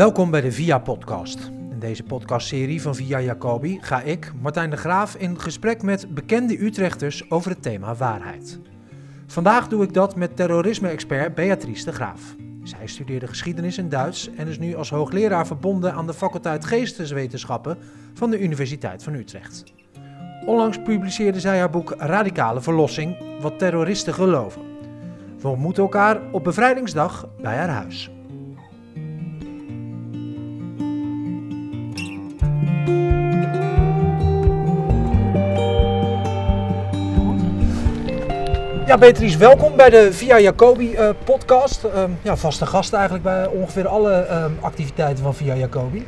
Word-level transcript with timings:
Welkom 0.00 0.30
bij 0.30 0.40
de 0.40 0.52
VIA 0.52 0.78
Podcast. 0.78 1.50
In 1.70 1.78
deze 1.78 2.02
podcastserie 2.02 2.82
van 2.82 2.94
VIA 2.94 3.20
Jacobi 3.20 3.78
ga 3.80 4.00
ik, 4.00 4.32
Martijn 4.40 4.70
de 4.70 4.76
Graaf, 4.76 5.14
in 5.14 5.40
gesprek 5.40 5.82
met 5.82 6.14
bekende 6.14 6.64
Utrechters 6.64 7.30
over 7.30 7.50
het 7.50 7.62
thema 7.62 7.94
waarheid. 7.94 8.58
Vandaag 9.26 9.68
doe 9.68 9.82
ik 9.82 9.94
dat 9.94 10.16
met 10.16 10.36
terrorisme-expert 10.36 11.34
Beatrice 11.34 11.84
de 11.84 11.92
Graaf. 11.92 12.34
Zij 12.62 12.86
studeerde 12.86 13.26
geschiedenis 13.26 13.78
en 13.78 13.88
Duits 13.88 14.30
en 14.36 14.48
is 14.48 14.58
nu 14.58 14.74
als 14.74 14.90
hoogleraar 14.90 15.46
verbonden 15.46 15.92
aan 15.92 16.06
de 16.06 16.14
faculteit 16.14 16.64
Geesteswetenschappen 16.64 17.78
van 18.14 18.30
de 18.30 18.40
Universiteit 18.40 19.02
van 19.02 19.14
Utrecht. 19.14 19.64
Onlangs 20.46 20.82
publiceerde 20.82 21.40
zij 21.40 21.58
haar 21.58 21.70
boek 21.70 21.94
Radicale 21.98 22.60
Verlossing: 22.60 23.16
Wat 23.40 23.58
terroristen 23.58 24.14
geloven. 24.14 24.62
We 25.40 25.48
ontmoeten 25.48 25.82
elkaar 25.82 26.20
op 26.32 26.44
bevrijdingsdag 26.44 27.28
bij 27.40 27.56
haar 27.56 27.68
huis. 27.68 28.10
Ja, 38.90 38.98
Beatrice, 38.98 39.38
welkom 39.38 39.76
bij 39.76 39.90
de 39.90 40.12
Via 40.12 40.38
Jacobi 40.38 40.92
uh, 40.92 41.08
podcast. 41.24 41.84
Uh, 41.84 42.02
ja, 42.22 42.36
vaste 42.36 42.66
gast 42.66 42.92
eigenlijk 42.92 43.24
bij 43.24 43.46
ongeveer 43.46 43.88
alle 43.88 44.26
uh, 44.30 44.44
activiteiten 44.60 45.24
van 45.24 45.34
Via 45.34 45.54
Jacobi. 45.54 46.06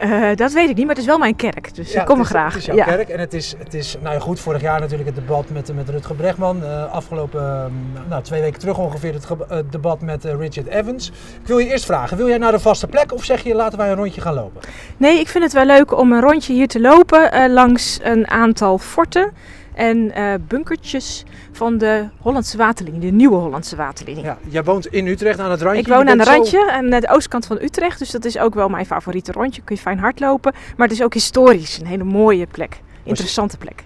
Uh, 0.00 0.34
dat 0.34 0.52
weet 0.52 0.68
ik 0.70 0.76
niet, 0.76 0.86
maar 0.86 0.94
het 0.94 1.04
is 1.04 1.10
wel 1.10 1.18
mijn 1.18 1.36
kerk, 1.36 1.74
dus 1.74 1.92
ja, 1.92 2.00
ik 2.00 2.06
kom 2.06 2.18
er 2.18 2.24
graag. 2.24 2.52
Het 2.52 2.60
is 2.60 2.66
jouw 2.66 2.76
ja. 2.76 2.84
kerk 2.84 3.08
en 3.08 3.20
het 3.20 3.34
is, 3.34 3.54
het 3.58 3.74
is, 3.74 3.96
nou 4.00 4.14
ja, 4.14 4.20
goed, 4.20 4.40
vorig 4.40 4.60
jaar 4.60 4.80
natuurlijk 4.80 5.08
het 5.08 5.18
debat 5.18 5.50
met, 5.50 5.74
met 5.74 5.88
Rutger 5.88 6.14
Bregman. 6.14 6.62
Uh, 6.62 6.92
afgelopen, 6.92 7.72
nou, 8.08 8.22
twee 8.22 8.40
weken 8.40 8.60
terug 8.60 8.78
ongeveer 8.78 9.12
het 9.12 9.26
uh, 9.30 9.58
debat 9.70 10.00
met 10.00 10.24
Richard 10.24 10.66
Evans. 10.66 11.08
Ik 11.40 11.46
wil 11.46 11.58
je 11.58 11.70
eerst 11.70 11.84
vragen, 11.84 12.16
wil 12.16 12.28
jij 12.28 12.38
naar 12.38 12.52
de 12.52 12.58
vaste 12.58 12.86
plek 12.86 13.12
of 13.12 13.24
zeg 13.24 13.42
je 13.42 13.54
laten 13.54 13.78
wij 13.78 13.90
een 13.90 13.96
rondje 13.96 14.20
gaan 14.20 14.34
lopen? 14.34 14.60
Nee, 14.96 15.20
ik 15.20 15.28
vind 15.28 15.44
het 15.44 15.52
wel 15.52 15.64
leuk 15.64 15.98
om 15.98 16.12
een 16.12 16.20
rondje 16.20 16.52
hier 16.52 16.68
te 16.68 16.80
lopen 16.80 17.52
langs 17.52 17.98
een 18.02 18.28
aantal 18.28 18.78
forten 18.78 19.32
en 19.76 19.96
uh, 20.18 20.34
bunkertjes 20.48 21.24
van 21.52 21.78
de 21.78 22.08
Hollandse 22.20 22.56
waterlinie, 22.56 23.00
de 23.00 23.16
nieuwe 23.16 23.36
Hollandse 23.36 23.76
waterlinie. 23.76 24.24
Ja, 24.24 24.38
jij 24.48 24.64
woont 24.64 24.86
in 24.86 25.06
Utrecht 25.06 25.38
aan 25.38 25.50
het 25.50 25.62
randje. 25.62 25.80
Ik 25.80 25.88
woon 25.88 26.08
aan 26.08 26.18
het 26.18 26.28
randje, 26.28 26.58
zo... 26.58 26.68
aan 26.68 26.90
de 26.90 27.08
oostkant 27.10 27.46
van 27.46 27.58
Utrecht, 27.62 27.98
dus 27.98 28.10
dat 28.10 28.24
is 28.24 28.38
ook 28.38 28.54
wel 28.54 28.68
mijn 28.68 28.86
favoriete 28.86 29.32
rondje. 29.32 29.62
Kun 29.62 29.74
je 29.74 29.80
fijn 29.80 29.98
hardlopen, 29.98 30.52
maar 30.76 30.88
het 30.88 30.96
is 30.96 31.02
ook 31.02 31.14
historisch, 31.14 31.78
een 31.78 31.86
hele 31.86 32.04
mooie 32.04 32.46
plek, 32.46 32.80
interessante 33.04 33.56
plek. 33.56 33.84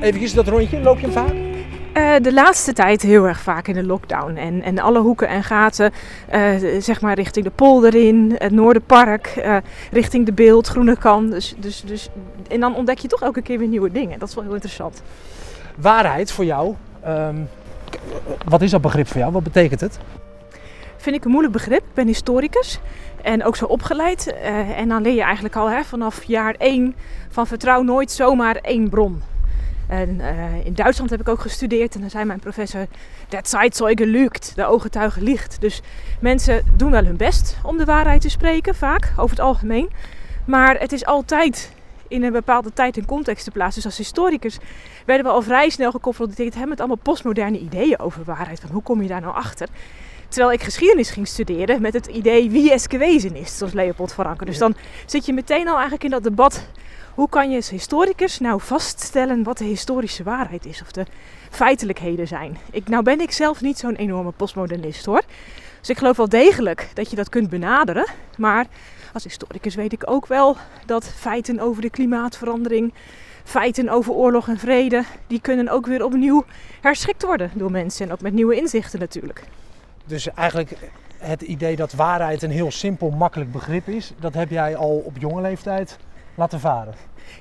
Even 0.00 0.34
dat 0.34 0.48
rondje, 0.48 0.80
loop 0.80 0.98
je 0.98 1.02
hem 1.02 1.12
vaak? 1.12 1.47
Uh, 1.98 2.14
de 2.22 2.32
laatste 2.32 2.72
tijd 2.72 3.02
heel 3.02 3.24
erg 3.24 3.40
vaak 3.40 3.68
in 3.68 3.74
de 3.74 3.84
lockdown. 3.84 4.36
En, 4.36 4.62
en 4.62 4.78
alle 4.78 4.98
hoeken 4.98 5.28
en 5.28 5.42
gaten, 5.44 5.92
uh, 6.34 6.80
zeg 6.80 7.00
maar 7.00 7.14
richting 7.14 7.44
de 7.44 7.50
polder 7.50 7.94
in, 7.94 8.34
het 8.38 8.52
Noorderpark, 8.52 9.34
uh, 9.36 9.56
richting 9.90 10.26
de 10.26 10.32
Beeld, 10.32 10.66
Groene 10.66 10.96
Kan. 10.96 11.30
Dus, 11.30 11.54
dus, 11.56 11.80
dus, 11.80 12.08
en 12.48 12.60
dan 12.60 12.74
ontdek 12.74 12.98
je 12.98 13.08
toch 13.08 13.22
elke 13.22 13.42
keer 13.42 13.58
weer 13.58 13.68
nieuwe 13.68 13.92
dingen. 13.92 14.18
Dat 14.18 14.28
is 14.28 14.34
wel 14.34 14.44
heel 14.44 14.52
interessant. 14.52 15.02
Waarheid 15.76 16.32
voor 16.32 16.44
jou, 16.44 16.74
um, 17.06 17.48
wat 18.44 18.62
is 18.62 18.70
dat 18.70 18.80
begrip 18.80 19.08
voor 19.08 19.20
jou? 19.20 19.32
Wat 19.32 19.42
betekent 19.42 19.80
het? 19.80 19.98
Vind 20.96 21.16
ik 21.16 21.24
een 21.24 21.30
moeilijk 21.30 21.54
begrip. 21.54 21.82
Ik 21.82 21.94
ben 21.94 22.06
historicus 22.06 22.80
en 23.22 23.44
ook 23.44 23.56
zo 23.56 23.64
opgeleid. 23.64 24.34
en 24.76 24.88
dan 24.88 25.02
leer 25.02 25.14
je 25.14 25.22
eigenlijk 25.22 25.56
al 25.56 25.70
hè, 25.70 25.84
vanaf 25.84 26.24
jaar 26.24 26.54
één 26.58 26.94
van 27.28 27.46
vertrouw 27.46 27.82
nooit 27.82 28.10
zomaar 28.10 28.56
één 28.56 28.88
bron. 28.88 29.22
En 29.88 30.20
uh, 30.20 30.64
in 30.64 30.74
Duitsland 30.74 31.10
heb 31.10 31.20
ik 31.20 31.28
ook 31.28 31.40
gestudeerd 31.40 31.94
en 31.94 32.00
dan 32.00 32.10
zei 32.10 32.24
mijn 32.24 32.40
professor: 32.40 32.86
Der 33.28 33.40
Zeitzeuge 33.42 34.06
lügt, 34.06 34.52
de 34.54 34.66
ooggetuige 34.66 35.22
liegt. 35.22 35.60
Dus 35.60 35.82
mensen 36.20 36.64
doen 36.76 36.90
wel 36.90 37.04
hun 37.04 37.16
best 37.16 37.56
om 37.62 37.76
de 37.76 37.84
waarheid 37.84 38.20
te 38.20 38.28
spreken, 38.28 38.74
vaak, 38.74 39.12
over 39.16 39.30
het 39.30 39.40
algemeen. 39.44 39.90
Maar 40.44 40.78
het 40.78 40.92
is 40.92 41.04
altijd 41.04 41.72
in 42.08 42.22
een 42.22 42.32
bepaalde 42.32 42.72
tijd 42.72 42.96
en 42.96 43.04
context 43.04 43.44
te 43.44 43.50
plaatsen. 43.50 43.82
Dus 43.82 43.90
als 43.90 43.98
historicus 43.98 44.58
werden 45.06 45.26
we 45.26 45.32
al 45.32 45.42
vrij 45.42 45.68
snel 45.70 45.90
geconfronteerd 45.90 46.66
met 46.66 46.78
allemaal 46.78 46.96
postmoderne 46.96 47.58
ideeën 47.58 47.98
over 47.98 48.24
waarheid. 48.24 48.60
Van 48.60 48.70
hoe 48.70 48.82
kom 48.82 49.02
je 49.02 49.08
daar 49.08 49.20
nou 49.20 49.34
achter? 49.34 49.68
Terwijl 50.28 50.52
ik 50.52 50.62
geschiedenis 50.62 51.10
ging 51.10 51.28
studeren 51.28 51.82
met 51.82 51.92
het 51.92 52.06
idee 52.06 52.50
wie 52.50 52.72
is 52.72 52.86
gewezen 52.88 53.36
is, 53.36 53.58
zoals 53.58 53.72
Leopold 53.72 54.12
van 54.12 54.24
Ranke. 54.24 54.44
Dus 54.44 54.58
dan 54.58 54.74
zit 55.06 55.26
je 55.26 55.32
meteen 55.32 55.68
al 55.68 55.72
eigenlijk 55.72 56.04
in 56.04 56.10
dat 56.10 56.22
debat 56.22 56.68
hoe 57.18 57.28
kan 57.28 57.50
je 57.50 57.56
als 57.56 57.70
historicus 57.70 58.38
nou 58.38 58.60
vaststellen 58.60 59.42
wat 59.42 59.58
de 59.58 59.64
historische 59.64 60.22
waarheid 60.22 60.66
is 60.66 60.82
of 60.82 60.92
de 60.92 61.06
feitelijkheden 61.50 62.26
zijn? 62.26 62.58
Ik, 62.70 62.88
nou 62.88 63.02
ben 63.02 63.20
ik 63.20 63.30
zelf 63.30 63.60
niet 63.60 63.78
zo'n 63.78 63.94
enorme 63.94 64.30
postmodernist 64.30 65.04
hoor. 65.04 65.22
Dus 65.80 65.88
ik 65.88 65.98
geloof 65.98 66.16
wel 66.16 66.28
degelijk 66.28 66.88
dat 66.94 67.10
je 67.10 67.16
dat 67.16 67.28
kunt 67.28 67.50
benaderen. 67.50 68.06
Maar 68.36 68.66
als 69.12 69.24
historicus 69.24 69.74
weet 69.74 69.92
ik 69.92 70.10
ook 70.10 70.26
wel 70.26 70.56
dat 70.86 71.08
feiten 71.08 71.60
over 71.60 71.82
de 71.82 71.90
klimaatverandering, 71.90 72.94
feiten 73.44 73.88
over 73.88 74.12
oorlog 74.12 74.48
en 74.48 74.58
vrede, 74.58 75.04
die 75.26 75.40
kunnen 75.40 75.68
ook 75.68 75.86
weer 75.86 76.04
opnieuw 76.04 76.44
herschikt 76.80 77.22
worden 77.22 77.50
door 77.54 77.70
mensen 77.70 78.06
en 78.06 78.12
ook 78.12 78.20
met 78.20 78.32
nieuwe 78.32 78.56
inzichten 78.56 78.98
natuurlijk. 78.98 79.44
Dus 80.04 80.34
eigenlijk 80.34 80.90
het 81.16 81.42
idee 81.42 81.76
dat 81.76 81.92
waarheid 81.92 82.42
een 82.42 82.50
heel 82.50 82.70
simpel, 82.70 83.10
makkelijk 83.10 83.52
begrip 83.52 83.88
is, 83.88 84.12
dat 84.20 84.34
heb 84.34 84.50
jij 84.50 84.76
al 84.76 85.02
op 85.04 85.16
jonge 85.18 85.40
leeftijd 85.40 85.98
laten 86.38 86.60
varen. 86.60 86.94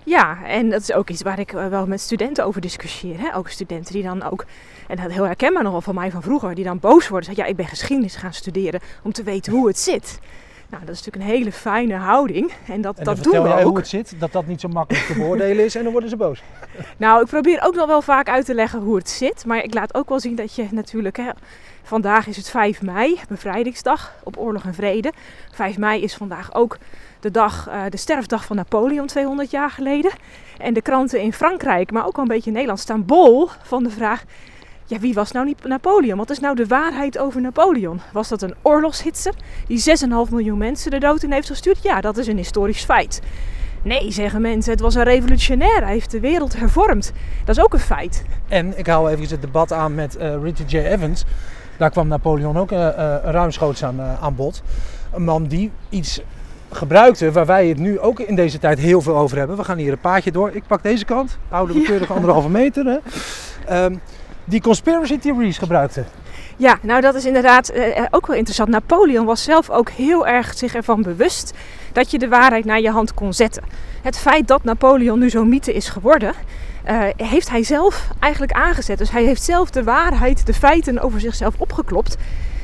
Ja, 0.03 0.45
en 0.45 0.69
dat 0.69 0.81
is 0.81 0.93
ook 0.93 1.09
iets 1.09 1.21
waar 1.21 1.39
ik 1.39 1.51
wel 1.51 1.87
met 1.87 2.01
studenten 2.01 2.45
over 2.45 2.61
discussieer. 2.61 3.19
Hè? 3.19 3.35
Ook 3.35 3.49
studenten 3.49 3.93
die 3.93 4.03
dan 4.03 4.23
ook, 4.23 4.45
en 4.87 4.95
dat 4.95 5.11
heel 5.11 5.25
herkenbaar 5.25 5.63
nogal 5.63 5.81
van 5.81 5.95
mij 5.95 6.11
van 6.11 6.21
vroeger, 6.21 6.55
die 6.55 6.63
dan 6.63 6.79
boos 6.79 7.07
worden. 7.07 7.25
Zeggen, 7.25 7.43
ja, 7.43 7.49
ik 7.49 7.55
ben 7.55 7.67
geschiedenis 7.67 8.15
gaan 8.15 8.33
studeren 8.33 8.79
om 9.03 9.11
te 9.11 9.23
weten 9.23 9.53
hoe 9.53 9.67
het 9.67 9.79
zit. 9.79 10.19
Nou, 10.69 10.85
dat 10.85 10.95
is 10.95 11.05
natuurlijk 11.05 11.31
een 11.31 11.37
hele 11.37 11.51
fijne 11.51 11.95
houding. 11.95 12.51
En 12.67 12.81
dat, 12.81 12.97
en 12.97 13.03
dat 13.03 13.23
doen 13.23 13.43
we 13.43 13.53
ook. 13.53 13.63
hoe 13.63 13.77
het 13.77 13.87
zit, 13.87 14.19
dat 14.19 14.31
dat 14.31 14.47
niet 14.47 14.61
zo 14.61 14.67
makkelijk 14.67 15.05
te 15.05 15.13
beoordelen 15.13 15.65
is 15.65 15.75
en 15.75 15.83
dan 15.83 15.91
worden 15.91 16.09
ze 16.09 16.17
boos. 16.17 16.43
Nou, 16.97 17.21
ik 17.21 17.27
probeer 17.27 17.61
ook 17.63 17.75
nog 17.75 17.87
wel 17.87 18.01
vaak 18.01 18.29
uit 18.29 18.45
te 18.45 18.53
leggen 18.53 18.79
hoe 18.79 18.95
het 18.95 19.09
zit. 19.09 19.45
Maar 19.45 19.63
ik 19.63 19.73
laat 19.73 19.93
ook 19.93 20.09
wel 20.09 20.19
zien 20.19 20.35
dat 20.35 20.55
je 20.55 20.67
natuurlijk... 20.71 21.17
Hè, 21.17 21.29
vandaag 21.83 22.27
is 22.27 22.37
het 22.37 22.49
5 22.49 22.81
mei, 22.81 23.19
bevrijdingsdag 23.29 24.15
op 24.23 24.37
oorlog 24.37 24.63
en 24.63 24.73
vrede. 24.73 25.11
5 25.51 25.77
mei 25.77 26.01
is 26.01 26.15
vandaag 26.15 26.53
ook 26.53 26.77
de, 27.19 27.31
dag, 27.31 27.69
uh, 27.69 27.81
de 27.89 27.97
sterfdag 27.97 28.45
van 28.45 28.55
Napoleon 28.55 29.07
200 29.07 29.51
jaar 29.51 29.69
geleden. 29.69 30.11
En 30.57 30.73
de 30.73 30.81
kranten 30.81 31.21
in 31.21 31.33
Frankrijk, 31.33 31.91
maar 31.91 32.05
ook 32.05 32.15
wel 32.15 32.25
een 32.25 32.31
beetje 32.31 32.47
in 32.47 32.53
Nederland, 32.53 32.79
staan 32.79 33.05
bol 33.05 33.49
van 33.63 33.83
de 33.83 33.89
vraag... 33.89 34.23
Ja, 34.89 34.99
wie 34.99 35.13
was 35.13 35.31
nou 35.31 35.45
niet 35.45 35.63
Napoleon? 35.63 36.17
Wat 36.17 36.29
is 36.29 36.39
nou 36.39 36.55
de 36.55 36.67
waarheid 36.67 37.17
over 37.17 37.41
Napoleon? 37.41 38.01
Was 38.13 38.27
dat 38.27 38.41
een 38.41 38.55
oorlogshitser 38.61 39.33
die 39.67 39.79
6,5 39.79 40.31
miljoen 40.31 40.57
mensen 40.57 40.91
de 40.91 40.99
dood 40.99 41.23
in 41.23 41.31
heeft 41.31 41.47
gestuurd? 41.47 41.83
Ja, 41.83 42.01
dat 42.01 42.17
is 42.17 42.27
een 42.27 42.37
historisch 42.37 42.83
feit. 42.83 43.21
Nee, 43.81 44.11
zeggen 44.11 44.41
mensen, 44.41 44.71
het 44.71 44.81
was 44.81 44.95
een 44.95 45.03
revolutionair. 45.03 45.83
Hij 45.83 45.93
heeft 45.93 46.11
de 46.11 46.19
wereld 46.19 46.59
hervormd. 46.59 47.11
Dat 47.45 47.57
is 47.57 47.63
ook 47.63 47.73
een 47.73 47.79
feit. 47.79 48.25
En 48.47 48.77
ik 48.77 48.87
haal 48.87 49.09
even 49.09 49.27
het 49.27 49.41
debat 49.41 49.73
aan 49.73 49.95
met 49.95 50.17
uh, 50.17 50.41
Richard 50.43 50.71
J. 50.71 50.77
Evans. 50.77 51.23
Daar 51.77 51.89
kwam 51.89 52.07
Napoleon 52.07 52.57
ook 52.57 52.71
uh, 52.71 52.79
uh, 52.79 53.15
ruimschoots 53.23 53.83
aan, 53.83 54.01
aan 54.01 54.35
bod. 54.35 54.63
Een 55.13 55.23
man 55.23 55.47
die 55.47 55.71
iets 55.89 56.21
gebruikte, 56.71 57.31
waar 57.31 57.45
wij 57.45 57.67
het 57.67 57.77
nu 57.77 57.99
ook 57.99 58.19
in 58.19 58.35
deze 58.35 58.59
tijd 58.59 58.79
heel 58.79 59.01
veel 59.01 59.17
over 59.17 59.37
hebben. 59.37 59.57
We 59.57 59.63
gaan 59.63 59.77
hier 59.77 59.91
een 59.91 59.99
paadje 59.99 60.31
door. 60.31 60.51
Ik 60.53 60.63
pak 60.67 60.83
deze 60.83 61.05
kant, 61.05 61.37
oude 61.49 61.73
we 61.73 61.81
keurig 61.89 62.07
ja. 62.07 62.13
anderhalve 62.13 62.49
meter. 62.49 62.85
Hè. 62.85 63.83
Um, 63.85 64.01
die 64.45 64.61
conspiracy 64.61 65.19
theories 65.19 65.57
gebruikte. 65.57 66.03
Ja, 66.57 66.77
nou 66.81 67.01
dat 67.01 67.15
is 67.15 67.25
inderdaad 67.25 67.75
uh, 67.75 68.05
ook 68.09 68.27
wel 68.27 68.35
interessant. 68.35 68.69
Napoleon 68.69 69.25
was 69.25 69.43
zelf 69.43 69.69
ook 69.69 69.89
heel 69.89 70.27
erg 70.27 70.57
zich 70.57 70.75
ervan 70.75 71.01
bewust 71.01 71.53
dat 71.91 72.11
je 72.11 72.19
de 72.19 72.27
waarheid 72.27 72.65
naar 72.65 72.81
je 72.81 72.91
hand 72.91 73.13
kon 73.13 73.33
zetten. 73.33 73.63
Het 74.01 74.17
feit 74.17 74.47
dat 74.47 74.63
Napoleon 74.63 75.19
nu 75.19 75.29
zo'n 75.29 75.49
mythe 75.49 75.73
is 75.73 75.89
geworden, 75.89 76.33
uh, 76.89 76.99
heeft 77.17 77.49
hij 77.49 77.63
zelf 77.63 78.07
eigenlijk 78.19 78.51
aangezet. 78.51 78.97
Dus 78.97 79.11
hij 79.11 79.23
heeft 79.23 79.43
zelf 79.43 79.69
de 79.69 79.83
waarheid, 79.83 80.45
de 80.45 80.53
feiten 80.53 80.99
over 80.99 81.19
zichzelf 81.19 81.53
opgeklopt. 81.57 82.17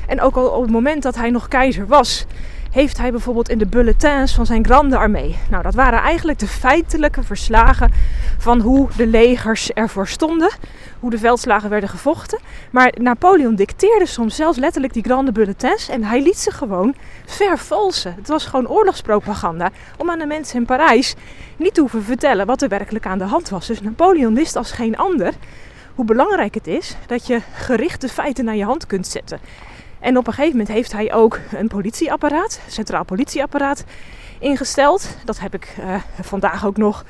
En 0.07 0.21
ook 0.21 0.35
al 0.35 0.47
op 0.47 0.61
het 0.61 0.71
moment 0.71 1.03
dat 1.03 1.15
hij 1.15 1.29
nog 1.29 1.47
keizer 1.47 1.87
was, 1.87 2.25
heeft 2.73 2.97
hij 2.97 3.11
bijvoorbeeld 3.11 3.49
in 3.49 3.57
de 3.57 3.65
bulletins 3.65 4.33
van 4.33 4.45
zijn 4.45 4.65
grande 4.65 4.97
armee. 4.97 5.37
Nou, 5.49 5.63
dat 5.63 5.73
waren 5.73 5.99
eigenlijk 5.99 6.39
de 6.39 6.47
feitelijke 6.47 7.23
verslagen 7.23 7.91
van 8.37 8.59
hoe 8.59 8.87
de 8.97 9.07
legers 9.07 9.71
ervoor 9.71 10.07
stonden, 10.07 10.51
hoe 10.99 11.09
de 11.09 11.17
veldslagen 11.17 11.69
werden 11.69 11.89
gevochten. 11.89 12.39
Maar 12.71 12.93
Napoleon 13.01 13.55
dicteerde 13.55 14.05
soms 14.05 14.35
zelfs 14.35 14.57
letterlijk 14.57 14.93
die 14.93 15.03
grande 15.03 15.31
bulletins 15.31 15.89
en 15.89 16.03
hij 16.03 16.21
liet 16.21 16.37
ze 16.37 16.51
gewoon 16.51 16.95
vervalsen. 17.25 18.13
Het 18.17 18.27
was 18.27 18.45
gewoon 18.45 18.67
oorlogspropaganda 18.67 19.69
om 19.97 20.09
aan 20.09 20.19
de 20.19 20.25
mensen 20.25 20.59
in 20.59 20.65
Parijs 20.65 21.15
niet 21.57 21.73
te 21.73 21.81
hoeven 21.81 22.03
vertellen 22.03 22.45
wat 22.45 22.61
er 22.61 22.69
werkelijk 22.69 23.05
aan 23.05 23.17
de 23.17 23.23
hand 23.23 23.49
was. 23.49 23.67
Dus 23.67 23.81
Napoleon 23.81 24.35
wist 24.35 24.55
als 24.55 24.71
geen 24.71 24.97
ander 24.97 25.33
hoe 25.95 26.05
belangrijk 26.05 26.53
het 26.53 26.67
is 26.67 26.95
dat 27.07 27.27
je 27.27 27.41
gerichte 27.53 28.07
feiten 28.07 28.45
naar 28.45 28.55
je 28.55 28.65
hand 28.65 28.87
kunt 28.87 29.07
zetten. 29.07 29.39
En 30.03 30.17
op 30.17 30.27
een 30.27 30.33
gegeven 30.33 30.57
moment 30.57 30.75
heeft 30.75 30.91
hij 30.91 31.13
ook 31.13 31.39
een 31.51 31.67
politieapparaat, 31.67 32.59
centraal 32.67 33.03
politieapparaat, 33.03 33.83
ingesteld. 34.39 35.17
Dat 35.25 35.39
heb 35.39 35.53
ik 35.53 35.75
uh, 35.79 35.95
vandaag 36.21 36.65
ook 36.65 36.77
nog 36.77 37.05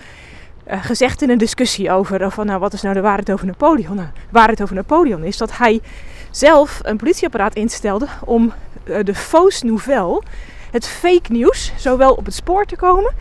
uh, 0.67 0.83
gezegd 0.83 1.21
in 1.21 1.29
een 1.29 1.37
discussie 1.37 1.91
over. 1.91 2.31
Van, 2.31 2.45
nou, 2.45 2.59
wat 2.59 2.73
is 2.73 2.81
nou 2.81 2.93
de 2.93 3.01
waarheid 3.01 3.31
over 3.31 3.45
Napoleon? 3.45 3.95
Nou, 3.95 4.07
waarheid 4.29 4.61
over 4.61 4.75
Napoleon 4.75 5.23
is 5.23 5.37
dat 5.37 5.57
hij 5.57 5.81
zelf 6.31 6.79
een 6.83 6.97
politieapparaat 6.97 7.55
instelde 7.55 8.07
om 8.25 8.53
eh, 8.83 9.03
de 9.03 9.15
fausse 9.15 9.65
nouvelle, 9.65 10.21
het 10.71 10.87
fake 10.87 11.31
nieuws, 11.31 11.73
zowel 11.77 12.13
op 12.13 12.25
het 12.25 12.35
spoor 12.35 12.65
te 12.65 12.75
komen, 12.75 13.13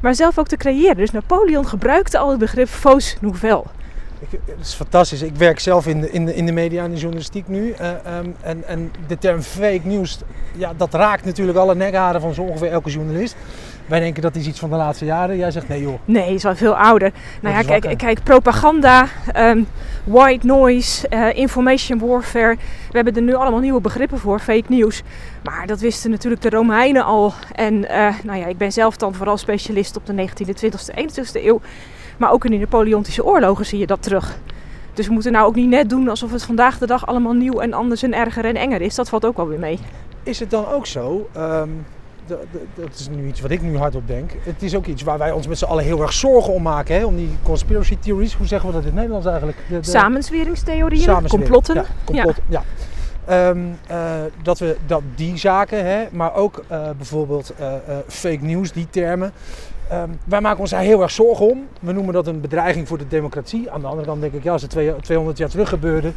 maar 0.00 0.14
zelf 0.14 0.38
ook 0.38 0.48
te 0.48 0.56
creëren. 0.56 0.96
Dus 0.96 1.10
Napoleon 1.10 1.66
gebruikte 1.66 2.18
al 2.18 2.30
het 2.30 2.38
begrip 2.38 2.68
fausse 2.68 3.16
nouvelle. 3.20 3.64
Ik, 4.20 4.40
het 4.44 4.60
is 4.60 4.74
fantastisch. 4.74 5.22
Ik 5.22 5.36
werk 5.36 5.60
zelf 5.60 5.86
in 5.86 6.00
de, 6.00 6.10
in 6.10 6.26
de, 6.26 6.34
in 6.34 6.46
de 6.46 6.52
media 6.52 6.84
en 6.84 6.90
de 6.90 6.96
journalistiek 6.96 7.48
nu. 7.48 7.74
Uh, 7.80 8.18
um, 8.18 8.34
en, 8.40 8.64
en 8.66 8.92
de 9.06 9.18
term 9.18 9.42
fake 9.42 9.80
nieuws, 9.82 10.18
ja, 10.56 10.72
dat 10.76 10.94
raakt 10.94 11.24
natuurlijk 11.24 11.58
alle 11.58 11.74
nekharen 11.74 12.20
van 12.20 12.34
zo 12.34 12.42
ongeveer 12.42 12.70
elke 12.70 12.90
journalist. 12.90 13.36
Wij 13.86 14.00
denken 14.00 14.22
dat 14.22 14.36
is 14.36 14.46
iets 14.46 14.58
van 14.58 14.70
de 14.70 14.76
laatste 14.76 15.04
jaren. 15.04 15.36
Jij 15.36 15.50
zegt 15.50 15.68
nee 15.68 15.80
joh. 15.80 15.98
Nee, 16.04 16.34
is 16.34 16.42
wel 16.42 16.56
veel 16.56 16.76
ouder. 16.76 17.12
Nou 17.42 17.54
ja, 17.56 17.78
kijk, 17.78 17.98
kijk, 17.98 18.22
propaganda, 18.22 19.06
um, 19.36 19.66
white 20.04 20.46
noise, 20.46 21.06
uh, 21.10 21.36
information 21.36 21.98
warfare. 21.98 22.56
We 22.90 22.96
hebben 22.96 23.16
er 23.16 23.22
nu 23.22 23.34
allemaal 23.34 23.60
nieuwe 23.60 23.80
begrippen 23.80 24.18
voor, 24.18 24.38
fake 24.38 24.64
news. 24.68 25.02
Maar 25.42 25.66
dat 25.66 25.80
wisten 25.80 26.10
natuurlijk 26.10 26.42
de 26.42 26.50
Romeinen 26.50 27.04
al. 27.04 27.32
En 27.54 27.74
uh, 27.74 28.14
nou 28.24 28.38
ja, 28.38 28.46
ik 28.46 28.58
ben 28.58 28.72
zelf 28.72 28.96
dan 28.96 29.14
vooral 29.14 29.36
specialist 29.36 29.96
op 29.96 30.06
de 30.06 30.28
19e, 30.28 30.64
20e, 30.64 30.94
21e 30.94 31.44
eeuw. 31.44 31.60
Maar 32.20 32.32
ook 32.32 32.44
in 32.44 32.50
de 32.50 32.56
Napoleontische 32.56 33.24
oorlogen 33.24 33.66
zie 33.66 33.78
je 33.78 33.86
dat 33.86 34.02
terug. 34.02 34.38
Dus 34.94 35.06
we 35.06 35.12
moeten 35.12 35.32
nou 35.32 35.46
ook 35.46 35.54
niet 35.54 35.68
net 35.68 35.90
doen 35.90 36.08
alsof 36.08 36.32
het 36.32 36.42
vandaag 36.42 36.78
de 36.78 36.86
dag 36.86 37.06
allemaal 37.06 37.32
nieuw 37.32 37.60
en 37.60 37.72
anders 37.72 38.02
en 38.02 38.14
erger 38.14 38.44
en 38.44 38.56
enger 38.56 38.80
is. 38.80 38.94
Dat 38.94 39.08
valt 39.08 39.24
ook 39.24 39.36
wel 39.36 39.48
weer 39.48 39.58
mee. 39.58 39.78
Is 40.22 40.40
het 40.40 40.50
dan 40.50 40.66
ook 40.66 40.86
zo, 40.86 41.28
um, 41.36 41.86
dat 42.74 42.94
is 42.94 43.08
nu 43.08 43.26
iets 43.26 43.40
wat 43.40 43.50
ik 43.50 43.62
nu 43.62 43.78
hardop 43.78 44.06
denk. 44.06 44.30
Het 44.42 44.62
is 44.62 44.74
ook 44.74 44.86
iets 44.86 45.02
waar 45.02 45.18
wij 45.18 45.32
ons 45.32 45.46
met 45.46 45.58
z'n 45.58 45.64
allen 45.64 45.84
heel 45.84 46.02
erg 46.02 46.12
zorgen 46.12 46.52
om 46.52 46.62
maken. 46.62 46.94
Hè? 46.94 47.04
Om 47.04 47.16
die 47.16 47.36
conspiracy 47.42 47.96
theories, 48.00 48.34
hoe 48.34 48.46
zeggen 48.46 48.68
we 48.68 48.74
dat 48.74 48.82
in 48.82 48.88
het 48.88 48.96
Nederlands 48.96 49.26
eigenlijk? 49.26 49.58
De, 49.68 49.80
de... 49.80 49.90
Samenzweringstheorieën, 49.90 51.28
complotten. 51.28 51.74
Ja, 51.74 51.84
complot, 52.04 52.36
ja. 52.48 52.62
ja. 53.28 53.48
Um, 53.48 53.78
uh, 53.90 53.96
dat 54.42 54.58
we 54.58 54.76
dat 54.86 55.02
die 55.14 55.36
zaken, 55.36 55.84
hè, 55.84 56.04
maar 56.12 56.34
ook 56.34 56.64
uh, 56.72 56.90
bijvoorbeeld 56.96 57.52
uh, 57.60 57.72
fake 58.06 58.44
news, 58.44 58.72
die 58.72 58.86
termen. 58.90 59.32
Um, 59.92 60.18
wij 60.24 60.40
maken 60.40 60.60
ons 60.60 60.70
daar 60.70 60.80
heel 60.80 61.02
erg 61.02 61.10
zorgen 61.10 61.50
om. 61.50 61.66
We 61.80 61.92
noemen 61.92 62.14
dat 62.14 62.26
een 62.26 62.40
bedreiging 62.40 62.88
voor 62.88 62.98
de 62.98 63.08
democratie. 63.08 63.70
Aan 63.70 63.80
de 63.80 63.86
andere 63.86 64.06
kant 64.06 64.20
denk 64.20 64.32
ik, 64.32 64.42
ja, 64.42 64.52
als 64.52 64.62
het 64.62 64.76
200 65.00 65.38
jaar 65.38 65.48
terug 65.48 65.68
gebeurde, 65.68 66.12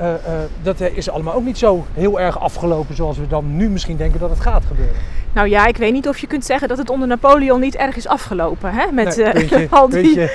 uh, 0.00 0.06
uh, 0.06 0.14
dat 0.62 0.80
is 0.80 1.10
allemaal 1.10 1.34
ook 1.34 1.44
niet 1.44 1.58
zo 1.58 1.86
heel 1.94 2.20
erg 2.20 2.40
afgelopen 2.40 2.96
zoals 2.96 3.18
we 3.18 3.26
dan 3.26 3.56
nu 3.56 3.68
misschien 3.68 3.96
denken 3.96 4.20
dat 4.20 4.30
het 4.30 4.40
gaat 4.40 4.64
gebeuren. 4.66 4.96
Nou 5.32 5.48
ja, 5.48 5.66
ik 5.66 5.76
weet 5.76 5.92
niet 5.92 6.08
of 6.08 6.18
je 6.18 6.26
kunt 6.26 6.44
zeggen 6.44 6.68
dat 6.68 6.78
het 6.78 6.90
onder 6.90 7.08
Napoleon 7.08 7.60
niet 7.60 7.76
erg 7.76 7.96
is 7.96 8.06
afgelopen. 8.06 8.72
Hè? 8.72 8.92
Met 8.92 9.16
nee, 9.16 9.32
puntje, 9.32 9.62
uh, 9.62 9.72
al 9.78 9.88
die. 9.88 10.20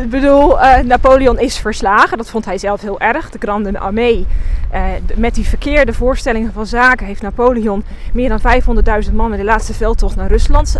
Ik 0.00 0.10
bedoel, 0.10 0.56
Napoleon 0.84 1.38
is 1.38 1.58
verslagen. 1.58 2.16
Dat 2.16 2.30
vond 2.30 2.44
hij 2.44 2.58
zelf 2.58 2.80
heel 2.80 3.00
erg. 3.00 3.30
De 3.30 3.38
Grande 3.38 3.78
Armee. 3.78 4.26
met 5.16 5.34
die 5.34 5.48
verkeerde 5.48 5.92
voorstellingen 5.92 6.52
van 6.52 6.66
zaken 6.66 7.06
heeft 7.06 7.22
Napoleon 7.22 7.84
meer 8.12 8.28
dan 8.28 8.40
500.000 9.06 9.12
man 9.12 9.32
in 9.32 9.38
de 9.38 9.44
laatste 9.44 9.74
veldtocht 9.74 10.16
naar 10.16 10.28
Rusland 10.28 10.78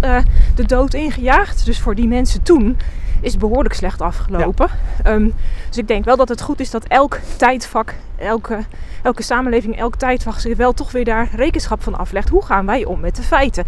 de 0.55 0.67
dood 0.67 0.95
ingejaagd. 0.95 1.67
Dus 1.67 1.81
voor 1.81 1.95
die 1.95 2.09
mensen 2.09 2.43
toen 2.43 2.77
is 3.21 3.37
behoorlijk 3.37 3.75
slecht 3.75 4.01
afgelopen. 4.01 4.69
Ja. 5.05 5.13
Um, 5.13 5.35
dus 5.69 5.79
ik 5.79 5.89
denk 5.89 6.05
wel 6.05 6.17
dat 6.17 6.29
het 6.29 6.41
goed 6.41 6.61
is 6.61 6.71
dat 6.71 6.85
elk 6.85 7.19
tijdvak, 7.37 7.95
elke, 8.17 8.59
elke 9.03 9.23
samenleving, 9.23 9.79
elk 9.79 9.97
tijdvak 9.97 10.39
zich 10.39 10.57
wel 10.57 10.73
toch 10.73 10.93
weer 10.93 11.05
daar 11.05 11.29
rekenschap 11.35 11.83
van 11.83 11.99
aflegt. 11.99 12.29
Hoe 12.29 12.45
gaan 12.45 12.67
wij 12.67 12.85
om 12.85 13.01
met 13.01 13.17
de 13.17 13.23
feiten? 13.23 13.65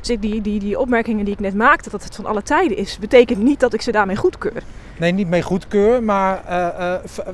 Dus 0.00 0.16
die, 0.20 0.40
die, 0.40 0.60
die 0.60 0.78
opmerkingen 0.78 1.24
die 1.24 1.34
ik 1.34 1.40
net 1.40 1.54
maakte, 1.54 1.90
dat 1.90 2.04
het 2.04 2.14
van 2.14 2.26
alle 2.26 2.42
tijden 2.42 2.76
is, 2.76 2.98
betekent 2.98 3.38
niet 3.38 3.60
dat 3.60 3.74
ik 3.74 3.82
ze 3.82 3.92
daarmee 3.92 4.16
goedkeur. 4.16 4.62
Nee, 4.98 5.12
niet 5.12 5.28
mee 5.28 5.42
goedkeur, 5.42 6.02
maar 6.02 6.42
uh, 6.48 6.68
uh, 6.78 7.26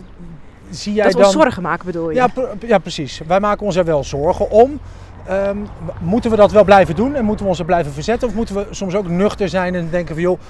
zie 0.70 0.93
jij 0.93 1.05
dat 1.05 1.12
dan... 1.12 1.20
we 1.20 1.26
ons 1.26 1.37
zorgen 1.37 1.62
maken 1.62 1.87
bedoel 1.87 2.11
je? 2.11 2.14
Ja, 2.14 2.28
ja, 2.66 2.78
precies. 2.78 3.20
Wij 3.26 3.40
maken 3.40 3.66
ons 3.66 3.76
er 3.76 3.84
wel 3.84 4.05
zorgen 4.05 4.50
om. 4.50 4.81
Um, 5.31 5.66
moeten 6.00 6.31
we 6.31 6.37
dat 6.37 6.52
wel 6.52 6.64
blijven 6.64 6.94
doen 6.94 7.14
en 7.14 7.25
moeten 7.25 7.44
we 7.44 7.50
ons 7.50 7.58
er 7.58 7.64
blijven 7.64 7.93
verzetten? 7.93 8.28
Of 8.28 8.34
moeten 8.34 8.55
we 8.55 8.66
soms 8.70 8.94
ook 8.94 9.08
nuchter 9.08 9.49
zijn 9.49 9.75
en 9.75 9.88
denken 9.90 10.14
van 10.14 10.23
joh, 10.23 10.40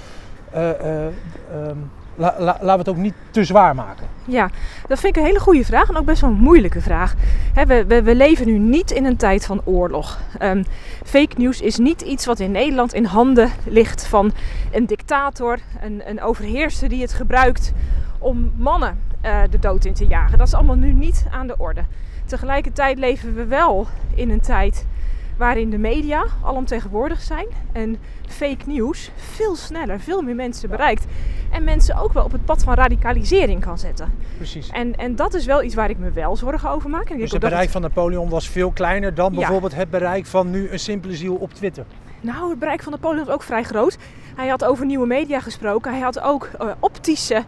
um, 0.55 1.91
la, 2.15 2.35
la, 2.37 2.57
laten 2.61 2.65
we 2.65 2.71
het 2.71 2.89
ook 2.89 2.97
niet 2.97 3.13
te 3.29 3.43
zwaar 3.43 3.75
maken? 3.75 4.07
Ja, 4.25 4.49
dat 4.87 4.99
vind 4.99 5.15
ik 5.15 5.21
een 5.21 5.27
hele 5.27 5.39
goede 5.39 5.65
vraag 5.65 5.89
en 5.89 5.97
ook 5.97 6.05
best 6.05 6.21
wel 6.21 6.29
een 6.29 6.35
moeilijke 6.35 6.81
vraag. 6.81 7.13
We, 7.53 7.85
we, 7.85 8.03
we, 8.03 8.15
leven 8.15 8.45
nu 8.45 8.57
niet 8.57 8.91
in 8.91 9.05
een 9.05 9.17
tijd 9.17 9.45
van 9.45 9.61
oorlog. 9.63 10.19
Um, 10.41 10.63
fake 11.05 11.35
news 11.37 11.61
is 11.61 11.77
niet 11.77 12.01
iets 12.01 12.25
wat 12.25 12.39
in 12.39 12.51
Nederland 12.51 12.93
in 12.93 13.05
handen 13.05 13.51
ligt 13.65 14.07
van 14.07 14.31
een 14.71 14.85
dictator, 14.85 15.59
een, 15.81 16.01
een 16.05 16.21
overheerser 16.21 16.89
die 16.89 17.01
het 17.01 17.13
gebruikt 17.13 17.73
om 18.19 18.51
mannen 18.57 18.99
uh, 19.25 19.41
de 19.49 19.59
dood 19.59 19.85
in 19.85 19.93
te 19.93 20.07
jagen. 20.07 20.37
Dat 20.37 20.47
is 20.47 20.53
allemaal 20.53 20.75
nu 20.75 20.93
niet 20.93 21.25
aan 21.31 21.47
de 21.47 21.55
orde. 21.57 21.83
Tegelijkertijd 22.25 22.97
leven 22.97 23.35
we 23.35 23.45
wel 23.45 23.87
in 24.15 24.29
een 24.29 24.41
tijd 24.41 24.85
waarin 25.37 25.69
de 25.69 25.77
media 25.77 26.25
alomtegenwoordig 26.43 27.21
zijn 27.21 27.47
en 27.71 27.97
fake 28.27 28.63
nieuws 28.65 29.11
veel 29.15 29.55
sneller, 29.55 29.99
veel 29.99 30.21
meer 30.21 30.35
mensen 30.35 30.69
bereikt. 30.69 31.05
En 31.51 31.63
mensen 31.63 31.95
ook 31.95 32.13
wel 32.13 32.23
op 32.23 32.31
het 32.31 32.45
pad 32.45 32.63
van 32.63 32.73
radicalisering 32.73 33.61
kan 33.61 33.77
zetten. 33.77 34.13
Precies. 34.37 34.69
En, 34.69 34.95
en 34.95 35.15
dat 35.15 35.33
is 35.33 35.45
wel 35.45 35.63
iets 35.63 35.75
waar 35.75 35.89
ik 35.89 35.97
me 35.97 36.11
wel 36.11 36.35
zorgen 36.35 36.69
over 36.69 36.89
maak. 36.89 37.09
En 37.09 37.17
dus 37.17 37.31
het 37.31 37.41
bereik 37.41 37.61
het... 37.61 37.71
van 37.71 37.81
Napoleon 37.81 38.29
was 38.29 38.49
veel 38.49 38.71
kleiner 38.71 39.13
dan 39.13 39.35
bijvoorbeeld 39.35 39.75
het 39.75 39.89
bereik 39.89 40.25
van 40.25 40.49
nu 40.49 40.69
een 40.69 40.79
simpele 40.79 41.15
ziel 41.15 41.35
op 41.35 41.53
Twitter? 41.53 41.85
Nou, 42.21 42.49
het 42.49 42.59
bereik 42.59 42.83
van 42.83 42.91
Napoleon 42.91 43.25
was 43.25 43.33
ook 43.33 43.43
vrij 43.43 43.63
groot. 43.63 43.97
Hij 44.35 44.47
had 44.47 44.63
over 44.65 44.85
nieuwe 44.85 45.07
media 45.07 45.39
gesproken. 45.39 45.91
Hij 45.91 46.01
had 46.01 46.19
ook 46.19 46.49
uh, 46.61 46.71
optische 46.79 47.43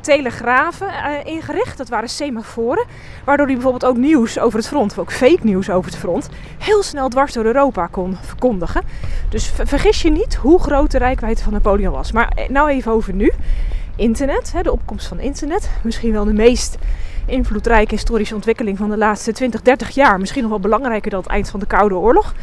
telegrafen 0.00 0.88
uh, 0.88 1.32
ingericht. 1.34 1.78
Dat 1.78 1.88
waren 1.88 2.08
semaforen. 2.08 2.86
Waardoor 3.24 3.46
hij 3.46 3.54
bijvoorbeeld 3.54 3.84
ook 3.84 3.96
nieuws 3.96 4.38
over 4.38 4.58
het 4.58 4.68
front, 4.68 4.90
of 4.90 4.98
ook 4.98 5.12
fake 5.12 5.40
nieuws 5.42 5.70
over 5.70 5.90
het 5.90 6.00
front, 6.00 6.28
heel 6.58 6.82
snel 6.82 7.08
dwars 7.08 7.32
door 7.32 7.44
Europa 7.44 7.86
kon 7.86 8.16
verkondigen. 8.22 8.82
Dus 9.28 9.52
vergis 9.64 10.02
je 10.02 10.10
niet 10.10 10.34
hoe 10.34 10.60
groot 10.60 10.90
de 10.90 10.98
rijkwijde 10.98 11.42
van 11.42 11.52
Napoleon 11.52 11.92
was. 11.92 12.12
Maar 12.12 12.32
nou 12.48 12.70
even 12.70 12.92
over 12.92 13.14
nu. 13.14 13.32
Internet, 13.96 14.52
hè, 14.52 14.62
de 14.62 14.72
opkomst 14.72 15.06
van 15.06 15.20
internet. 15.20 15.70
Misschien 15.82 16.12
wel 16.12 16.24
de 16.24 16.32
meest 16.32 16.76
invloedrijke 17.26 17.94
historische 17.94 18.34
ontwikkeling 18.34 18.78
van 18.78 18.90
de 18.90 18.96
laatste 18.96 19.32
20, 19.32 19.62
30 19.62 19.90
jaar. 19.90 20.18
Misschien 20.18 20.42
nog 20.42 20.50
wel 20.50 20.60
belangrijker 20.60 21.10
dan 21.10 21.20
het 21.20 21.28
eind 21.28 21.50
van 21.50 21.60
de 21.60 21.66
Koude 21.66 21.94
Oorlog. 21.94 22.34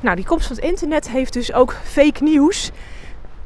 Nou, 0.00 0.16
die 0.16 0.24
komst 0.24 0.46
van 0.46 0.56
het 0.56 0.64
internet 0.64 1.08
heeft 1.08 1.32
dus 1.32 1.52
ook 1.52 1.76
fake 1.84 2.22
nieuws 2.22 2.70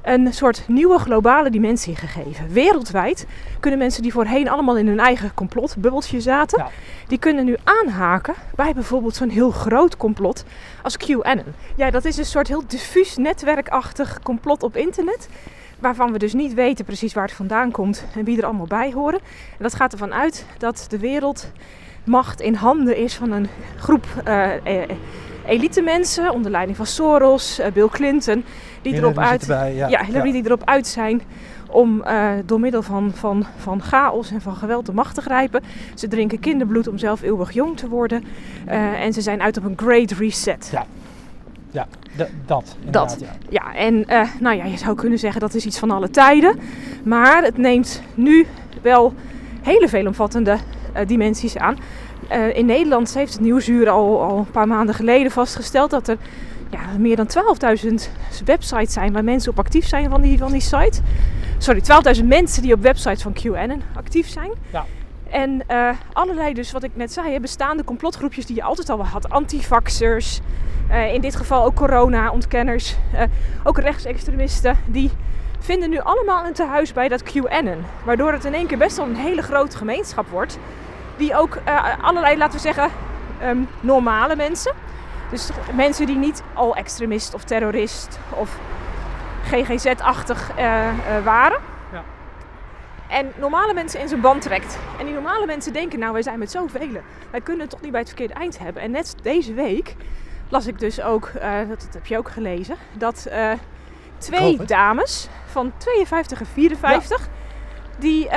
een 0.03 0.33
soort 0.33 0.63
nieuwe 0.67 0.99
globale 0.99 1.51
dimensie 1.51 1.97
gegeven. 1.97 2.49
Wereldwijd 2.49 3.27
kunnen 3.61 3.79
mensen 3.79 4.03
die 4.03 4.13
voorheen 4.13 4.49
allemaal 4.49 4.77
in 4.77 4.87
hun 4.87 5.01
eigen 5.01 5.35
complotbubbeltje 5.35 6.21
zaten, 6.21 6.59
ja. 6.59 6.71
die 7.09 7.19
kunnen 7.19 7.45
nu 7.45 7.57
aanhaken 7.65 8.35
bij 8.55 8.73
bijvoorbeeld 8.75 9.15
zo'n 9.15 9.29
heel 9.29 9.51
groot 9.51 9.97
complot 9.97 10.45
als 10.83 10.97
QAnon. 10.97 11.55
Ja, 11.77 11.91
dat 11.91 12.05
is 12.05 12.17
een 12.17 12.25
soort 12.25 12.49
heel 12.49 12.63
diffuus 12.67 13.17
netwerkachtig 13.17 14.21
complot 14.23 14.63
op 14.63 14.77
internet. 14.77 15.29
Waarvan 15.79 16.13
we 16.13 16.19
dus 16.19 16.33
niet 16.33 16.55
weten 16.55 16.85
precies 16.85 17.15
waar 17.15 17.25
het 17.25 17.33
vandaan 17.33 17.71
komt 17.71 18.05
en 18.15 18.25
wie 18.25 18.39
er 18.39 18.45
allemaal 18.45 18.67
bij 18.67 18.93
horen. 18.93 19.21
En 19.51 19.63
dat 19.63 19.75
gaat 19.75 19.93
ervan 19.93 20.15
uit 20.15 20.47
dat 20.59 20.87
de 20.89 20.99
wereldmacht 20.99 22.41
in 22.41 22.55
handen 22.55 22.97
is 22.97 23.15
van 23.15 23.31
een 23.31 23.49
groep 23.77 24.07
uh, 24.27 24.51
elite 25.47 25.83
mensen 25.83 26.33
onder 26.33 26.51
leiding 26.51 26.77
van 26.77 26.87
Soros, 26.87 27.61
uh, 27.61 27.67
Bill 27.67 27.89
Clinton, 27.89 28.45
die 28.83 28.93
Hillary 28.93 29.13
erop 29.13 29.25
uit, 29.25 29.41
erbij, 29.41 29.75
ja, 29.75 29.89
ja, 29.89 30.05
Hillary 30.05 30.33
die 30.33 30.45
erop 30.45 30.63
uit 30.65 30.87
zijn 30.87 31.23
om 31.71 32.03
uh, 32.07 32.31
door 32.45 32.61
middel 32.61 32.83
van, 32.83 33.13
van, 33.15 33.47
van 33.57 33.83
chaos 33.83 34.31
en 34.31 34.41
van 34.41 34.57
geweld 34.57 34.87
de 34.87 34.93
macht 34.93 35.15
te 35.15 35.21
grijpen. 35.21 35.63
Ze 35.95 36.09
drinken 36.09 36.39
kinderbloed 36.39 36.89
om 36.89 36.99
zelf 36.99 37.23
eeuwig 37.23 37.53
jong 37.53 37.77
te 37.77 37.89
worden. 37.89 38.25
Uh, 38.69 39.01
en 39.01 39.13
ze 39.13 39.21
zijn 39.21 39.43
uit 39.43 39.57
op 39.57 39.65
een 39.65 39.77
great 39.77 40.11
reset. 40.11 40.69
Ja, 40.73 40.87
ja 41.71 41.87
dat. 42.47 42.77
Dat, 42.91 43.17
ja. 43.21 43.31
ja. 43.49 43.75
En 43.75 43.95
uh, 43.95 44.23
nou 44.41 44.57
ja, 44.57 44.65
je 44.65 44.77
zou 44.77 44.97
kunnen 44.97 45.19
zeggen 45.19 45.41
dat 45.41 45.55
is 45.55 45.67
iets 45.67 45.79
van 45.79 45.91
alle 45.91 46.11
tijden. 46.11 46.59
Maar 47.05 47.43
het 47.43 47.57
neemt 47.57 48.03
nu 48.15 48.47
wel 48.83 49.15
hele 49.63 49.89
veelomvattende 49.89 50.57
dimensies 51.07 51.57
aan. 51.57 51.77
In 52.53 52.67
Nederland 52.67 53.15
heeft 53.15 53.33
het 53.33 53.43
Nieuwsuur 53.43 53.89
al, 53.89 54.23
al 54.23 54.39
een 54.39 54.51
paar 54.51 54.67
maanden 54.67 54.95
geleden 54.95 55.31
vastgesteld 55.31 55.91
dat 55.91 56.09
er 56.09 56.17
ja, 56.71 56.81
meer 56.99 57.17
dan 57.17 57.29
12.000 57.85 57.95
websites 58.45 58.93
zijn 58.93 59.13
waar 59.13 59.25
mensen 59.25 59.51
op 59.51 59.59
actief 59.59 59.87
zijn 59.87 60.11
van 60.11 60.21
die, 60.21 60.39
van 60.39 60.53
die 60.53 60.61
site. 60.61 61.01
Sorry, 61.59 61.83
12.000 62.17 62.25
mensen 62.25 62.63
die 62.63 62.73
op 62.73 62.83
websites 62.83 63.23
van 63.23 63.33
QAnon 63.33 63.83
actief 63.95 64.29
zijn. 64.29 64.51
Ja. 64.73 64.85
En 65.31 65.63
uh, 65.71 65.91
allerlei, 66.13 66.55
dus 66.55 66.73
wat 66.73 66.83
ik 66.83 66.91
net 66.95 67.13
zei, 67.13 67.41
bestaande 67.41 67.85
complotgroepjes 67.85 68.47
die 68.47 68.57
je 68.57 68.63
altijd 68.63 68.91
al 68.91 69.07
had. 69.07 69.29
Antivaxers, 69.29 70.41
uh, 70.91 71.15
in 71.15 71.21
dit 71.21 71.37
geval 71.37 71.65
ook 71.65 71.75
corona-ontkenners, 71.75 72.97
uh, 73.15 73.23
ook 73.65 73.79
rechtsextremisten. 73.79 74.79
Die 74.87 75.11
vinden 75.59 75.91
nu 75.91 75.99
allemaal 75.99 76.47
een 76.47 76.53
tehuis 76.53 76.93
bij 76.93 77.09
dat 77.09 77.23
QAnon. 77.23 77.85
Waardoor 78.05 78.33
het 78.33 78.45
in 78.45 78.55
één 78.55 78.67
keer 78.67 78.79
best 78.79 78.97
wel 78.97 79.07
een 79.07 79.17
hele 79.17 79.43
grote 79.43 79.77
gemeenschap 79.77 80.29
wordt 80.29 80.59
die 81.17 81.37
ook 81.37 81.59
allerlei, 82.01 82.37
laten 82.37 82.55
we 82.55 82.61
zeggen, 82.61 82.91
um, 83.43 83.69
normale 83.81 84.37
mensen. 84.37 84.73
Dus 85.31 85.51
mensen 85.75 86.07
die 86.07 86.17
niet 86.17 86.43
al 86.55 86.77
extremist 86.77 87.35
of 87.35 87.45
terrorist 87.45 88.19
of 88.31 88.59
GGZ-achtig 89.45 90.51
uh, 90.59 90.65
uh, 90.65 91.25
waren. 91.25 91.61
Ja. 91.93 92.05
En 93.09 93.33
normale 93.37 93.75
mensen 93.75 94.01
in 94.01 94.09
zijn 94.09 94.21
band 94.21 94.43
trekt. 94.43 94.79
En 94.99 95.05
die 95.05 95.15
normale 95.15 95.47
mensen 95.47 95.73
denken, 95.73 95.99
nou 95.99 96.13
wij 96.13 96.23
zijn 96.23 96.39
met 96.39 96.51
zoveel. 96.51 96.89
Wij 97.31 97.41
kunnen 97.41 97.61
het 97.61 97.71
toch 97.71 97.81
niet 97.81 97.91
bij 97.91 98.01
het 98.01 98.09
verkeerde 98.09 98.35
eind 98.35 98.59
hebben. 98.59 98.83
En 98.83 98.91
net 98.91 99.15
deze 99.23 99.55
week 99.55 99.95
las 100.49 100.67
ik 100.67 100.79
dus 100.79 101.01
ook, 101.01 101.31
uh, 101.37 101.59
dat, 101.59 101.81
dat, 101.81 101.95
heb 101.95 102.07
je 102.07 102.19
ook 102.19 102.31
gelezen, 102.31 102.77
dat 102.93 103.31
twee 104.19 104.65
dames 104.65 105.29
van 105.47 105.73
52 105.77 106.41
en 106.41 106.47
54, 106.47 107.19
ja. 107.21 107.27
die 107.99 108.29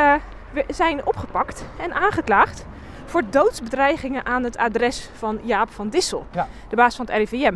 zijn 0.67 1.05
opgepakt 1.05 1.65
en 1.79 1.93
aangeklaagd 1.93 2.65
voor 3.11 3.23
doodsbedreigingen 3.29 4.25
aan 4.25 4.43
het 4.43 4.57
adres 4.57 5.09
van 5.17 5.39
Jaap 5.43 5.71
van 5.71 5.89
Dissel, 5.89 6.25
ja. 6.31 6.47
de 6.69 6.75
baas 6.75 6.95
van 6.95 7.05
het 7.05 7.15
RIVM. 7.15 7.55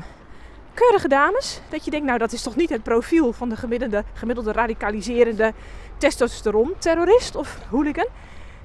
Keurige 0.73 1.07
dames, 1.07 1.61
dat 1.69 1.85
je 1.85 1.91
denkt, 1.91 2.05
nou 2.05 2.17
dat 2.17 2.31
is 2.31 2.41
toch 2.41 2.55
niet 2.55 2.69
het 2.69 2.83
profiel 2.83 3.33
van 3.33 3.49
de 3.49 3.55
gemiddelde, 3.55 4.03
gemiddelde 4.13 4.51
radicaliserende 4.51 5.53
testosteron-terrorist 5.97 7.35
of 7.35 7.59
hooligan. 7.69 8.07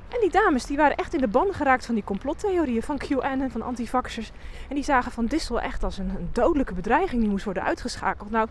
En 0.09 0.20
die 0.20 0.30
dames 0.30 0.64
die 0.64 0.76
waren 0.76 0.97
echt 0.97 1.14
in 1.14 1.20
de 1.20 1.28
ban 1.28 1.52
geraakt 1.52 1.87
van 1.87 1.94
die 1.94 2.04
complottheorieën 2.04 2.82
van 2.82 2.99
QAnon, 2.99 3.50
van 3.50 3.62
antivaxers. 3.62 4.32
En 4.68 4.75
die 4.75 4.85
zagen 4.85 5.12
Van 5.12 5.26
Dissel 5.26 5.61
echt 5.61 5.82
als 5.85 5.99
een, 5.99 6.09
een 6.09 6.28
dodelijke 6.32 6.75
bedreiging 6.75 7.20
die 7.20 7.30
moest 7.30 7.44
worden 7.44 7.64
uitgeschakeld. 7.64 8.30
Nou, 8.30 8.49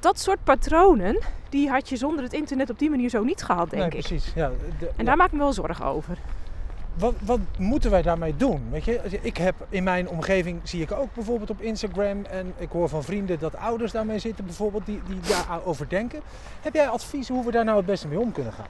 dat 0.00 0.20
soort 0.20 0.44
patronen, 0.44 1.18
die 1.48 1.70
had 1.70 1.88
je 1.88 1.96
zonder 1.96 2.24
het 2.24 2.32
internet 2.32 2.70
op 2.70 2.78
die 2.78 2.90
manier 2.90 3.08
zo 3.08 3.22
niet 3.22 3.42
gehad, 3.42 3.70
denk 3.70 3.92
nee, 3.92 4.00
ik. 4.00 4.06
Precies, 4.06 4.32
ja. 4.34 4.50
De, 4.78 4.90
en 4.96 5.04
daar 5.04 5.16
maak 5.16 5.26
ik 5.26 5.32
me 5.32 5.38
wel 5.38 5.52
zorgen 5.52 5.84
over. 5.84 6.18
Wat, 6.98 7.14
wat, 7.24 7.38
moeten 7.58 7.90
wij 7.90 8.02
daarmee 8.02 8.36
doen? 8.36 8.62
Weet 8.70 8.84
je, 8.84 9.00
ik 9.20 9.36
heb 9.36 9.54
in 9.68 9.82
mijn 9.82 10.08
omgeving, 10.08 10.60
zie 10.62 10.82
ik 10.82 10.92
ook 10.92 11.14
bijvoorbeeld 11.14 11.50
op 11.50 11.60
Instagram 11.60 12.24
en 12.24 12.54
ik 12.56 12.70
hoor 12.70 12.88
van 12.88 13.04
vrienden 13.04 13.38
dat 13.38 13.56
ouders 13.56 13.92
daarmee 13.92 14.18
zitten, 14.18 14.44
bijvoorbeeld, 14.44 14.86
die, 14.86 15.00
die 15.06 15.20
daarover 15.20 15.88
denken. 15.88 16.20
Heb 16.62 16.74
jij 16.74 16.88
advies 16.88 17.28
hoe 17.28 17.44
we 17.44 17.50
daar 17.50 17.64
nou 17.64 17.76
het 17.76 17.86
beste 17.86 18.08
mee 18.08 18.20
om 18.20 18.32
kunnen 18.32 18.52
gaan? 18.52 18.66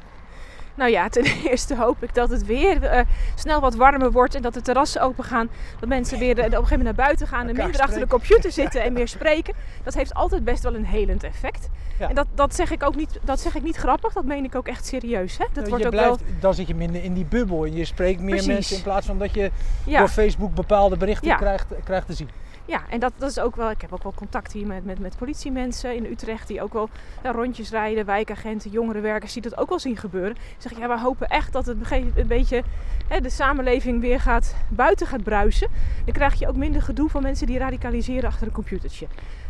Nou 0.74 0.90
ja, 0.90 1.08
ten 1.18 1.24
eerste 1.24 1.76
hoop 1.76 2.02
ik 2.02 2.14
dat 2.14 2.30
het 2.30 2.46
weer 2.46 2.82
uh, 2.82 3.00
snel 3.34 3.60
wat 3.60 3.74
warmer 3.74 4.12
wordt 4.12 4.34
en 4.34 4.42
dat 4.42 4.54
de 4.54 4.60
terrassen 4.60 5.02
open 5.02 5.24
gaan. 5.24 5.48
Dat 5.80 5.88
mensen 5.88 6.18
weer 6.18 6.38
uh, 6.38 6.44
op 6.44 6.44
een 6.44 6.52
gegeven 6.52 6.78
moment 6.78 6.96
naar 6.96 7.06
buiten 7.06 7.26
gaan 7.26 7.48
en 7.48 7.56
minder 7.56 7.80
achter 7.80 8.00
de 8.00 8.06
computer 8.06 8.52
zitten 8.52 8.82
en 8.82 8.92
meer 8.92 9.08
spreken. 9.08 9.54
Dat 9.84 9.94
heeft 9.94 10.14
altijd 10.14 10.44
best 10.44 10.62
wel 10.62 10.74
een 10.74 10.86
helend 10.86 11.22
effect. 11.24 11.68
Ja. 11.98 12.08
En 12.08 12.14
dat, 12.14 12.26
dat, 12.34 12.54
zeg 12.54 12.70
ik 12.70 12.82
ook 12.82 12.96
niet, 12.96 13.18
dat 13.22 13.40
zeg 13.40 13.54
ik 13.54 13.62
niet 13.62 13.76
grappig, 13.76 14.12
dat 14.12 14.24
meen 14.24 14.44
ik 14.44 14.54
ook 14.54 14.68
echt 14.68 14.86
serieus. 14.86 15.38
Hè? 15.38 15.44
Dat 15.52 15.64
je 15.64 15.70
wordt 15.70 15.84
ook 15.84 15.90
blijft, 15.90 16.20
wel... 16.20 16.40
Dan 16.40 16.54
zit 16.54 16.66
je 16.68 16.74
minder 16.74 17.04
in 17.04 17.14
die 17.14 17.24
bubbel 17.24 17.64
en 17.64 17.74
je 17.74 17.84
spreekt 17.84 18.20
meer 18.20 18.30
Precies. 18.30 18.46
mensen 18.46 18.76
in 18.76 18.82
plaats 18.82 19.06
van 19.06 19.18
dat 19.18 19.34
je 19.34 19.50
Ja. 19.86 19.98
door 19.98 20.08
Facebook 20.08 20.54
bepaalde 20.54 20.96
berichten 20.96 21.28
Ja. 21.28 21.36
krijgt, 21.36 21.66
krijgt 21.84 22.06
te 22.06 22.12
zien. 22.14 22.28
Ja, 22.64 22.82
en 22.90 23.00
dat, 23.00 23.12
dat 23.16 23.30
is 23.30 23.38
ook 23.38 23.56
wel. 23.56 23.70
Ik 23.70 23.80
heb 23.80 23.92
ook 23.92 24.02
wel 24.02 24.12
contact 24.14 24.52
hier 24.52 24.66
met, 24.66 24.84
met, 24.84 24.98
met 24.98 25.16
politiemensen 25.18 25.94
in 25.96 26.04
Utrecht 26.04 26.48
die 26.48 26.62
ook 26.62 26.72
wel 26.72 26.88
ja, 27.22 27.30
rondjes 27.30 27.70
rijden, 27.70 28.04
wijkagenten, 28.04 28.70
jongerenwerkers, 28.70 29.32
die 29.32 29.42
dat 29.42 29.56
ook 29.56 29.68
wel 29.68 29.78
zien 29.78 29.96
gebeuren. 29.96 30.30
Ik 30.30 30.56
zeg 30.58 30.78
ja, 30.78 30.88
we 30.88 31.00
hopen 31.00 31.28
echt 31.28 31.52
dat 31.52 31.66
het 31.66 31.90
een 31.90 32.12
een 32.14 32.26
beetje 32.26 32.62
hè, 33.08 33.20
de 33.20 33.30
samenleving 33.30 34.00
weer 34.00 34.20
gaat 34.20 34.54
buiten 34.68 35.06
gaat 35.06 35.22
bruisen. 35.22 35.68
Dan 36.04 36.14
krijg 36.14 36.34
je 36.34 36.48
ook 36.48 36.56
minder 36.56 36.82
gedoe 36.82 37.08
van 37.08 37.22
mensen 37.22 37.46
die 37.46 37.58
radicaliseren 37.58 38.28
achter 38.28 38.46
een 38.46 38.52
computertje. 38.52 39.06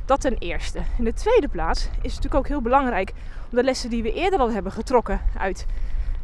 Dat 0.08 0.20
ten 0.20 0.36
eerste. 0.38 0.78
In 0.98 1.04
de 1.04 1.12
tweede 1.12 1.48
plaats 1.48 1.80
is 1.80 1.88
het 1.90 2.02
natuurlijk 2.02 2.34
ook 2.34 2.46
heel 2.48 2.60
belangrijk 2.60 3.12
om 3.50 3.56
de 3.56 3.64
lessen 3.64 3.90
die 3.90 4.02
we 4.02 4.12
eerder 4.12 4.38
al 4.38 4.50
hebben 4.50 4.72
getrokken 4.72 5.20
uit 5.38 5.66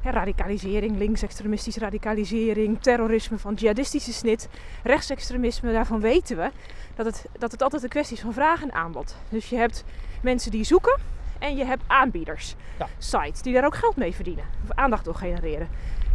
hè, 0.01 0.11
radicalisering, 0.11 0.99
linksextremistische 0.99 1.81
radicalisering, 1.81 2.83
terrorisme 2.83 3.39
van 3.39 3.55
jihadistische 3.55 4.13
snit, 4.13 4.49
rechtsextremisme, 4.83 5.73
daarvan 5.73 6.01
weten 6.01 6.37
we 6.37 6.51
dat 6.95 7.07
het, 7.07 7.25
dat 7.39 7.53
het 7.53 7.63
altijd 7.63 7.83
een 7.83 7.89
kwestie 7.89 8.17
is 8.17 8.23
van 8.23 8.33
vraag 8.33 8.63
en 8.63 8.73
aanbod. 8.73 9.17
Dus 9.29 9.49
je 9.49 9.57
hebt 9.57 9.85
mensen 10.23 10.51
die 10.51 10.65
zoeken 10.65 10.99
en 11.39 11.57
je 11.57 11.65
hebt 11.65 11.83
aanbieders, 11.87 12.55
Ja. 12.79 12.89
sites, 12.99 13.43
die 13.43 13.55
daar 13.55 13.65
ook 13.65 13.77
geld 13.77 13.97
mee 13.97 14.15
verdienen, 14.15 14.45
of 14.63 14.77
aandacht 14.77 15.05
door 15.05 15.15
genereren. 15.15 15.69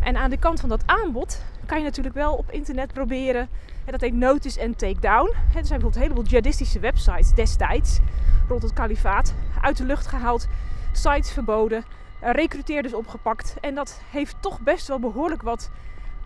En 0.04 0.18
aan 0.18 0.30
de 0.30 0.38
kant 0.38 0.60
van 0.60 0.70
dat 0.70 0.84
aanbod 0.86 1.42
kan 1.70 1.78
je 1.78 1.84
natuurlijk 1.84 2.16
wel 2.16 2.34
op 2.34 2.52
internet 2.52 2.94
proberen, 2.94 3.42
en 3.86 3.92
dat 3.92 4.02
heet 4.02 4.14
notice 4.14 4.60
en 4.60 4.76
take 4.76 5.00
down. 5.00 5.32
Hè, 5.36 5.40
Er 5.42 5.52
zijn 5.52 5.62
bijvoorbeeld 5.62 5.96
een 5.96 6.02
heleboel 6.02 6.24
jihadistische 6.24 6.80
websites 6.80 7.34
destijds, 7.34 8.00
rond 8.48 8.62
het 8.62 8.74
kalifaat, 8.74 9.34
uit 9.62 9.78
de 9.78 9.84
lucht 9.86 10.08
gehaald, 10.08 10.48
sites 10.94 11.32
verboden, 11.32 11.84
eh, 12.22 12.32
recruteerders 12.32 12.94
opgepakt. 12.94 13.56
En 13.62 13.76
dat 13.76 14.02
heeft 14.12 14.36
toch 14.40 14.60
best 14.62 14.88
wel 14.88 15.00
behoorlijk 15.00 15.42
wat 15.42 15.70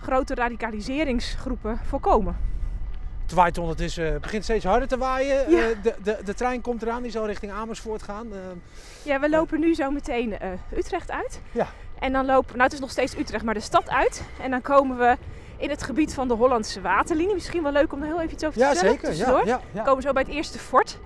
grote 0.02 0.36
radicaliseringsgroepen 0.36 1.80
voorkomen. 1.84 2.38
Het 3.24 3.34
waait 3.34 3.58
ondertussen, 3.58 4.14
het 4.14 4.22
begint 4.22 4.44
steeds 4.44 4.66
harder 4.66 4.88
te 4.88 4.98
waaien. 4.98 5.52
Ja. 5.52 5.70
Eh, 5.70 5.78
de, 5.84 5.96
de, 6.04 6.18
de 6.26 6.34
trein 6.34 6.62
komt 6.62 6.82
eraan, 6.82 7.02
die 7.02 7.12
zal 7.12 7.26
richting 7.26 7.52
Amersfoort 7.52 8.04
gaan. 8.04 8.34
Eh, 8.34 8.40
Ja, 9.04 9.20
we 9.20 9.30
lopen 9.30 9.60
nu 9.60 9.74
zo 9.76 9.92
meteen 9.92 10.40
eh, 10.40 10.50
Utrecht 10.78 11.12
uit. 11.12 11.42
Ja. 11.52 11.68
En 12.04 12.14
dan 12.14 12.26
lopen, 12.26 12.52
nou 12.52 12.64
het 12.64 12.74
is 12.74 12.80
nog 12.80 12.92
steeds 12.92 13.18
Utrecht, 13.18 13.44
maar 13.44 13.54
de 13.54 13.60
stad 13.60 13.90
uit. 13.90 14.24
En 14.42 14.52
dan 14.52 14.62
komen 14.62 14.98
we 14.98 15.18
in 15.58 15.70
het 15.70 15.84
gebied 15.84 16.14
van 16.14 16.28
de 16.28 16.34
Hollandse 16.34 16.82
waterlinie. 16.82 17.34
Misschien 17.34 17.64
wel 17.64 17.72
leuk 17.72 17.94
om 17.94 18.02
er 18.02 18.08
heel 18.08 18.22
even 18.22 18.34
iets 18.34 18.44
over 18.44 18.58
te 18.60 18.66
ja, 18.66 18.74
vertellen. 18.74 19.16
zeker. 19.16 19.46
Ja, 19.46 19.62
ja, 19.74 19.84
komen 19.84 20.04
zo 20.04 20.12
bij 20.12 20.22
het 20.22 20.32
eerste 20.32 20.60
fort. 20.60 21.00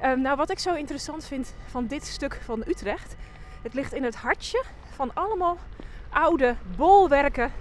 Ehm, 0.00 0.20
nou, 0.20 0.36
wat 0.36 0.50
ik 0.50 0.58
zo 0.58 0.74
interessant 0.74 1.24
vind 1.24 1.54
van 1.66 1.86
dit 1.86 2.04
stuk 2.06 2.40
van 2.44 2.62
Utrecht. 2.66 3.14
Het 3.62 3.74
ligt 3.74 3.92
in 3.92 4.04
het 4.04 4.16
hartje 4.16 4.62
van 4.94 5.10
allemaal 5.14 5.58
oude 6.08 6.54
bolwerken 6.76 7.52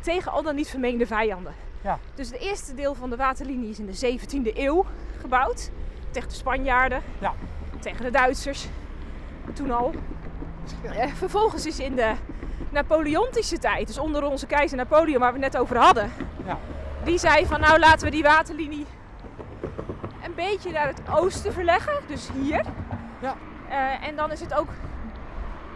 tegen 0.00 0.32
al 0.32 0.42
dan 0.42 0.54
niet 0.54 0.68
vermeende 0.68 1.06
vijanden. 1.06 1.54
Ja. 1.80 1.98
Dus 2.14 2.30
het 2.30 2.38
eerste 2.40 2.74
deel 2.74 2.94
van 2.94 3.10
de 3.10 3.16
waterlinie 3.16 3.68
is 3.70 3.78
in 3.78 3.86
de 3.86 4.18
17e 4.18 4.56
eeuw 4.56 4.86
gebouwd. 5.20 5.70
Tegen 6.10 6.28
de 6.28 6.34
Spanjaarden, 6.34 7.02
Ja. 7.18 7.34
tegen 7.80 8.04
de 8.04 8.10
Duitsers. 8.10 8.66
Toen 9.54 9.70
al. 9.70 9.94
Eh, 10.82 11.06
vervolgens 11.14 11.66
is 11.66 11.78
in 11.78 11.94
de 11.96 12.12
Napoleontische 12.70 13.58
tijd, 13.58 13.86
dus 13.86 13.98
onder 13.98 14.24
onze 14.24 14.46
keizer 14.46 14.76
Napoleon, 14.76 15.18
waar 15.20 15.32
we 15.32 15.38
het 15.42 15.52
net 15.52 15.62
over 15.62 15.76
hadden, 15.78 16.12
Ja. 16.46 16.58
die 17.04 17.18
zei 17.18 17.46
van 17.46 17.60
nou 17.60 17.78
laten 17.78 18.04
we 18.04 18.10
die 18.10 18.22
waterlinie 18.22 18.86
een 20.24 20.34
beetje 20.34 20.70
naar 20.70 20.86
het 20.86 21.00
oosten 21.10 21.52
verleggen, 21.52 21.92
dus 22.06 22.28
hier. 22.40 22.64
Ja. 23.20 23.34
Eh, 23.68 24.08
en 24.08 24.16
dan 24.16 24.32
is 24.32 24.40
het 24.40 24.54
ook, 24.54 24.68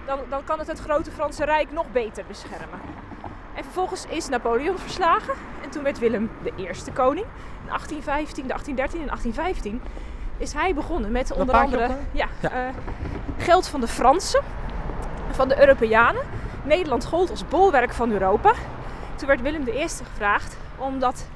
dan, 0.07 0.19
dan 0.29 0.45
kan 0.45 0.59
het 0.59 0.67
het 0.69 0.79
grote 0.81 1.11
Franse 1.11 1.45
Rijk 1.45 1.73
nog 1.73 1.93
beter 1.93 2.25
beschermen. 2.29 2.81
En 3.55 3.65
vervolgens 3.65 4.07
is 4.07 4.29
Napoleon 4.29 4.79
verslagen 4.79 5.35
en 5.63 5.71
toen 5.71 5.83
werd 5.83 5.99
Willem 5.99 6.31
de 6.43 6.53
eerste 6.57 6.91
koning. 6.93 7.27
In 7.63 7.67
1815, 7.69 8.47
1813 8.47 9.01
en 9.01 9.07
1815 9.07 9.83
is 10.37 10.53
hij 10.53 10.75
begonnen 10.75 11.13
met 11.13 11.33
onder 11.33 11.55
andere 11.55 11.85
op 11.89 11.97
ja, 12.13 12.27
Ja. 12.41 12.51
eh, 12.51 12.75
geld 13.39 13.67
van 13.69 13.81
de 13.81 13.89
Fransen, 13.89 14.41
van 15.35 15.49
de 15.49 15.61
Europeanen. 15.61 16.23
Nederland 16.65 17.05
gold 17.05 17.31
als 17.31 17.49
bolwerk 17.49 17.93
van 17.93 18.11
Europa. 18.13 18.53
Toen 19.17 19.29
werd 19.29 19.41
Willem 19.43 19.69
I 19.69 19.89
gevraagd 19.89 20.57
om 20.77 20.99
dat 20.99 21.27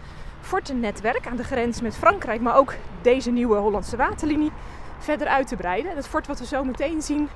fortennetwerk 0.40 1.26
aan 1.26 1.36
de 1.36 1.44
grens 1.44 1.80
met 1.80 1.96
Frankrijk, 1.96 2.40
maar 2.40 2.56
ook 2.56 2.74
deze 3.02 3.30
nieuwe 3.30 3.56
Hollandse 3.56 3.96
waterlinie, 3.96 4.50
verder 4.98 5.26
uit 5.26 5.48
te 5.48 5.56
breiden. 5.56 5.90
En 5.90 5.96
het 5.96 6.08
fort 6.08 6.26
wat 6.26 6.38
we 6.38 6.46
zo 6.46 6.64
meteen 6.64 7.02
zien, 7.02 7.28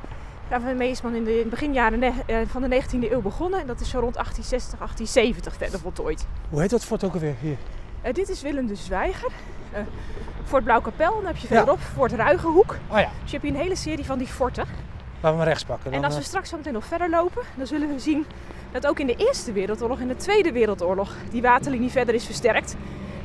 daarmee 0.48 0.90
is 0.90 1.02
men 1.02 1.14
in 1.14 1.24
de 1.24 1.46
beginjaren 1.50 2.02
eh, 2.02 2.36
van 2.46 2.62
de 2.62 2.82
19e 2.82 3.10
eeuw 3.12 3.20
begonnen. 3.20 3.60
En 3.60 3.66
dat 3.66 3.80
is 3.80 3.88
zo 3.90 3.98
rond 4.00 4.14
1860, 4.14 4.78
1870 4.78 5.56
verder 5.56 5.80
voltooid. 5.80 6.26
Hoe 6.50 6.60
heet 6.60 6.70
dat 6.70 6.84
fort 6.84 7.04
ook 7.04 7.12
alweer 7.14 7.34
hier? 7.40 7.56
Eh, 8.02 8.12
dit 8.14 8.28
is 8.28 8.42
Willem 8.42 8.66
de 8.66 8.74
Zwijger. 8.74 9.30
eh 9.72 9.80
Fort 10.44 10.64
Blauwkapel, 10.64 11.14
dan 11.14 11.26
heb 11.26 11.36
je 11.36 11.46
Ja. 11.50 11.54
verderop 11.56 11.78
Fort 11.94 12.12
Ruigenhoek. 12.12 12.76
Oh 12.90 12.98
ja, 12.98 13.08
Dus 13.22 13.30
je 13.30 13.36
hebt 13.36 13.42
hier 13.42 13.52
een 13.54 13.60
hele 13.62 13.76
serie 13.76 14.04
van 14.04 14.18
die 14.18 14.26
forten. 14.26 14.64
Laten 15.20 15.30
we 15.30 15.36
maar 15.36 15.46
rechts 15.46 15.64
pakken. 15.64 15.86
En 15.86 15.92
Dan, 15.92 16.04
als 16.04 16.14
we 16.14 16.20
eh, 16.20 16.26
straks 16.26 16.48
zo 16.48 16.56
meteen 16.56 16.72
nog 16.72 16.84
verder 16.84 17.10
lopen, 17.10 17.42
dan 17.54 17.66
zullen 17.66 17.88
we 17.88 17.98
zien 17.98 18.26
dat 18.72 18.86
ook 18.86 18.98
in 18.98 19.06
de 19.06 19.16
Eerste 19.16 19.52
Wereldoorlog 19.52 20.00
en 20.00 20.08
de 20.08 20.16
Tweede 20.16 20.52
Wereldoorlog 20.52 21.14
die 21.30 21.42
waterlinie 21.42 21.90
verder 21.90 22.14
is 22.14 22.24
versterkt. 22.24 22.76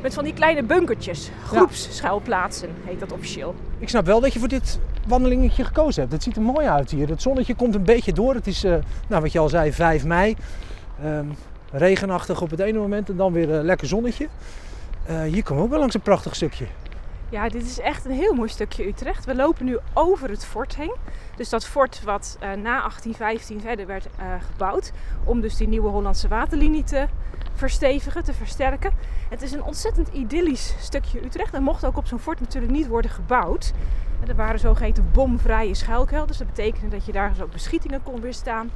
Met 0.01 0.13
van 0.13 0.23
die 0.23 0.33
kleine 0.33 0.63
bunkertjes, 0.63 1.31
groepsschuilplaatsen 1.45 2.69
heet 2.85 2.99
dat 2.99 3.11
officieel. 3.11 3.55
Ik 3.79 3.89
snap 3.89 4.05
wel 4.05 4.19
dat 4.19 4.33
je 4.33 4.39
voor 4.39 4.47
dit 4.47 4.79
wandelingetje 5.07 5.63
gekozen 5.63 6.01
hebt. 6.01 6.13
Het 6.13 6.23
ziet 6.23 6.35
er 6.35 6.41
mooi 6.41 6.67
uit 6.67 6.91
hier. 6.91 7.09
Het 7.09 7.21
zonnetje 7.21 7.55
komt 7.55 7.75
een 7.75 7.83
beetje 7.83 8.13
door. 8.13 8.33
Het 8.33 8.47
is, 8.47 8.63
eh, 8.63 8.75
nou, 9.07 9.21
wat 9.21 9.31
je 9.31 9.39
al 9.39 9.49
zei, 9.49 9.73
5 9.73 10.05
mei. 10.05 10.35
Ehm, 11.03 11.25
regenachtig 11.71 12.41
op 12.41 12.49
het 12.49 12.59
ene 12.59 12.79
moment 12.79 13.09
en 13.09 13.15
dan 13.15 13.33
weer 13.33 13.57
eh, 13.57 13.63
lekker 13.63 13.87
zonnetje. 13.87 14.27
Hier 15.07 15.43
komen 15.43 15.57
we 15.57 15.63
ook 15.63 15.69
wel 15.69 15.79
langs 15.79 15.95
een 15.95 16.01
prachtig 16.01 16.35
stukje. 16.35 16.65
Ja, 17.33 17.49
dit 17.49 17.65
is 17.65 17.79
echt 17.79 18.05
een 18.05 18.11
heel 18.11 18.33
mooi 18.33 18.49
stukje 18.49 18.87
Utrecht. 18.87 19.25
We 19.25 19.35
lopen 19.35 19.65
nu 19.65 19.77
over 19.93 20.29
het 20.29 20.45
fort 20.45 20.75
heen. 20.75 20.95
Dus 21.35 21.49
dat 21.49 21.65
fort 21.65 22.03
wat 22.03 22.37
eh, 22.39 22.47
na 22.47 22.79
1815 22.79 23.61
verder 23.61 23.85
werd 23.85 24.07
eh, 24.17 24.25
gebouwd. 24.51 24.91
Om 25.23 25.41
dus 25.41 25.55
die 25.55 25.67
nieuwe 25.67 25.89
Hollandse 25.89 26.27
waterlinie 26.27 26.83
te 26.83 27.07
verstevigen, 27.53 28.23
te 28.23 28.33
versterken. 28.33 28.91
Het 29.29 29.41
is 29.41 29.51
een 29.51 29.63
ontzettend 29.63 30.07
idyllisch 30.07 30.75
stukje 30.79 31.25
Utrecht. 31.25 31.53
En 31.53 31.63
mocht 31.63 31.85
ook 31.85 31.97
op 31.97 32.07
zo'n 32.07 32.19
fort 32.19 32.39
natuurlijk 32.39 32.73
niet 32.73 32.87
worden 32.87 33.11
gebouwd. 33.11 33.73
Er 34.27 34.35
waren 34.35 34.59
zogeheten 34.59 35.09
bomvrije 35.13 35.73
schuilkelders. 35.73 36.37
Dat 36.37 36.47
betekende 36.47 36.89
dat 36.89 37.05
je 37.05 37.11
daar 37.11 37.29
dus 37.29 37.41
ook 37.41 37.51
beschietingen 37.51 38.03
kon 38.03 38.21
weerstaan. 38.21 38.71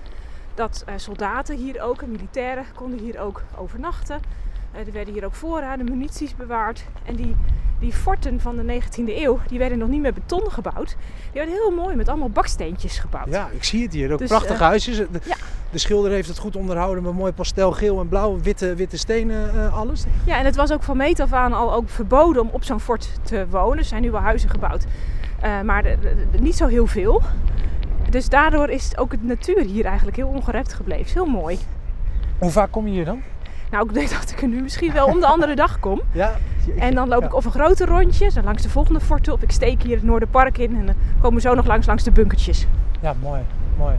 Dat 0.53 0.83
eh, 0.85 0.93
soldaten 0.95 1.57
hier 1.57 1.81
ook 1.81 2.01
en 2.01 2.11
militairen 2.11 2.65
konden 2.75 2.99
hier 2.99 3.19
ook 3.19 3.41
overnachten. 3.57 4.19
Eh, 4.71 4.87
er 4.87 4.91
werden 4.93 5.13
hier 5.13 5.25
ook 5.25 5.33
voorraden, 5.35 5.85
munities 5.85 6.35
bewaard. 6.35 6.85
En 7.05 7.15
die 7.15 7.35
die 7.79 7.93
forten 7.93 8.39
van 8.39 8.55
de 8.55 8.63
19e 8.81 9.15
eeuw, 9.23 9.39
die 9.47 9.59
werden 9.59 9.77
nog 9.77 9.87
niet 9.87 10.01
met 10.01 10.13
beton 10.13 10.51
gebouwd. 10.51 10.87
Die 11.23 11.31
werden 11.33 11.53
heel 11.53 11.71
mooi 11.71 11.95
met 11.95 12.09
allemaal 12.09 12.29
baksteentjes 12.29 12.99
gebouwd. 12.99 13.27
Ja, 13.29 13.49
ik 13.51 13.63
zie 13.63 13.83
het 13.83 13.93
hier. 13.93 14.11
Ook 14.11 14.17
Dus, 14.19 14.27
prachtige 14.29 14.53
eh, 14.53 14.67
huisjes. 14.67 14.97
De, 14.97 15.07
ja. 15.25 15.35
de 15.71 15.77
schilder 15.77 16.11
heeft 16.11 16.27
het 16.27 16.37
goed 16.37 16.55
onderhouden 16.55 17.03
met 17.03 17.13
mooi 17.13 17.31
pastelgeel 17.31 17.99
en 17.99 18.07
blauw, 18.07 18.39
witte, 18.41 18.75
witte 18.75 18.97
stenen, 18.97 19.53
eh, 19.53 19.77
alles. 19.77 20.03
Ja, 20.25 20.37
en 20.37 20.45
het 20.45 20.55
was 20.55 20.71
ook 20.71 20.83
van 20.83 20.97
meet 20.97 21.19
af 21.19 21.33
aan 21.33 21.53
al 21.53 21.73
ook 21.73 21.89
verboden 21.89 22.41
om 22.41 22.49
op 22.51 22.63
zo'n 22.63 22.79
fort 22.79 23.09
te 23.23 23.45
wonen. 23.49 23.77
Er 23.77 23.83
zijn 23.83 24.01
nu 24.01 24.11
wel 24.11 24.21
huizen 24.21 24.49
gebouwd, 24.49 24.85
maar 25.63 25.83
de- 25.83 25.97
de- 26.01 26.15
de- 26.31 26.39
niet 26.41 26.55
zo 26.55 26.67
heel 26.67 26.87
veel. 26.87 27.21
Dus 28.09 28.29
daardoor 28.29 28.69
is 28.69 28.97
ook 28.97 29.11
het 29.11 29.23
natuur 29.23 29.59
hier 29.63 29.85
eigenlijk 29.85 30.17
heel 30.17 30.27
ongerept 30.27 30.73
gebleven. 30.73 31.05
Is 31.05 31.13
heel 31.13 31.25
mooi. 31.25 31.57
Hoe 32.37 32.51
vaak 32.51 32.71
kom 32.71 32.85
je 32.87 32.91
hier 32.93 33.05
dan? 33.05 33.21
Nou, 33.71 33.87
ik 33.87 33.93
denk 33.93 34.09
dat 34.19 34.31
ik 34.31 34.41
er 34.41 34.47
nu 34.47 34.61
misschien 34.61 34.91
wel 34.93 35.05
om 35.07 35.19
de 35.19 35.27
andere 35.27 35.55
dag 35.55 35.79
kom. 35.79 36.01
Ja. 36.11 36.31
En 36.79 36.95
dan 36.95 37.07
loop 37.07 37.21
Ja. 37.21 37.27
ik 37.27 37.33
of 37.35 37.45
een 37.45 37.51
grote 37.51 37.85
rondje, 37.85 38.31
dan 38.33 38.43
langs 38.43 38.63
de 38.63 38.69
volgende 38.69 38.99
forten, 38.99 39.33
of 39.33 39.41
ik 39.41 39.51
steek 39.51 39.81
hier 39.83 39.95
het 39.95 40.03
Noorderpark 40.05 40.57
in 40.57 40.77
en 40.79 40.85
dan 40.85 40.95
komen 41.21 41.41
we 41.41 41.47
zo 41.47 41.53
nog 41.55 41.65
langs 41.65 41.87
langs 41.87 42.03
de 42.03 42.11
bunkertjes. 42.11 42.67
Ja, 43.01 43.13
mooi. 43.21 43.41
mooi. 43.77 43.95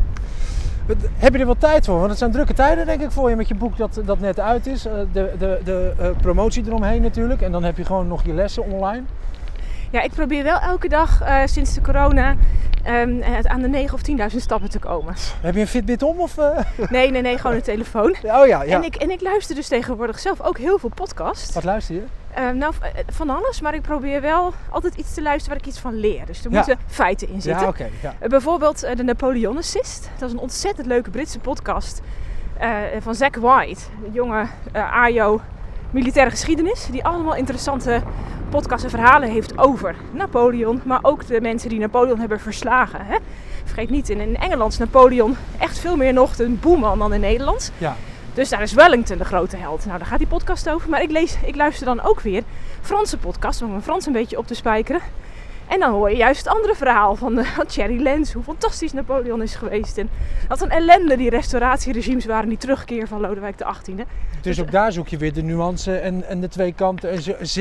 Heb 1.16 1.32
je 1.32 1.38
er 1.38 1.46
wel 1.46 1.56
tijd 1.58 1.84
voor? 1.84 1.96
Want 1.96 2.08
het 2.08 2.18
zijn 2.18 2.30
drukke 2.30 2.52
tijden 2.54 2.86
denk 2.86 3.00
ik 3.00 3.10
voor 3.10 3.30
je 3.30 3.36
met 3.36 3.48
je 3.48 3.54
boek 3.54 3.76
dat, 3.76 4.00
dat 4.04 4.20
net 4.20 4.40
uit 4.40 4.66
is. 4.66 4.86
Eh, 4.86 4.92
De, 5.12 5.32
de, 5.38 5.60
de 5.64 5.92
eh, 5.98 6.08
promotie 6.20 6.64
eromheen 6.66 7.02
natuurlijk. 7.02 7.40
En 7.40 7.52
dan 7.52 7.62
heb 7.64 7.76
je 7.76 7.84
gewoon 7.84 8.08
nog 8.08 8.24
je 8.24 8.32
lessen 8.32 8.64
online. 8.64 9.02
Ja, 9.90 10.02
ik 10.02 10.10
probeer 10.10 10.42
wel 10.42 10.58
elke 10.58 10.88
dag 10.88 11.20
eh, 11.20 11.36
sinds 11.44 11.74
de 11.74 11.80
corona 11.80 12.34
ehm, 12.88 13.20
eh, 13.20 13.38
aan 13.42 13.60
de 13.60 13.68
9 13.68 13.94
of 13.94 14.02
10.000 14.02 14.42
stappen 14.42 14.70
te 14.70 14.78
komen. 14.78 15.14
Heb 15.40 15.54
je 15.54 15.60
een 15.60 15.66
Fitbit 15.66 16.02
om? 16.02 16.20
Of, 16.20 16.38
eh? 16.38 16.58
Nee, 16.90 17.10
nee, 17.10 17.22
nee, 17.22 17.38
gewoon 17.38 17.56
een 17.56 17.62
telefoon. 17.62 18.16
Oh 18.38 18.46
ja, 18.46 18.62
ja. 18.62 18.74
En, 18.76 18.82
ik, 18.84 18.94
en 18.96 19.10
ik 19.10 19.20
luister 19.20 19.54
dus 19.54 19.68
tegenwoordig 19.68 20.18
zelf 20.18 20.40
ook 20.40 20.58
heel 20.58 20.78
veel 20.78 20.90
podcasts. 20.94 21.54
Wat 21.54 21.64
luister 21.64 21.94
je? 21.94 22.02
Eh, 22.34 22.50
nou, 22.50 22.74
eh, 22.80 22.88
van 23.12 23.30
alles, 23.30 23.60
maar 23.60 23.74
ik 23.74 23.82
probeer 23.82 24.20
wel 24.20 24.52
altijd 24.70 24.94
iets 24.94 25.14
te 25.14 25.22
luisteren 25.22 25.48
waar 25.56 25.66
ik 25.66 25.72
iets 25.72 25.80
van 25.80 25.94
leer. 25.94 26.26
Dus 26.26 26.44
er 26.44 26.50
Ja. 26.50 26.56
moeten 26.56 26.78
feiten 26.86 27.28
in 27.28 27.42
zitten. 27.42 27.62
Ja, 27.62 27.68
oké. 27.68 27.88
ja. 28.02 28.14
Eh, 28.18 28.28
bijvoorbeeld 28.28 28.82
eh, 28.82 28.96
de 28.96 29.02
Napoleonicist. 29.02 30.08
Dat 30.18 30.28
is 30.28 30.34
een 30.34 30.40
ontzettend 30.40 30.86
leuke 30.86 31.10
Britse 31.10 31.38
podcast 31.38 32.00
van 33.00 33.14
Zack 33.14 33.36
White. 33.36 33.80
Een 34.04 34.12
jonge 34.12 34.46
AJO 34.72 35.40
militaire 35.90 36.30
geschiedenis. 36.30 36.86
Die 36.90 37.04
allemaal 37.04 37.34
interessante 37.34 38.02
podcasts 38.48 38.84
en 38.84 38.90
verhalen 38.90 39.30
heeft 39.30 39.58
over 39.58 39.96
Napoleon. 40.12 40.80
Maar 40.84 40.98
ook 41.02 41.26
de 41.26 41.40
mensen 41.40 41.68
die 41.68 41.78
Napoleon 41.78 42.18
hebben 42.18 42.40
verslagen. 42.40 43.06
Hè? 43.06 43.16
Vergeet 43.64 43.90
niet, 43.90 44.08
in, 44.08 44.36
Engeland 44.36 44.72
is 44.72 44.78
Napoleon 44.78 45.36
echt 45.58 45.78
veel 45.78 45.96
meer 45.96 46.12
nog 46.12 46.38
een 46.38 46.58
boeman 46.60 46.98
dan 46.98 47.12
in 47.12 47.20
Nederland. 47.20 47.72
Ja. 47.78 47.96
Dus 48.34 48.48
daar 48.48 48.62
is 48.62 48.72
Wellington 48.72 49.18
de 49.18 49.24
grote 49.24 49.56
held. 49.56 49.86
Nou, 49.86 49.98
daar 49.98 50.06
gaat 50.06 50.18
die 50.18 50.26
podcast 50.26 50.70
over. 50.70 50.88
Maar 50.90 51.02
ik, 51.02 51.10
lees, 51.10 51.36
ik 51.44 51.56
luister 51.56 51.86
dan 51.86 52.02
ook 52.02 52.20
weer 52.20 52.42
Franse 52.80 53.16
podcasts 53.16 53.62
om 53.62 53.70
mijn 53.70 53.82
Frans 53.82 54.06
een 54.06 54.12
beetje 54.12 54.38
op 54.38 54.46
te 54.46 54.54
spijkeren. 54.54 55.00
En 55.68 55.80
dan 55.80 55.90
hoor 55.92 56.10
je 56.10 56.16
juist 56.16 56.44
het 56.44 56.54
andere 56.54 56.74
verhaal 56.74 57.16
van, 57.16 57.44
Thierry 57.66 58.02
Lens. 58.02 58.32
Hoe 58.32 58.42
fantastisch 58.42 58.92
Napoleon 58.92 59.42
is 59.42 59.54
geweest. 59.54 59.98
En 59.98 60.08
wat 60.48 60.60
een 60.60 60.70
ellende 60.70 61.16
die 61.16 61.30
restauratieregimes 61.30 62.24
waren. 62.26 62.48
Die 62.48 62.58
terugkeer 62.58 63.08
van 63.08 63.20
Lodewijk 63.20 63.56
XVIII. 63.56 64.04
Dus 64.40 64.60
ook 64.60 64.70
daar 64.70 64.92
zoek 64.92 65.08
je 65.08 65.16
weer 65.16 65.32
de 65.32 65.42
nuance 65.42 65.96
en, 65.96 66.28
en 66.28 66.40
de 66.40 66.48
twee 66.48 66.72
kanten. 66.72 67.10
En 67.10 67.16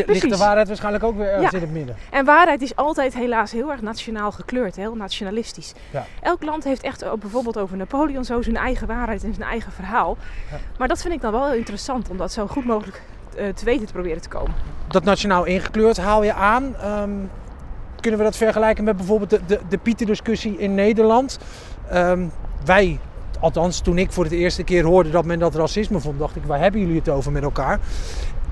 ligt 0.06 0.30
de 0.30 0.38
waarheid 0.38 0.68
waarschijnlijk 0.68 1.04
ook 1.04 1.18
weer 1.18 1.28
ergens 1.30 1.52
Ja. 1.52 1.58
in 1.58 1.64
het 1.64 1.74
midden. 1.74 1.96
En 2.12 2.26
waarheid 2.26 2.62
is 2.62 2.76
altijd 2.76 3.14
helaas 3.14 3.52
heel 3.52 3.72
erg 3.72 3.82
nationaal 3.82 4.32
gekleurd. 4.32 4.76
Heel 4.76 4.96
nationalistisch. 4.96 5.74
Ja. 5.92 6.06
Elk 6.22 6.44
land 6.44 6.64
heeft 6.64 6.82
echt 6.82 7.06
bijvoorbeeld 7.20 7.58
over 7.58 7.78
Napoleon 7.78 8.26
zo 8.26 8.42
zijn 8.42 8.58
eigen 8.58 8.88
waarheid 8.88 9.24
en 9.24 9.34
zijn 9.34 9.50
eigen 9.50 9.72
verhaal. 9.72 10.18
Ja. 10.52 10.58
Maar 10.78 10.88
dat 10.88 11.02
vind 11.02 11.14
ik 11.14 11.22
dan 11.22 11.32
wel 11.32 11.46
heel 11.46 11.58
interessant. 11.58 12.10
Om 12.10 12.18
dat 12.18 12.32
zo 12.32 12.48
goed 12.48 12.66
mogelijk 12.66 13.02
eh, 13.38 13.48
te 13.48 13.66
weten 13.66 13.86
te 13.86 13.94
proberen 13.94 14.22
te 14.22 14.30
komen. 14.30 14.54
Dat 14.88 15.04
nationaal 15.04 15.44
ingekleurd 15.46 15.98
haal 15.98 16.24
je 16.24 16.34
aan. 16.34 16.76
Ehm, 16.76 17.10
kunnen 18.02 18.20
we 18.20 18.26
dat 18.26 18.38
vergelijken 18.38 18.84
met 18.84 18.98
bijvoorbeeld 18.98 19.30
de, 19.30 19.40
de, 19.48 19.60
de 19.70 19.78
Pieter-discussie 19.78 20.58
in 20.58 20.76
Nederland? 20.76 21.40
Ehm, 21.90 22.26
wij, 22.66 23.00
althans 23.40 23.80
toen 23.80 23.98
ik 23.98 24.12
voor 24.12 24.24
het 24.24 24.34
eerste 24.34 24.64
keer 24.64 24.84
hoorde 24.84 25.10
dat 25.10 25.26
men 25.26 25.40
dat 25.40 25.56
racisme 25.56 26.00
vond, 26.00 26.20
dacht 26.20 26.36
ik, 26.36 26.44
waar 26.44 26.60
hebben 26.60 26.82
jullie 26.82 26.96
het 26.96 27.10
over 27.10 27.32
met 27.32 27.44
elkaar? 27.44 27.80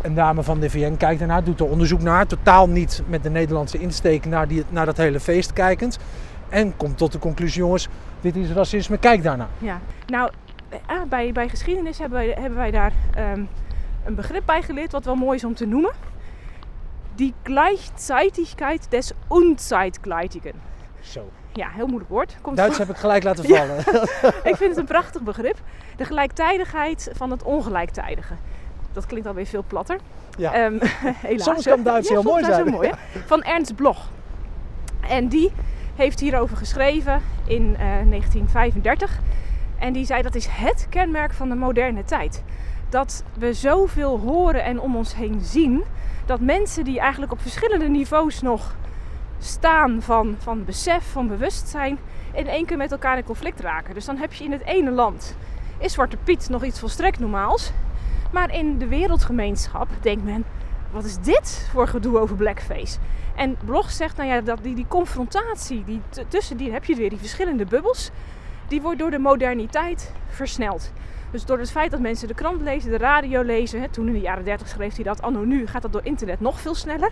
Een 0.02 0.14
dame 0.14 0.44
van 0.44 0.60
de 0.60 0.70
VN 0.70 0.98
kijkt 0.98 1.22
ernaar, 1.22 1.44
doet 1.44 1.60
er 1.60 1.66
onderzoek 1.66 2.02
naar, 2.02 2.28
totaal 2.28 2.70
niet 2.70 3.02
met 3.08 3.24
de 3.24 3.30
Nederlandse 3.30 3.80
insteek 3.80 4.26
naar, 4.26 4.48
die, 4.48 4.64
naar 4.70 4.86
dat 4.86 4.98
hele 4.98 5.20
feest 5.20 5.54
kijkend. 5.54 5.98
En 6.50 6.78
komt 6.78 6.98
tot 6.98 7.12
de 7.12 7.20
conclusie, 7.20 7.62
jongens, 7.62 7.88
dit 8.22 8.36
is 8.36 8.52
racisme, 8.52 8.98
kijk 8.98 9.24
daarnaar. 9.24 9.48
Ja, 9.58 9.80
nou, 10.08 10.32
eh, 10.70 11.02
bij, 11.10 11.32
bij 11.32 11.50
geschiedenis 11.50 11.98
hebben 11.98 12.18
wij, 12.18 12.36
hebben 12.40 12.58
wij 12.58 12.72
daar 12.72 12.92
ehm, 13.14 13.42
een 14.06 14.16
begrip 14.16 14.44
bij 14.46 14.62
geleerd 14.62 14.92
wat 14.92 15.06
wel 15.06 15.16
mooi 15.16 15.36
is 15.38 15.44
om 15.44 15.56
te 15.56 15.66
noemen. 15.66 15.92
Die 17.16 17.34
Gleichzeitigkeit 17.44 18.92
des 18.92 19.12
Unzeitgleitigen. 19.32 20.54
Zo. 21.00 21.30
Ja, 21.54 21.68
heel 21.70 21.86
moeilijk 21.88 22.10
woord. 22.10 22.36
Komt 22.42 22.58
Duits 22.58 22.76
van- 22.78 22.86
heb 22.86 22.96
ik 22.96 23.02
gelijk 23.02 23.24
laten 23.24 23.48
Ja. 23.48 23.66
vallen. 23.66 24.04
ik 24.52 24.56
vind 24.56 24.70
het 24.70 24.78
een 24.78 24.86
prachtig 24.86 25.22
begrip. 25.22 25.58
De 25.96 26.06
gelijktijdigheid 26.06 27.10
van 27.14 27.32
het 27.32 27.44
ongelijktijdige. 27.44 28.34
Dat 28.94 29.06
klinkt 29.06 29.28
alweer 29.28 29.46
veel 29.46 29.64
platter. 29.68 30.00
Ja. 30.38 30.54
Ehm, 30.54 30.78
helaas. 31.28 31.44
Soms 31.44 31.64
kan 31.66 31.84
Duits 31.84 32.10
heel 32.10 32.24
mooi 32.24 32.44
zijn. 32.44 32.64
Heel 32.64 32.72
mooi, 32.72 32.90
hè? 32.90 33.20
Van 33.26 33.44
Ernst 33.44 33.76
Bloch. 33.76 34.08
En 35.10 35.28
die 35.28 35.52
heeft 35.96 36.20
hierover 36.20 36.58
geschreven 36.58 37.22
in 37.46 37.74
eh, 37.74 37.80
1935. 37.80 39.20
En 39.80 39.94
die 39.94 40.06
zei 40.06 40.22
dat 40.22 40.36
is 40.36 40.46
het 40.50 40.88
kenmerk 40.90 41.34
van 41.34 41.50
de 41.50 41.56
moderne 41.56 42.04
tijd. 42.04 42.44
Dat 42.90 43.24
we 43.38 43.54
zoveel 43.54 44.20
horen 44.20 44.64
en 44.64 44.80
om 44.80 44.96
ons 44.96 45.16
heen 45.16 45.42
zien. 45.42 45.84
Dat 46.26 46.40
mensen 46.40 46.84
die 46.84 47.00
eigenlijk 47.00 47.32
op 47.32 47.42
verschillende 47.42 47.88
niveaus 47.88 48.42
nog 48.42 48.76
staan 49.40 50.02
van, 50.02 50.36
van 50.40 50.66
besef, 50.66 51.12
van 51.12 51.28
bewustzijn, 51.28 51.98
in 52.34 52.48
één 52.48 52.66
keer 52.66 52.78
met 52.78 52.92
elkaar 52.92 53.18
in 53.18 53.24
conflict 53.24 53.60
raken. 53.60 53.94
Dus 53.94 54.06
dan 54.06 54.18
heb 54.18 54.34
je 54.34 54.44
in 54.44 54.52
het 54.52 54.64
ene 54.66 54.92
land, 54.92 55.36
is 55.78 55.94
Zwarte 55.94 56.18
Piet 56.24 56.50
nog 56.50 56.64
iets 56.64 56.80
volstrekt 56.80 57.20
normaals. 57.20 57.72
Maar 58.32 58.54
in 58.54 58.78
de 58.78 58.88
wereldgemeenschap 58.88 59.88
denkt 60.02 60.24
men, 60.24 60.46
wat 60.92 61.04
is 61.06 61.18
dit 61.18 61.70
voor 61.72 61.88
gedoe 61.88 62.20
over 62.20 62.36
blackface? 62.36 62.98
En 63.36 63.58
Blog 63.66 63.92
zegt, 63.92 64.18
nou 64.18 64.30
ja, 64.30 64.42
dat 64.42 64.64
die, 64.64 64.76
die 64.76 64.86
confrontatie, 64.88 65.84
die 65.84 66.02
tussen 66.28 66.58
die 66.58 66.72
heb 66.72 66.86
je 66.86 66.96
weer 66.96 67.10
die 67.10 67.18
verschillende 67.20 67.66
bubbels, 67.66 68.12
die 68.68 68.82
wordt 68.82 69.00
door 69.00 69.12
de 69.12 69.20
moderniteit 69.20 70.14
versneld. 70.28 70.92
Dus 71.36 71.46
door 71.46 71.60
het 71.60 71.72
feit 71.72 71.92
dat 71.92 72.00
mensen 72.00 72.28
de 72.28 72.34
krant 72.34 72.62
lezen, 72.62 72.92
de 72.92 72.98
radio 72.98 73.42
lezen, 73.42 73.82
hè, 73.82 73.90
toen 73.90 74.08
in 74.08 74.14
de 74.14 74.20
jaren 74.20 74.44
30 74.44 74.68
schreef 74.68 74.96
hij 74.96 75.04
dat, 75.04 75.22
anno 75.22 75.44
nu 75.44 75.68
gaat 75.68 75.82
dat 75.82 75.92
door 75.92 76.06
internet 76.06 76.40
nog 76.40 76.60
veel 76.60 76.76
sneller. 76.76 77.10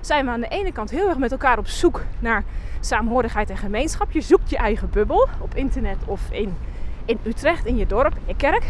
Zijn 0.00 0.24
we 0.24 0.30
aan 0.30 0.40
de 0.40 0.48
ene 0.48 0.72
kant 0.72 0.90
heel 0.90 1.08
erg 1.08 1.18
met 1.18 1.32
elkaar 1.32 1.58
op 1.58 1.66
zoek 1.66 2.02
naar 2.18 2.44
saamhorigheid 2.80 3.50
en 3.50 3.56
gemeenschap. 3.56 4.10
Je 4.10 4.20
zoekt 4.20 4.50
je 4.50 4.56
eigen 4.56 4.90
bubbel 4.90 5.28
op 5.40 5.54
internet 5.54 5.96
of 6.06 6.20
in, 6.30 6.56
in 7.04 7.18
Utrecht, 7.22 7.66
in 7.66 7.76
je 7.76 7.86
dorp, 7.86 8.14
in 8.14 8.22
je 8.26 8.36
kerk. 8.36 8.64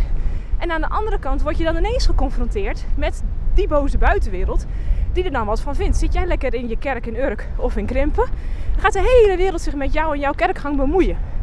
En 0.59 0.71
aan 0.71 0.81
de 0.81 0.89
andere 0.89 1.19
kant 1.19 1.43
word 1.43 1.59
je 1.59 1.65
dan 1.65 1.77
ineens 1.77 2.07
geconfronteerd 2.07 2.85
met 2.97 3.23
die 3.55 3.69
boze 3.69 3.99
buitenwereld 3.99 4.67
die 5.13 5.25
er 5.25 5.33
dan 5.33 5.47
wat 5.47 5.61
van 5.61 5.75
vindt. 5.75 5.97
Zit 5.97 6.13
jij 6.13 6.27
lekker 6.27 6.55
in 6.55 6.69
je 6.69 6.79
kerk 6.79 7.07
in 7.07 7.17
Urk 7.17 7.49
of 7.57 7.77
in 7.77 7.87
Krimpen, 7.87 8.27
dan 8.73 8.81
gaat 8.81 8.93
de 8.93 9.23
hele 9.23 9.37
wereld 9.37 9.61
zich 9.61 9.75
met 9.75 9.93
jou 9.93 10.15
en 10.15 10.21
jouw 10.21 10.33
kerkgang 10.33 10.77
bemoeien. 10.77 11.34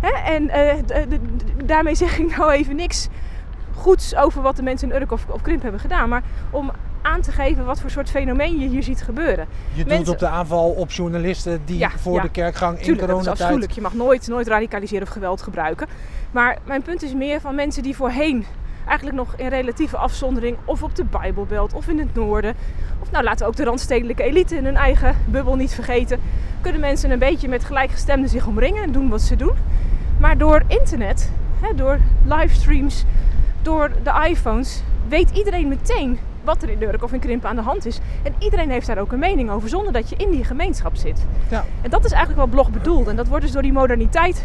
Hè? 0.00 0.32
En 0.32 0.48
eh, 0.50 0.74
daarmee 1.64 1.94
zeg 1.94 2.18
ik 2.18 2.36
nou 2.36 2.52
even 2.52 2.76
niks 2.76 3.08
goeds 3.74 4.14
over 4.16 4.42
wat 4.42 4.56
de 4.56 4.62
mensen 4.62 4.90
in 4.90 5.00
Urk 5.00 5.12
of, 5.12 5.26
of 5.28 5.42
Krimp 5.42 5.62
hebben 5.62 5.80
gedaan. 5.80 6.08
Maar 6.08 6.22
om 6.50 6.70
aan 7.02 7.20
te 7.20 7.32
geven 7.32 7.64
wat 7.64 7.80
voor 7.80 7.90
soort 7.90 8.10
fenomeen 8.10 8.58
je 8.58 8.68
hier 8.68 8.82
ziet 8.82 9.02
gebeuren. 9.02 9.46
Je 9.72 9.76
doet 9.82 9.92
Mensen- 9.92 10.12
op 10.12 10.18
de 10.18 10.28
aanval 10.28 10.70
op 10.70 10.90
journalisten 10.90 11.60
die 11.64 11.78
Ja, 11.78 11.90
voor 11.90 12.14
ja. 12.14 12.22
de 12.22 12.28
kerkgang 12.28 12.78
in 12.78 12.84
Tuurlijk, 12.84 13.00
dat 13.00 13.08
is 13.08 13.14
coronatijd... 13.14 13.40
afschuwelijk. 13.40 13.72
Je 13.72 13.80
mag 13.80 13.94
nooit, 13.94 14.28
nooit 14.28 14.48
radicaliseren 14.48 15.06
of 15.06 15.12
geweld 15.12 15.42
gebruiken. 15.42 15.86
Maar 16.30 16.58
mijn 16.64 16.82
punt 16.82 17.02
is 17.02 17.14
meer 17.14 17.40
van 17.40 17.54
mensen 17.54 17.82
die 17.82 17.96
voorheen 17.96 18.46
eigenlijk 18.86 19.16
nog 19.16 19.34
in 19.36 19.48
relatieve 19.48 19.96
afzondering... 19.96 20.56
of 20.64 20.82
op 20.82 20.96
de 20.96 21.04
Bijbelbelt 21.04 21.72
of 21.72 21.88
in 21.88 21.98
het 21.98 22.14
noorden... 22.14 22.54
of 23.00 23.10
nou 23.10 23.24
laten 23.24 23.38
we 23.38 23.46
ook 23.46 23.56
de 23.56 23.64
randstedelijke 23.64 24.22
elite 24.22 24.56
in 24.56 24.64
hun 24.64 24.76
eigen 24.76 25.16
bubbel 25.26 25.56
niet 25.56 25.74
vergeten... 25.74 26.20
kunnen 26.60 26.80
mensen 26.80 27.10
een 27.10 27.18
beetje 27.18 27.48
met 27.48 27.64
gelijkgestemden 27.64 28.30
zich 28.30 28.46
omringen 28.46 28.82
en 28.82 28.92
doen 28.92 29.08
wat 29.08 29.22
ze 29.22 29.36
doen. 29.36 29.54
Maar 30.18 30.38
door 30.38 30.62
internet, 30.66 31.30
hè, 31.60 31.74
door 31.74 31.98
livestreams, 32.24 33.04
door 33.62 33.90
de 34.02 34.28
iPhones... 34.28 34.82
weet 35.08 35.30
iedereen 35.30 35.68
meteen 35.68 36.18
wat 36.44 36.62
er 36.62 36.70
in 36.70 36.82
Urk 36.82 37.02
of 37.02 37.12
in 37.12 37.20
Krimpen 37.20 37.48
aan 37.48 37.56
de 37.56 37.62
hand 37.62 37.86
is. 37.86 37.98
En 38.22 38.34
iedereen 38.38 38.70
heeft 38.70 38.86
daar 38.86 38.98
ook 38.98 39.12
een 39.12 39.18
mening 39.18 39.50
over, 39.50 39.68
zonder 39.68 39.92
dat 39.92 40.08
je 40.08 40.16
in 40.16 40.30
die 40.30 40.44
gemeenschap 40.44 40.96
zit. 40.96 41.26
Ja. 41.50 41.64
En 41.82 41.90
dat 41.90 42.04
is 42.04 42.10
eigenlijk 42.10 42.40
wat 42.40 42.50
blog 42.50 42.70
bedoelt. 42.70 43.06
En 43.06 43.16
dat 43.16 43.28
wordt 43.28 43.44
dus 43.44 43.52
door 43.52 43.62
die 43.62 43.72
moderniteit 43.72 44.44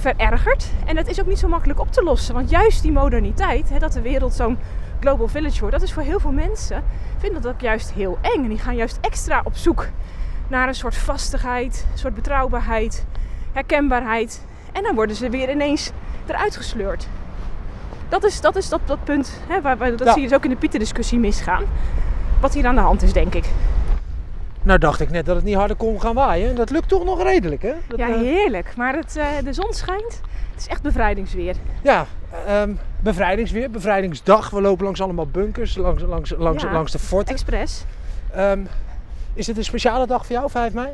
verergerd. 0.00 0.70
En 0.86 0.94
dat 0.94 1.06
is 1.08 1.20
ook 1.20 1.26
niet 1.26 1.38
zo 1.38 1.48
makkelijk 1.48 1.80
op 1.80 1.92
te 1.92 2.02
lossen. 2.02 2.34
Want 2.34 2.50
juist 2.50 2.82
die 2.82 2.92
moderniteit, 2.92 3.68
hè, 3.70 3.78
dat 3.78 3.92
de 3.92 4.00
wereld 4.00 4.34
zo'n 4.34 4.58
global 5.00 5.28
village 5.28 5.58
wordt, 5.60 5.74
dat 5.74 5.82
is 5.84 5.92
voor 5.92 6.02
heel 6.02 6.20
veel 6.20 6.32
mensen, 6.32 6.84
vinden 7.18 7.42
dat 7.42 7.52
ook 7.52 7.60
juist 7.60 7.92
heel 7.92 8.18
eng. 8.20 8.42
En 8.42 8.48
die 8.48 8.58
gaan 8.58 8.76
juist 8.76 8.98
extra 9.00 9.40
op 9.44 9.56
zoek 9.56 9.88
naar 10.48 10.68
een 10.68 10.74
soort 10.74 10.96
vastigheid, 10.96 11.86
een 11.92 11.98
soort 11.98 12.14
betrouwbaarheid, 12.14 13.04
herkenbaarheid. 13.52 14.44
En 14.72 14.82
dan 14.82 14.94
worden 14.94 15.16
ze 15.16 15.30
weer 15.30 15.50
ineens 15.50 15.90
eruit 16.26 16.56
gesleurd. 16.56 17.08
Dat 18.08 18.24
is 18.24 18.40
dat, 18.40 18.56
is 18.56 18.68
dat, 18.68 18.80
dat 18.84 19.04
punt, 19.04 19.40
hè, 19.48 19.60
waar, 19.60 19.76
waar, 19.76 19.90
dat 19.96 20.06
Ja. 20.06 20.12
zie 20.12 20.22
je 20.22 20.28
dus 20.28 20.36
ook 20.36 20.44
in 20.44 20.50
de 20.50 20.56
Pieter-discussie 20.56 21.18
misgaan. 21.18 21.64
Wat 22.40 22.54
hier 22.54 22.66
aan 22.66 22.74
de 22.74 22.80
hand 22.80 23.02
is, 23.02 23.12
denk 23.12 23.34
ik. 23.34 23.44
Nou 24.62 24.78
dacht 24.78 25.00
ik 25.00 25.10
net 25.10 25.26
dat 25.26 25.36
het 25.36 25.44
niet 25.44 25.54
harder 25.54 25.76
kon 25.76 26.00
gaan 26.00 26.14
waaien. 26.14 26.48
En 26.48 26.54
dat 26.54 26.70
lukt 26.70 26.88
toch 26.88 27.04
nog 27.04 27.22
redelijk, 27.22 27.62
hè? 27.62 27.72
Dat, 27.86 27.98
ja, 27.98 28.08
eh, 28.08 28.14
heerlijk. 28.16 28.76
Maar 28.76 28.94
het, 28.96 29.16
eh, 29.16 29.26
de 29.44 29.52
zon 29.52 29.72
schijnt. 29.72 30.20
Het 30.52 30.60
is 30.60 30.66
echt 30.66 30.82
bevrijdingsweer. 30.82 31.56
ja 31.82 32.06
ehm, 32.46 32.72
bevrijdingsweer, 33.00 33.70
bevrijdingsdag. 33.70 34.50
We 34.50 34.60
lopen 34.60 34.84
langs 34.84 35.00
allemaal 35.02 35.26
bunkers, 35.26 35.76
langs, 35.76 36.02
langs, 36.02 36.34
langs, 36.38 36.62
Ja. 36.62 36.72
langs 36.72 36.92
de 36.92 36.98
forten. 36.98 37.34
Expres. 37.34 37.84
Ehm, 38.32 38.60
is 39.34 39.46
het 39.46 39.56
een 39.56 39.64
speciale 39.64 40.06
dag 40.06 40.26
voor 40.26 40.34
jou, 40.36 40.50
5 40.50 40.72
mei? 40.72 40.88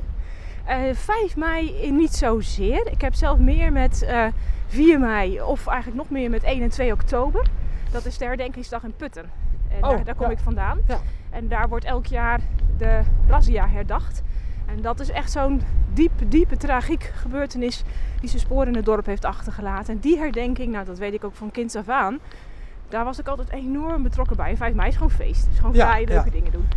Eh 0.65 0.79
5 0.93 1.37
mei 1.37 1.91
niet 1.93 2.15
zozeer. 2.15 2.89
Ik 2.91 3.01
heb 3.01 3.15
zelf 3.15 3.39
meer 3.39 3.73
met 3.73 4.03
eh 4.03 4.27
4 4.67 5.01
mei 5.01 5.43
of 5.43 5.67
eigenlijk 5.67 5.97
nog 5.99 6.11
meer 6.11 6.31
met 6.31 6.43
1 6.45 6.63
en 6.63 6.69
2 6.69 6.93
oktober. 6.93 7.47
Dat 7.91 8.05
is 8.05 8.19
de 8.19 8.25
herdenkingsdag 8.25 8.83
in 8.85 8.95
Putten. 8.97 9.31
En 9.69 9.85
Oh, 9.85 9.91
daar, 9.91 10.05
daar 10.05 10.15
kom 10.15 10.27
ja. 10.27 10.33
ik 10.33 10.39
vandaan. 10.39 10.79
Ja. 10.89 10.99
En 11.31 11.49
daar 11.49 11.69
wordt 11.69 11.85
elk 11.85 12.07
jaar 12.07 12.41
de 12.79 13.01
razzia 13.29 13.69
herdacht. 13.69 14.23
En 14.67 14.83
dat 14.83 15.01
is 15.01 15.11
echt 15.11 15.31
zo'n 15.31 15.61
diepe, 15.93 16.29
diepe 16.29 16.57
tragiek 16.57 17.03
gebeurtenis 17.15 17.83
die 18.21 18.29
zijn 18.29 18.41
sporen 18.43 18.67
in 18.69 18.75
het 18.75 18.85
dorp 18.85 19.07
heeft 19.07 19.25
achtergelaten. 19.25 19.95
En 19.95 20.01
die 20.01 20.19
herdenking, 20.19 20.73
nou 20.73 20.85
dat 20.85 20.99
weet 20.99 21.15
ik 21.15 21.25
ook 21.25 21.35
van 21.35 21.51
kinds 21.51 21.77
af 21.77 21.89
aan, 21.89 22.19
daar 22.89 23.05
was 23.05 23.19
ik 23.19 23.27
altijd 23.29 23.51
enorm 23.51 24.03
betrokken 24.03 24.37
bij. 24.37 24.51
En 24.51 24.57
5 24.57 24.75
mei 24.75 24.89
is 24.89 24.95
gewoon 24.95 25.11
feest. 25.11 25.47
Dus 25.49 25.59
gewoon 25.59 25.75
Ja, 25.75 25.87
vrij 25.87 26.05
leuke 26.07 26.25
ja. 26.25 26.31
dingen 26.31 26.53
doen. 26.53 26.69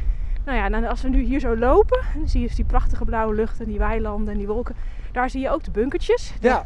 Nou 0.46 0.58
ja, 0.58 0.66
en 0.70 0.86
als 0.86 1.02
we 1.02 1.10
nu 1.10 1.22
hier 1.22 1.40
zo 1.40 1.58
lopen, 1.58 2.00
dan 2.16 2.28
zie 2.28 2.42
je 2.42 2.48
dus 2.48 2.56
die 2.56 2.66
prachtige 2.66 3.06
blauwe 3.06 3.34
lucht 3.36 3.60
en 3.60 3.66
die 3.66 3.78
weilanden 3.78 4.32
en 4.34 4.38
die 4.38 4.48
wolken. 4.48 4.76
Daar 5.12 5.30
zie 5.30 5.42
je 5.42 5.50
ook 5.50 5.64
de 5.64 5.72
bunkertjes. 5.72 6.34
De 6.40 6.48
Ja. 6.48 6.66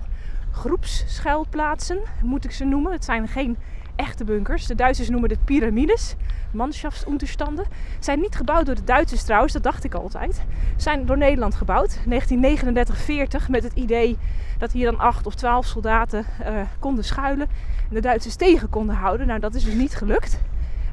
groepsschuilplaatsen, 0.52 2.00
moet 2.24 2.46
ik 2.46 2.52
ze 2.52 2.65
noemen. 2.65 2.91
Het 2.91 3.06
zijn 3.06 3.28
geen 3.28 3.58
echte 3.95 4.23
bunkers. 4.23 4.65
De 4.65 4.75
Duitsers 4.75 5.10
noemen 5.10 5.30
het 5.30 5.45
piramides, 5.45 6.15
Mannschaftsunterstanden. 6.51 7.65
Zijn 7.99 8.19
niet 8.19 8.36
gebouwd 8.36 8.65
door 8.65 8.75
de 8.75 8.84
Duitsers 8.84 9.23
trouwens, 9.23 9.54
dat 9.54 9.63
dacht 9.63 9.84
ik 9.84 9.93
altijd. 9.93 10.43
Zijn 10.75 11.06
door 11.06 11.17
Nederland 11.17 11.56
gebouwd, 11.56 11.97
1939-40, 11.97 13.49
met 13.49 13.63
het 13.63 13.73
idee 13.73 14.17
dat 14.58 14.71
hier 14.71 14.91
dan 14.91 14.99
acht 14.99 15.25
of 15.25 15.36
twaalf 15.36 15.65
soldaten 15.65 16.25
eh, 16.39 16.62
konden 16.80 17.04
schuilen 17.04 17.47
en 17.89 17.95
de 17.95 18.01
Duitsers 18.01 18.36
tegen 18.36 18.69
konden 18.69 18.95
houden. 18.95 19.27
Nou, 19.27 19.39
dat 19.39 19.56
is 19.56 19.63
dus 19.63 19.73
niet 19.73 19.95
gelukt. 19.95 20.41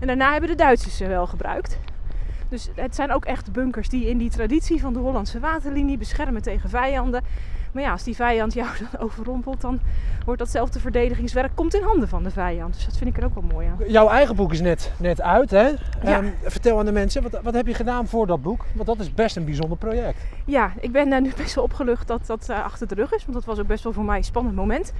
En 0.00 0.06
daarna 0.06 0.30
hebben 0.30 0.50
de 0.50 0.56
Duitsers 0.56 0.96
ze 0.96 1.06
wel 1.06 1.26
gebruikt. 1.26 1.78
Dus 2.48 2.68
het 2.74 2.94
zijn 2.94 3.12
ook 3.12 3.24
echt 3.24 3.52
bunkers 3.52 3.88
die 3.88 4.08
in 4.08 4.18
die 4.18 4.30
traditie 4.30 4.80
van 4.80 4.92
de 4.92 4.98
Hollandse 4.98 5.40
waterlinie 5.40 5.98
beschermen 5.98 6.42
tegen 6.42 6.70
vijanden. 6.70 7.22
Maar 7.72 7.82
ja, 7.82 7.92
als 7.92 8.02
die 8.02 8.16
vijand 8.16 8.54
jou 8.54 8.68
dan 8.90 9.00
overrompelt, 9.00 9.60
dan 9.60 9.80
wordt 10.24 10.40
datzelfde 10.40 10.80
verdedigingswerk 10.80 11.50
komt 11.54 11.74
in 11.74 11.82
handen 11.82 12.08
van 12.08 12.22
de 12.22 12.30
vijand. 12.30 12.74
Dus 12.74 12.84
dat 12.84 12.96
vind 12.96 13.10
ik 13.10 13.16
er 13.16 13.24
ook 13.24 13.34
wel 13.34 13.44
mooi 13.52 13.66
aan. 13.66 13.88
Jouw 13.88 14.08
eigen 14.08 14.36
boek 14.36 14.52
is 14.52 14.60
net, 14.60 14.92
net 14.98 15.20
uit, 15.20 15.50
hè? 15.50 15.66
Ja. 15.66 15.76
Ehm, 16.02 16.26
vertel 16.42 16.78
aan 16.78 16.84
de 16.84 16.92
mensen, 16.92 17.22
wat, 17.22 17.40
wat 17.42 17.54
heb 17.54 17.66
je 17.66 17.74
gedaan 17.74 18.06
voor 18.08 18.26
dat 18.26 18.42
boek? 18.42 18.64
Want 18.72 18.86
dat 18.86 18.98
is 18.98 19.14
best 19.14 19.36
een 19.36 19.44
bijzonder 19.44 19.78
project. 19.78 20.18
Ja, 20.44 20.72
ik 20.80 20.92
ben 20.92 21.12
eh, 21.12 21.20
nu 21.20 21.32
best 21.36 21.54
wel 21.54 21.64
opgelucht 21.64 22.06
dat 22.08 22.26
dat 22.26 22.48
eh, 22.48 22.64
achter 22.64 22.88
de 22.88 22.94
rug 22.94 23.12
is. 23.12 23.22
Want 23.22 23.34
dat 23.34 23.44
was 23.44 23.58
ook 23.58 23.66
best 23.66 23.84
wel 23.84 23.92
voor 23.92 24.04
mij 24.04 24.16
een 24.16 24.24
spannend 24.24 24.54
moment. 24.54 24.92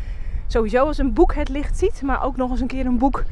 Sowieso 0.47 0.87
als 0.87 0.99
een 0.99 1.13
boek 1.13 1.35
het 1.35 1.49
licht 1.49 1.79
ziet, 1.79 2.03
maar 2.03 2.23
ook 2.23 2.37
nog 2.37 2.51
eens 2.51 2.61
een 2.61 2.67
keer 2.67 2.87
een 2.87 2.99
boek 2.99 3.25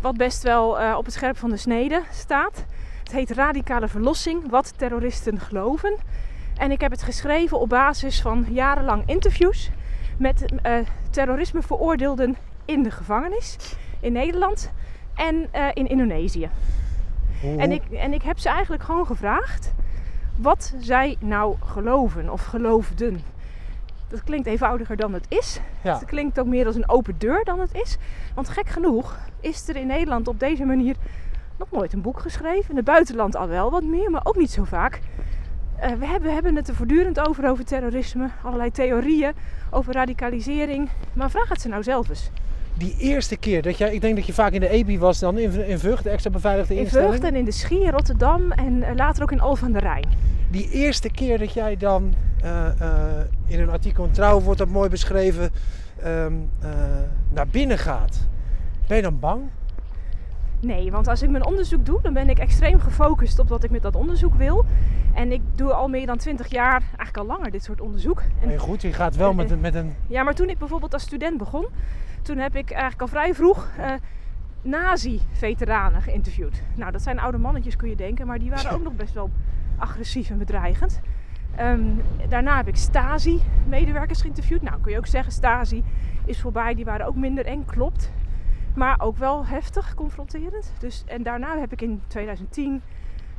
wat 0.00 0.16
best 0.16 0.42
wel 0.42 0.80
eh, 0.80 0.94
op 0.96 1.04
het 1.04 1.14
scherp 1.14 1.38
van 1.38 1.50
de 1.50 1.56
snede 1.56 2.02
staat. 2.12 2.64
Het 3.02 3.12
heet 3.12 3.30
Radicale 3.30 3.88
Verlossing, 3.88 4.50
wat 4.50 4.78
terroristen 4.78 5.40
geloven. 5.40 5.94
En 6.56 6.70
ik 6.70 6.80
heb 6.80 6.90
het 6.90 7.02
geschreven 7.02 7.60
op 7.60 7.68
basis 7.68 8.20
van 8.20 8.46
jarenlang 8.50 9.02
interviews 9.06 9.70
met 10.18 10.44
eh, 10.62 10.76
terrorisme 11.10 11.62
veroordeelden 11.62 12.36
in 12.64 12.82
de 12.82 12.90
gevangenis 12.90 13.76
in 14.00 14.12
Nederland 14.12 14.72
en 15.14 15.48
eh, 15.50 15.68
in 15.72 15.88
Indonesië. 15.88 16.48
En 17.58 17.72
ik, 17.72 17.82
en 17.90 18.12
ik 18.12 18.22
heb 18.22 18.38
ze 18.38 18.48
eigenlijk 18.48 18.82
gewoon 18.82 19.06
gevraagd 19.06 19.72
wat 20.36 20.74
zij 20.80 21.16
nou 21.20 21.56
geloven 21.64 22.30
of 22.30 22.44
geloofden. 22.44 23.20
Dat 24.08 24.22
klinkt 24.24 24.46
eenvoudiger 24.46 24.96
dan 24.96 25.12
het 25.12 25.26
is. 25.28 25.60
ja. 25.82 25.94
Het 25.94 26.04
klinkt 26.04 26.40
ook 26.40 26.46
meer 26.46 26.66
als 26.66 26.76
een 26.76 26.88
open 26.88 27.14
deur 27.18 27.44
dan 27.44 27.60
het 27.60 27.74
is. 27.74 27.96
Want 28.34 28.48
gek 28.48 28.68
genoeg 28.68 29.18
is 29.40 29.68
er 29.68 29.76
in 29.76 29.86
Nederland 29.86 30.28
op 30.28 30.40
deze 30.40 30.64
manier 30.64 30.96
nog 31.58 31.70
nooit 31.70 31.92
een 31.92 32.02
boek 32.02 32.20
geschreven. 32.20 32.70
In 32.70 32.76
het 32.76 32.84
buitenland 32.84 33.36
al 33.36 33.48
wel 33.48 33.70
wat 33.70 33.82
meer, 33.82 34.10
maar 34.10 34.24
ook 34.24 34.36
niet 34.36 34.50
zo 34.50 34.64
vaak. 34.64 35.00
Eh, 35.76 35.92
we, 35.98 36.06
hebben, 36.06 36.28
we 36.28 36.34
hebben 36.34 36.56
het 36.56 36.68
er 36.68 36.74
voortdurend 36.74 37.28
over, 37.28 37.48
over 37.48 37.64
terrorisme, 37.64 38.28
allerlei 38.42 38.70
theorieën, 38.70 39.32
over 39.70 39.92
radicalisering. 39.92 40.88
Maar 41.12 41.30
vraag 41.30 41.48
het 41.48 41.60
ze 41.60 41.68
nou 41.68 41.82
zelf 41.82 42.08
eens. 42.08 42.30
Die 42.78 42.96
eerste 42.98 43.36
keer 43.36 43.62
dat 43.62 43.78
jij, 43.78 43.94
ik 43.94 44.00
denk 44.00 44.16
dat 44.16 44.26
je 44.26 44.32
vaak 44.32 44.52
in 44.52 44.60
de 44.60 44.68
EBI 44.68 44.98
was 44.98 45.18
dan 45.18 45.38
in, 45.38 45.66
in 45.66 45.78
Vught, 45.78 46.02
de 46.02 46.10
extra 46.10 46.30
beveiligde 46.30 46.74
In 46.74 46.80
instelling. 46.80 47.10
Vught 47.10 47.24
en 47.24 47.34
in 47.34 47.44
de 47.44 47.52
Schie, 47.52 47.82
in 47.82 47.90
Rotterdam 47.90 48.52
en 48.52 48.82
eh, 48.82 48.94
later 48.94 49.22
ook 49.22 49.32
in 49.32 49.40
Al 49.40 49.56
van 49.56 49.72
der 49.72 49.82
Rijn. 49.82 50.08
Die 50.50 50.70
eerste 50.70 51.10
keer 51.10 51.38
dat 51.38 51.52
jij 51.52 51.76
dan 51.76 52.14
eh, 52.42 52.66
in 53.46 53.60
een 53.60 53.70
artikel 53.70 54.04
in 54.04 54.10
Trouw 54.10 54.40
wordt 54.40 54.58
dat 54.58 54.68
mooi 54.68 54.88
beschreven, 54.88 55.50
ehm, 56.02 56.32
eh, 56.60 56.70
naar 57.32 57.46
binnen 57.46 57.78
gaat. 57.78 58.26
Ben 58.86 58.96
je 58.96 59.02
dan 59.02 59.18
bang? 59.18 59.42
Nee, 60.60 60.90
want 60.90 61.08
als 61.08 61.22
ik 61.22 61.30
mijn 61.30 61.46
onderzoek 61.46 61.86
doe, 61.86 62.02
dan 62.02 62.12
ben 62.12 62.28
ik 62.28 62.38
extreem 62.38 62.80
gefocust 62.80 63.38
op 63.38 63.48
wat 63.48 63.64
ik 63.64 63.70
met 63.70 63.82
dat 63.82 63.94
onderzoek 63.96 64.34
wil. 64.34 64.64
En 65.14 65.32
ik 65.32 65.40
doe 65.54 65.72
al 65.72 65.88
meer 65.88 66.06
dan 66.06 66.16
20 66.16 66.46
jaar, 66.50 66.80
eigenlijk 66.80 67.16
al 67.16 67.26
langer, 67.26 67.50
dit 67.50 67.64
soort 67.64 67.80
onderzoek. 67.80 68.22
En 68.40 68.48
Nee, 68.48 68.58
goed, 68.58 68.82
je 68.82 68.92
gaat 68.92 69.16
wel 69.16 69.34
met, 69.34 69.50
een- 69.50 69.60
met 69.60 69.74
een... 69.74 69.94
Ja, 70.06 70.22
maar 70.22 70.34
toen 70.34 70.48
ik 70.48 70.58
bijvoorbeeld 70.58 70.92
als 70.92 71.02
student 71.02 71.38
begon, 71.38 71.66
toen 72.22 72.38
heb 72.38 72.56
ik 72.56 72.70
eigenlijk 72.70 73.00
al 73.02 73.08
vrij 73.08 73.34
vroeg 73.34 73.68
eh, 73.78 73.92
nazi-veteranen 74.62 76.02
geïnterviewd. 76.02 76.62
Nou, 76.74 76.92
dat 76.92 77.02
zijn 77.02 77.18
oude 77.18 77.38
mannetjes 77.38 77.76
kun 77.76 77.88
je 77.88 77.96
denken, 77.96 78.26
maar 78.26 78.38
die 78.38 78.50
waren 78.50 78.70
ook 78.76 78.82
nog 78.82 78.94
best 78.96 79.14
wel 79.14 79.30
agressief 79.78 80.30
en 80.30 80.38
bedreigend. 80.38 81.00
Ehm, 81.56 81.80
daarna 82.28 82.56
heb 82.56 82.68
ik 82.68 82.76
Stasi-medewerkers 82.76 84.20
geïnterviewd. 84.20 84.62
Nou, 84.62 84.80
kun 84.80 84.92
je 84.92 84.98
ook 84.98 85.06
zeggen, 85.06 85.32
Stasi 85.32 85.84
is 86.24 86.40
voorbij, 86.40 86.74
die 86.74 86.84
waren 86.84 87.06
ook 87.06 87.16
minder 87.16 87.46
eng, 87.46 87.64
klopt. 87.64 88.12
Maar 88.74 89.00
ook 89.00 89.16
wel 89.16 89.46
heftig, 89.46 89.94
confronterend. 89.94 90.72
Dus, 90.78 91.02
en 91.06 91.22
daarna 91.22 91.58
heb 91.58 91.72
ik 91.72 91.82
in 91.82 92.02
2010, 92.06 92.82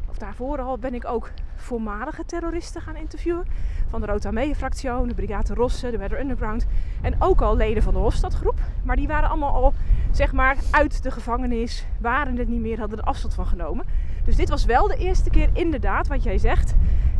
of 0.09 0.17
daarvoor 0.17 0.59
al, 0.59 0.77
ben 0.77 0.93
ik 0.93 1.05
ook 1.05 1.31
voormalige 1.55 2.25
terroristen 2.25 2.81
gaan 2.81 2.95
interviewen. 2.95 3.45
Van 3.87 4.01
de 4.01 4.07
Rota 4.07 4.27
Armee-fractie, 4.27 4.89
de 5.07 5.13
Brigade 5.15 5.53
Rosse, 5.53 5.91
de 5.91 5.97
Weather 5.97 6.19
Underground. 6.19 6.65
En 7.01 7.15
ook 7.19 7.41
al 7.41 7.55
leden 7.55 7.83
van 7.83 7.93
de 7.93 7.99
Hofstadgroep. 7.99 8.59
Maar 8.83 8.95
die 8.95 9.07
waren 9.07 9.29
allemaal 9.29 9.53
al, 9.53 9.73
zeg 10.11 10.33
maar, 10.33 10.57
uit 10.71 11.03
de 11.03 11.11
gevangenis. 11.11 11.85
Waren 11.99 12.37
het 12.37 12.47
niet 12.47 12.61
meer, 12.61 12.79
hadden 12.79 12.97
er 12.97 13.03
afstand 13.03 13.33
van 13.33 13.45
genomen. 13.45 13.85
Dus 14.23 14.35
dit 14.35 14.49
was 14.49 14.65
wel 14.65 14.87
de 14.87 14.97
eerste 14.97 15.29
keer 15.29 15.49
inderdaad, 15.53 16.07
wat 16.07 16.23
jij 16.23 16.37
zegt. 16.37 16.75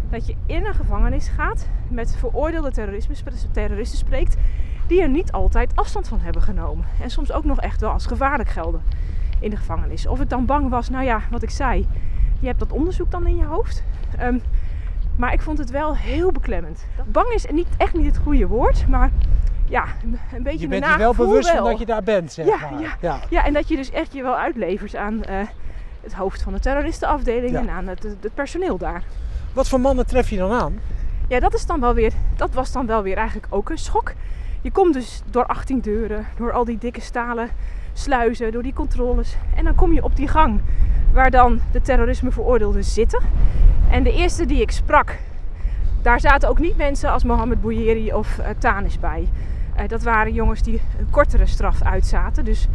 Dat 0.09 0.27
je 0.27 0.35
in 0.45 0.65
een 0.65 0.73
gevangenis 0.73 1.27
gaat, 1.27 1.67
met 1.87 2.15
veroordeelde 2.15 2.71
terroristen 3.51 3.97
spreekt. 3.97 4.37
Die 4.87 5.01
er 5.01 5.09
niet 5.09 5.31
altijd 5.31 5.71
afstand 5.75 6.07
van 6.07 6.19
hebben 6.19 6.41
genomen. 6.41 6.85
En 7.01 7.09
soms 7.09 7.31
ook 7.31 7.43
nog 7.43 7.59
echt 7.61 7.81
wel 7.81 7.89
als 7.91 8.05
gevaarlijk 8.05 8.49
gelden 8.49 8.81
in 9.39 9.49
de 9.49 9.55
gevangenis. 9.57 10.07
Of 10.07 10.21
ik 10.21 10.29
dan 10.29 10.45
bang 10.45 10.69
was, 10.69 10.89
nou 10.89 11.03
ja, 11.03 11.21
wat 11.31 11.43
ik 11.43 11.49
zei. 11.49 11.87
Je 12.39 12.47
hebt 12.47 12.59
dat 12.59 12.71
onderzoek 12.71 13.11
dan 13.11 13.27
in 13.27 13.35
je 13.35 13.45
hoofd. 13.45 13.83
Ehm, 14.17 14.37
maar 15.15 15.33
ik 15.33 15.41
vond 15.41 15.57
het 15.57 15.69
wel 15.69 15.95
heel 15.95 16.31
beklemmend. 16.31 16.85
Bang 17.05 17.27
is 17.27 17.45
niet, 17.51 17.67
echt 17.77 17.93
niet 17.93 18.05
het 18.05 18.17
goede 18.17 18.47
woord, 18.47 18.87
maar 18.87 19.11
ja, 19.65 19.85
een 20.33 20.43
beetje 20.43 20.59
Je 20.59 20.67
bent 20.67 20.85
je 20.85 20.97
wel 20.97 21.13
bewust 21.15 21.49
van 21.49 21.63
dat 21.63 21.79
je 21.79 21.85
daar 21.85 22.03
bent, 22.03 22.31
zeg 22.31 22.45
Ja, 22.45 22.57
maar. 22.71 22.81
ja. 22.81 22.97
ja. 22.99 23.19
Ja, 23.29 23.45
en 23.45 23.53
dat 23.53 23.67
je 23.67 23.75
dus 23.75 23.91
echt 23.91 24.13
je 24.13 24.23
wel 24.23 24.35
uitlevert 24.37 24.95
aan 24.95 25.23
eh, 25.23 25.37
het 26.01 26.13
hoofd 26.13 26.41
van 26.41 26.53
de 26.53 26.59
terroristenafdeling 26.59 27.51
Ja. 27.51 27.59
en 27.59 27.69
aan 27.69 27.87
het, 27.87 28.03
het 28.03 28.33
personeel 28.33 28.77
daar. 28.77 29.03
Wat 29.53 29.67
voor 29.67 29.79
mannen 29.79 30.07
tref 30.07 30.29
je 30.29 30.37
dan 30.37 30.51
aan? 30.51 30.79
Ja, 31.27 31.39
dat, 31.39 31.53
is 31.53 31.65
dan 31.65 31.79
wel 31.79 31.93
weer, 31.93 32.13
dat 32.35 32.53
was 32.53 32.71
dan 32.71 32.85
wel 32.85 33.01
weer 33.03 33.17
eigenlijk 33.17 33.47
ook 33.49 33.69
een 33.69 33.77
schok. 33.77 34.13
Je 34.65 34.71
komt 34.71 34.93
dus 34.93 35.21
door 35.29 35.45
18 35.45 35.79
deuren, 35.79 36.25
door 36.37 36.51
al 36.51 36.65
die 36.65 36.77
dikke 36.77 37.01
stalen 37.01 37.49
sluizen, 37.93 38.51
door 38.51 38.63
die 38.63 38.73
controles. 38.73 39.35
En 39.55 39.63
dan 39.63 39.75
kom 39.75 39.93
je 39.93 40.03
op 40.03 40.15
die 40.15 40.27
gang 40.27 40.61
waar 41.13 41.31
dan 41.31 41.59
de 41.71 41.81
terrorisme 41.81 42.31
veroordeelden 42.31 42.83
zitten. 42.83 43.21
En 43.89 44.03
de 44.03 44.13
eerste 44.13 44.45
die 44.45 44.61
ik 44.61 44.71
sprak, 44.71 45.19
daar 46.01 46.19
zaten 46.19 46.49
ook 46.49 46.59
niet 46.59 46.77
mensen 46.77 47.11
als 47.11 47.23
Mohammed 47.23 47.61
Bouyeri 47.61 48.13
of 48.13 48.37
eh, 48.37 48.49
Tanis 48.57 48.99
bij. 48.99 49.27
Eh, 49.75 49.87
dat 49.87 50.03
waren 50.03 50.33
jongens 50.33 50.61
die 50.61 50.81
een 50.99 51.09
kortere 51.09 51.45
straf 51.45 51.81
uitzaten. 51.81 52.45
Dus 52.45 52.67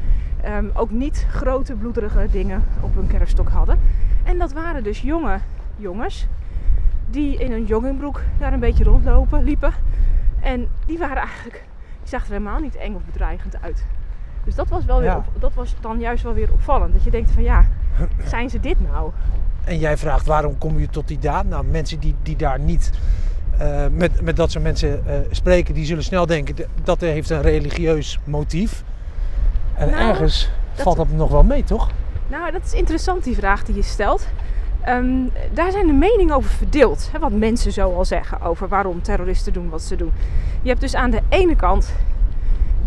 ehm, 0.42 0.66
ook 0.74 0.90
niet 0.90 1.26
grote 1.30 1.74
bloederige 1.74 2.26
dingen 2.30 2.64
op 2.80 2.94
hun 2.94 3.06
kerfstok 3.06 3.48
hadden. 3.48 3.78
En 4.24 4.38
dat 4.38 4.52
waren 4.52 4.84
dus 4.84 5.00
jonge 5.00 5.38
jongens 5.76 6.26
die 7.10 7.36
in 7.38 7.52
een 7.52 7.64
joggingbroek 7.64 8.20
daar 8.38 8.52
een 8.52 8.60
beetje 8.60 8.84
rondlopen, 8.84 9.44
liepen. 9.44 9.72
En 10.40 10.68
die 10.86 10.98
waren 10.98 11.22
eigenlijk, 11.22 11.68
zagen 12.10 12.26
er 12.26 12.32
helemaal 12.32 12.60
niet 12.60 12.76
eng 12.76 12.94
of 12.94 13.02
bedreigend 13.04 13.62
uit. 13.62 13.84
Dus 14.44 14.54
dat 14.54 14.68
was, 14.68 14.84
wel 14.84 14.98
weer 14.98 15.08
Ja. 15.10 15.16
op- 15.16 15.40
dat 15.40 15.54
was 15.54 15.74
dan 15.80 16.00
juist 16.00 16.22
wel 16.22 16.34
weer 16.34 16.52
opvallend. 16.52 16.92
Dat 16.92 17.02
je 17.04 17.10
denkt 17.10 17.30
van 17.30 17.42
ja, 17.42 17.68
zijn 18.24 18.50
ze 18.50 18.60
dit 18.60 18.76
nou? 18.90 19.10
En 19.64 19.78
jij 19.78 19.96
vraagt 19.96 20.26
waarom 20.26 20.58
kom 20.58 20.78
je 20.78 20.88
tot 20.88 21.08
die 21.08 21.18
daad? 21.18 21.44
Nou, 21.44 21.64
mensen 21.64 22.00
die, 22.00 22.14
die 22.22 22.36
daar 22.36 22.58
niet 22.60 22.90
eh, 23.58 23.86
met, 23.92 24.20
met 24.22 24.36
dat 24.36 24.50
soort 24.50 24.64
mensen 24.64 25.06
eh, 25.06 25.18
spreken, 25.30 25.74
die 25.74 25.84
zullen 25.84 26.04
snel 26.04 26.26
denken 26.26 26.54
dat 26.82 27.00
heeft 27.00 27.30
een 27.30 27.42
religieus 27.42 28.18
motief. 28.24 28.84
En 29.74 29.90
Nou, 29.90 30.08
ergens 30.10 30.50
dat- 30.74 30.82
valt 30.84 30.96
dat 30.96 31.10
nog 31.10 31.30
wel 31.30 31.42
mee, 31.44 31.64
toch? 31.64 31.90
Nou, 32.28 32.50
dat 32.52 32.64
is 32.64 32.72
interessant 32.72 33.24
die 33.24 33.34
vraag 33.34 33.64
die 33.64 33.74
je 33.74 33.82
stelt. 33.82 34.26
Ehm, 34.90 35.28
daar 35.52 35.70
zijn 35.70 35.86
de 35.86 35.92
meningen 35.92 36.34
over 36.34 36.50
verdeeld. 36.50 37.08
Hè, 37.12 37.18
wat 37.18 37.32
mensen 37.32 37.72
zo 37.72 37.94
al 37.94 38.04
zeggen 38.04 38.40
over 38.40 38.68
waarom 38.68 39.02
terroristen 39.02 39.52
doen 39.52 39.68
wat 39.68 39.82
ze 39.82 39.96
doen. 39.96 40.12
Je 40.62 40.68
hebt 40.68 40.80
dus 40.80 40.94
aan 40.94 41.10
de 41.10 41.20
ene 41.28 41.56
kant 41.56 41.94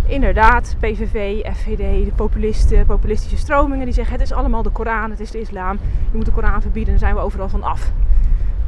inderdaad 0.06 0.76
PVV, 0.80 1.42
FVD, 1.56 2.06
de 2.06 2.12
populisten, 2.16 2.86
populistische 2.86 3.38
stromingen 3.38 3.86
die 3.86 3.94
zeggen 3.94 4.14
het 4.14 4.22
is 4.22 4.32
allemaal 4.32 4.64
de 4.64 4.70
Koran, 4.70 5.10
het 5.10 5.20
is 5.20 5.32
de 5.32 5.40
islam. 5.40 5.80
Je 6.12 6.18
moet 6.18 6.26
de 6.26 6.32
Koran 6.32 6.62
verbieden, 6.62 6.90
dan 6.94 7.00
zijn 7.00 7.16
we 7.16 7.22
overal 7.22 7.50
van 7.50 7.64
af. 7.64 7.92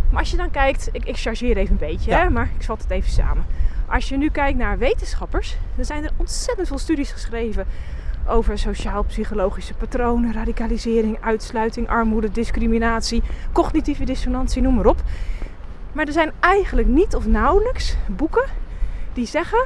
Maar 0.10 0.20
als 0.20 0.32
je 0.32 0.38
dan 0.38 0.52
kijkt, 0.52 0.90
ik, 0.92 1.06
ik 1.06 1.18
chargeer 1.18 1.58
even 1.58 1.72
een 1.72 1.88
beetje, 1.88 2.12
Ja. 2.12 2.22
hè, 2.22 2.30
maar 2.30 2.50
ik 2.58 2.64
vat 2.66 2.82
het 2.82 2.92
even 2.92 3.12
samen. 3.12 3.46
Als 3.86 4.10
je 4.10 4.18
nu 4.18 4.30
kijkt 4.30 4.58
naar 4.58 4.78
wetenschappers, 4.78 5.58
dan 5.76 5.86
zijn 5.86 6.04
er 6.04 6.12
ontzettend 6.16 6.68
veel 6.68 6.78
studies 6.78 7.12
geschreven 7.12 7.66
over 8.28 8.58
sociaal-psychologische 8.58 9.74
patronen, 9.74 10.34
radicalisering, 10.34 11.18
uitsluiting, 11.22 11.90
armoede, 11.90 12.32
discriminatie, 12.32 13.24
cognitieve 13.52 14.06
dissonantie, 14.06 14.62
noem 14.62 14.76
maar 14.76 14.86
op. 14.86 15.04
Maar 15.92 16.06
er 16.06 16.14
zijn 16.14 16.32
eigenlijk 16.40 16.88
niet 16.88 17.16
of 17.16 17.26
nauwelijks 17.26 17.96
boeken 18.08 18.46
die 19.14 19.26
zeggen: 19.26 19.66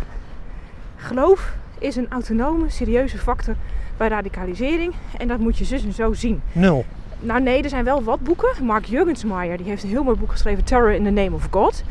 geloof 0.96 1.54
is 1.80 1.96
een 1.96 2.10
autonome, 2.10 2.70
serieuze 2.70 3.18
factor 3.18 3.56
bij 3.98 4.08
radicalisering 4.08 4.94
en 5.18 5.28
dat 5.28 5.40
moet 5.40 5.58
je 5.58 5.66
zus 5.66 5.84
en 5.84 5.94
zo 5.94 6.14
zien. 6.14 6.42
Nul. 6.52 6.86
Nou 7.20 7.42
nee, 7.42 7.64
er 7.64 7.70
zijn 7.70 7.84
wel 7.84 8.04
wat 8.04 8.20
boeken. 8.20 8.66
Mark 8.66 8.86
Jurgensmeyer 8.86 9.58
die 9.58 9.66
heeft 9.66 9.84
een 9.84 9.90
heel 9.90 10.04
mooi 10.04 10.18
boek 10.18 10.32
geschreven, 10.32 10.64
Terror 10.64 10.92
in 10.92 11.04
the 11.04 11.10
Name 11.10 11.36
of 11.36 11.48
God. 11.52 11.84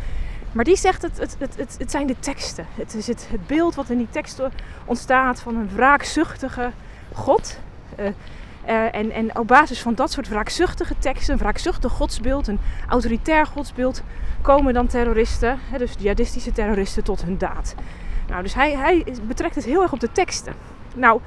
Maar 0.52 0.64
die 0.64 0.76
zegt 0.76 1.02
het, 1.02 1.18
het, 1.18 1.36
het, 1.38 1.56
het, 1.56 1.76
het 1.78 1.90
zijn 1.90 2.06
de 2.06 2.18
teksten. 2.18 2.66
Het 2.74 2.94
is 2.94 3.06
het, 3.06 3.28
het 3.30 3.46
beeld 3.46 3.74
wat 3.74 3.90
in 3.90 3.98
die 3.98 4.10
teksten 4.10 4.52
ontstaat 4.84 5.40
van 5.40 5.56
een 5.56 5.70
wraakzuchtige 5.74 6.70
God. 7.12 7.58
Eh, 7.96 8.06
eh, 8.64 8.94
en, 8.94 9.10
en 9.10 9.38
op 9.38 9.46
basis 9.46 9.82
van 9.82 9.94
dat 9.94 10.12
soort 10.12 10.28
wraakzuchtige 10.28 10.94
teksten, 10.98 11.32
een 11.32 11.40
wraakzuchtig 11.40 11.92
godsbeeld, 11.92 12.46
een 12.46 12.60
autoritair 12.88 13.46
godsbeeld, 13.46 14.02
komen 14.40 14.74
dan 14.74 14.86
terroristen, 14.86 15.58
hè, 15.70 15.78
dus 15.78 15.92
jihadistische 15.98 16.52
terroristen, 16.52 17.04
tot 17.04 17.22
hun 17.22 17.38
daad. 17.38 17.74
Nou, 18.28 18.42
dus 18.42 18.54
hij, 18.54 18.76
hij 18.76 19.04
betrekt 19.22 19.54
het 19.54 19.64
heel 19.64 19.82
erg 19.82 19.92
op 19.92 20.00
de 20.00 20.12
teksten. 20.12 20.54
Nou, 20.94 21.20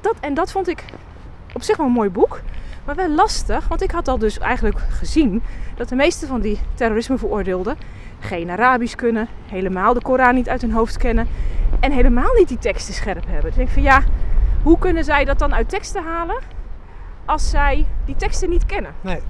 dat, 0.00 0.14
en 0.20 0.34
dat 0.34 0.52
vond 0.52 0.68
ik 0.68 0.84
op 1.54 1.62
zich 1.62 1.76
wel 1.76 1.86
een 1.86 1.92
mooi 1.92 2.10
boek. 2.10 2.40
Maar 2.84 2.94
wel 2.94 3.10
lastig, 3.10 3.68
want 3.68 3.82
ik 3.82 3.90
had 3.90 4.08
al 4.08 4.18
dus 4.18 4.38
eigenlijk 4.38 4.78
gezien 4.78 5.42
dat 5.76 5.88
de 5.88 5.94
meeste 5.94 6.26
van 6.26 6.40
die 6.40 6.60
terrorisme 6.74 7.18
veroordeelden 7.18 7.76
geen 8.20 8.50
Arabisch 8.50 8.94
kunnen, 8.94 9.28
helemaal 9.46 9.94
de 9.94 10.02
Koran 10.02 10.34
niet 10.34 10.48
uit 10.48 10.60
hun 10.60 10.72
hoofd 10.72 10.96
kennen 10.96 11.28
en 11.80 11.92
helemaal 11.92 12.34
niet 12.34 12.48
die 12.48 12.58
teksten 12.58 12.94
scherp 12.94 13.26
hebben. 13.26 13.42
Dus 13.42 13.50
ik 13.50 13.56
denk 13.56 13.68
van 13.68 13.82
ja, 13.82 14.02
hoe 14.62 14.78
kunnen 14.78 15.04
zij 15.04 15.24
dat 15.24 15.38
dan 15.38 15.54
uit 15.54 15.68
teksten 15.68 16.02
halen 16.04 16.40
als 17.24 17.50
zij 17.50 17.86
die 18.04 18.16
teksten 18.16 18.50
niet 18.50 18.66
kennen? 18.66 18.94
Nee. 19.00 19.20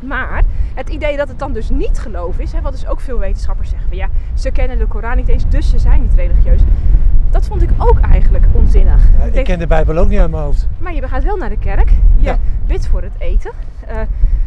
Maar 0.00 0.42
het 0.74 0.88
idee 0.88 1.16
dat 1.16 1.28
het 1.28 1.38
dan 1.38 1.52
dus 1.52 1.70
niet 1.70 1.98
geloof 1.98 2.38
is, 2.38 2.52
hè, 2.52 2.60
wat 2.60 2.72
dus 2.72 2.86
ook 2.86 3.00
veel 3.00 3.18
wetenschappers 3.18 3.68
zeggen 3.68 3.88
van 3.88 3.96
ja, 3.96 4.08
ze 4.34 4.50
kennen 4.50 4.78
de 4.78 4.86
Koran 4.86 5.16
niet 5.16 5.28
eens, 5.28 5.48
dus 5.48 5.70
ze 5.70 5.78
zijn 5.78 6.02
niet 6.02 6.14
religieus. 6.14 6.60
Dat 7.30 7.46
vond 7.46 7.62
ik 7.62 7.70
ook 7.78 8.00
eigenlijk 8.00 8.44
onzinnig. 8.52 9.02
Ja, 9.18 9.24
Ik 9.38 9.44
ken 9.44 9.58
de 9.58 9.66
Bijbel 9.66 9.96
ook 9.96 10.08
niet 10.08 10.18
uit 10.18 10.30
mijn 10.30 10.42
hoofd. 10.42 10.66
maar 10.78 10.94
je 10.94 11.08
gaat 11.08 11.24
wel 11.24 11.36
naar 11.36 11.48
de 11.48 11.58
kerk. 11.58 11.88
Je 11.90 11.96
Ja. 12.24 12.38
bidt 12.66 12.86
voor 12.86 13.02
het 13.02 13.12
eten. 13.18 13.50
Eh, 13.86 14.00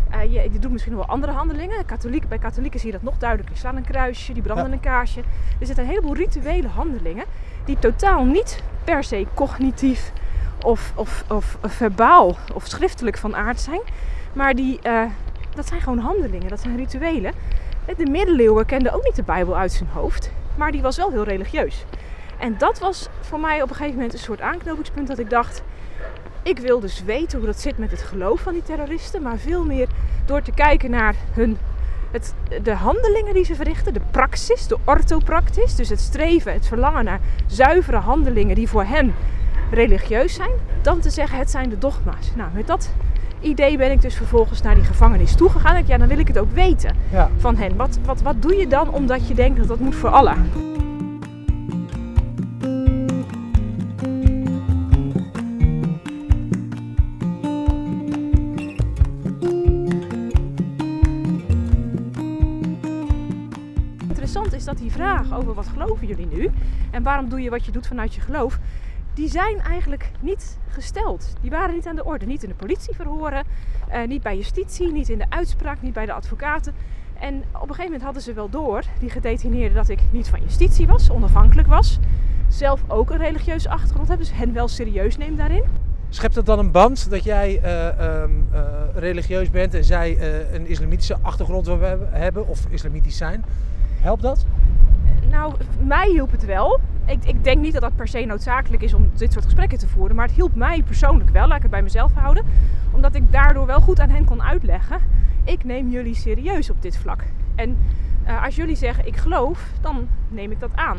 eh, 0.09 0.23
je, 0.33 0.49
je 0.51 0.59
doet 0.59 0.71
misschien 0.71 0.95
wel 0.95 1.05
andere 1.05 1.31
handelingen. 1.31 1.85
Katholiek, 1.85 2.27
bij 2.27 2.37
katholieken 2.37 2.79
zie 2.79 2.87
je 2.91 2.93
dat 2.93 3.03
nog 3.03 3.17
duidelijker. 3.17 3.53
Die 3.55 3.63
slaan 3.63 3.75
een 3.75 3.85
kruisje, 3.85 4.33
die 4.33 4.41
branden 4.41 4.67
Ja. 4.67 4.71
een 4.73 4.79
kaarsje. 4.79 5.19
Er 5.59 5.65
zitten 5.65 5.83
een 5.83 5.89
heleboel 5.89 6.15
rituele 6.15 6.67
handelingen 6.67 7.25
die 7.65 7.79
totaal 7.79 8.25
niet 8.25 8.63
per 8.83 9.03
se 9.03 9.25
cognitief 9.33 10.11
of, 10.65 10.91
of, 10.95 11.23
of 11.27 11.57
verbaal 11.61 12.37
of 12.53 12.65
schriftelijk 12.67 13.17
van 13.17 13.35
aard 13.35 13.59
zijn. 13.59 13.81
Maar 14.33 14.53
die, 14.53 14.79
eh, 14.81 15.01
dat 15.59 15.67
zijn 15.67 15.81
gewoon 15.81 15.99
handelingen, 15.99 16.49
dat 16.49 16.59
zijn 16.59 16.77
rituelen. 16.77 17.33
De 17.97 18.05
middeleeuwen 18.05 18.65
kenden 18.65 18.93
ook 18.93 19.03
niet 19.03 19.15
de 19.15 19.23
Bijbel 19.23 19.57
uit 19.57 19.71
zijn 19.71 19.89
hoofd, 19.89 20.31
maar 20.57 20.71
die 20.71 20.81
was 20.81 20.97
wel 20.97 21.11
heel 21.11 21.23
religieus. 21.23 21.85
En 22.37 22.57
dat 22.57 22.79
was 22.79 23.09
voor 23.21 23.39
mij 23.39 23.61
op 23.61 23.69
een 23.69 23.75
gegeven 23.75 23.95
moment 23.95 24.13
een 24.13 24.19
soort 24.19 24.41
aanknopingspunt 24.41 25.07
dat 25.07 25.19
ik 25.19 25.29
dacht, 25.29 25.63
ik 26.43 26.59
wil 26.59 26.79
dus 26.79 27.03
weten 27.03 27.37
hoe 27.37 27.47
dat 27.47 27.59
zit 27.59 27.77
met 27.77 27.91
het 27.91 28.01
geloof 28.01 28.41
van 28.41 28.53
die 28.53 28.63
terroristen, 28.63 29.21
maar 29.21 29.37
veel 29.37 29.65
meer 29.65 29.87
door 30.25 30.41
te 30.41 30.51
kijken 30.51 30.89
naar 30.89 31.15
hun, 31.31 31.57
het, 32.11 32.33
de 32.63 32.73
handelingen 32.73 33.33
die 33.33 33.45
ze 33.45 33.55
verrichten, 33.55 33.93
de 33.93 34.01
praxis, 34.11 34.67
de 34.67 34.77
orthopractis, 34.85 35.75
dus 35.75 35.89
het 35.89 35.99
streven, 35.99 36.53
het 36.53 36.67
verlangen 36.67 37.05
naar 37.05 37.19
zuivere 37.47 37.97
handelingen 37.97 38.55
die 38.55 38.69
voor 38.69 38.83
hen 38.83 39.13
religieus 39.71 40.33
zijn, 40.33 40.51
dan 40.81 40.99
te 40.99 41.09
zeggen 41.09 41.37
het 41.37 41.51
zijn 41.51 41.69
de 41.69 41.77
dogma's. 41.77 42.31
Nou, 42.35 42.49
met 42.53 42.67
dat 42.67 42.89
idee 43.41 43.77
ben 43.77 43.91
ik 43.91 44.01
dus 44.01 44.15
vervolgens 44.15 44.61
naar 44.61 44.75
die 44.75 44.83
gevangenis 44.83 45.35
toegegaan. 45.35 45.75
Ik, 45.75 45.87
ja, 45.87 45.97
dan 45.97 46.07
wil 46.07 46.19
ik 46.19 46.27
het 46.27 46.37
ook 46.39 46.51
weten 46.51 46.95
Ja. 47.11 47.29
van 47.37 47.55
hen. 47.57 47.75
Wat, 47.75 47.99
wat, 48.05 48.21
wat 48.21 48.41
doe 48.41 48.55
je 48.55 48.67
dan 48.67 48.89
omdat 48.93 49.27
je 49.27 49.33
denkt 49.33 49.57
dat 49.57 49.67
dat 49.67 49.79
moet 49.79 49.95
voor 49.95 50.09
Allah? 50.09 50.37
Interessant 64.07 64.53
is 64.53 64.65
dat 64.65 64.77
die 64.77 64.91
vraag 64.91 65.33
over 65.33 65.53
wat 65.53 65.67
geloven 65.67 66.07
jullie 66.07 66.27
nu 66.27 66.49
en 66.91 67.03
waarom 67.03 67.29
doe 67.29 67.41
je 67.41 67.49
wat 67.49 67.65
je 67.65 67.71
doet 67.71 67.87
vanuit 67.87 68.13
je 68.15 68.21
geloof, 68.21 68.59
die 69.19 69.29
zijn 69.29 69.59
eigenlijk 69.59 70.11
niet 70.19 70.57
gesteld. 70.67 71.33
Die 71.41 71.49
waren 71.49 71.75
niet 71.75 71.87
aan 71.87 71.95
de 71.95 72.05
orde. 72.05 72.25
Niet 72.25 72.43
in 72.43 72.49
de 72.49 72.55
politieverhoren, 72.55 73.43
eh, 73.87 74.07
niet 74.07 74.21
bij 74.21 74.37
justitie, 74.37 74.91
niet 74.91 75.09
in 75.09 75.17
de 75.17 75.25
uitspraak, 75.29 75.81
niet 75.81 75.93
bij 75.93 76.05
de 76.05 76.13
advocaten. 76.13 76.73
En 77.19 77.35
op 77.35 77.53
een 77.53 77.59
gegeven 77.61 77.83
moment 77.83 78.03
hadden 78.03 78.21
ze 78.21 78.33
wel 78.33 78.49
door, 78.49 78.83
die 78.99 79.09
gedetineerden, 79.09 79.75
dat 79.75 79.89
ik 79.89 79.99
niet 80.11 80.29
van 80.29 80.41
justitie 80.41 80.87
was, 80.87 81.09
onafhankelijk 81.11 81.67
was. 81.67 81.99
Zelf 82.47 82.81
ook 82.87 83.09
een 83.09 83.17
religieuze 83.17 83.69
achtergrond 83.69 84.07
heb, 84.07 84.17
dus 84.17 84.31
hen 84.33 84.53
wel 84.53 84.67
serieus 84.67 85.17
neem 85.17 85.35
daarin. 85.35 85.63
Schept 86.09 86.35
dat 86.35 86.45
dan 86.45 86.59
een 86.59 86.71
band 86.71 87.09
dat 87.09 87.23
jij 87.23 87.59
eh, 87.61 87.87
ehm, 87.87 88.31
eh, 88.51 88.61
religieus 88.93 89.49
bent 89.49 89.73
en 89.73 89.83
zij 89.83 90.17
eh, 90.17 90.53
een 90.53 90.67
islamitische 90.67 91.17
achtergrond 91.21 91.65
hebben, 91.65 92.07
hebben 92.11 92.47
of 92.47 92.65
islamitisch 92.69 93.17
zijn? 93.17 93.45
Helpt 93.99 94.21
dat? 94.21 94.45
Nou, 95.29 95.53
mij 95.79 96.09
hielp 96.09 96.31
het 96.31 96.45
wel. 96.45 96.79
Ik, 97.05 97.25
ik 97.25 97.43
denk 97.43 97.61
niet 97.61 97.73
dat 97.73 97.81
dat 97.81 97.95
per 97.95 98.07
se 98.07 98.25
noodzakelijk 98.25 98.83
is 98.83 98.93
om 98.93 99.11
dit 99.15 99.33
soort 99.33 99.45
gesprekken 99.45 99.77
te 99.77 99.87
voeren. 99.87 100.15
Maar 100.15 100.25
het 100.25 100.35
hielp 100.35 100.55
mij 100.55 100.83
persoonlijk 100.83 101.29
wel. 101.29 101.47
Laat 101.47 101.57
ik 101.57 101.61
het 101.61 101.71
bij 101.71 101.81
mezelf 101.81 102.13
houden. 102.13 102.45
Omdat 102.91 103.15
ik 103.15 103.31
daardoor 103.31 103.65
wel 103.65 103.81
goed 103.81 103.99
aan 103.99 104.09
hen 104.09 104.25
kon 104.25 104.43
uitleggen. 104.43 104.99
Ik 105.43 105.63
neem 105.63 105.89
jullie 105.89 106.15
serieus 106.15 106.69
op 106.69 106.81
dit 106.81 106.97
vlak. 106.97 107.23
En 107.55 107.77
eh, 108.23 108.43
als 108.43 108.55
jullie 108.55 108.75
zeggen 108.75 109.07
ik 109.07 109.17
geloof, 109.17 109.71
dan 109.81 110.07
neem 110.27 110.51
ik 110.51 110.59
dat 110.59 110.71
aan. 110.75 110.97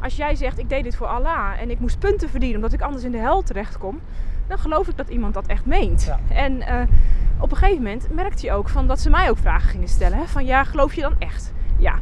Als 0.00 0.16
jij 0.16 0.34
zegt 0.34 0.58
ik 0.58 0.68
deed 0.68 0.82
dit 0.82 0.96
voor 0.96 1.06
Allah 1.06 1.60
en 1.60 1.70
ik 1.70 1.80
moest 1.80 1.98
punten 1.98 2.28
verdienen 2.28 2.56
omdat 2.56 2.72
ik 2.72 2.80
anders 2.80 3.04
in 3.04 3.12
de 3.12 3.18
hel 3.18 3.42
terechtkom. 3.42 4.00
Dan 4.46 4.58
geloof 4.58 4.88
ik 4.88 4.96
dat 4.96 5.08
iemand 5.08 5.34
dat 5.34 5.46
echt 5.46 5.66
meent. 5.66 6.04
Ja. 6.04 6.34
En 6.34 6.62
eh, 6.62 6.80
op 7.38 7.50
een 7.50 7.56
gegeven 7.56 7.82
moment 7.82 8.08
merkte 8.14 8.46
je 8.46 8.52
ook 8.52 8.68
van 8.68 8.86
dat 8.86 9.00
ze 9.00 9.10
mij 9.10 9.30
ook 9.30 9.38
vragen 9.38 9.70
gingen 9.70 9.88
stellen. 9.88 10.18
Hè? 10.18 10.24
Van 10.24 10.44
ja, 10.44 10.64
geloof 10.64 10.94
je 10.94 11.00
dan 11.00 11.14
echt? 11.18 11.52
Ja. 11.78 11.98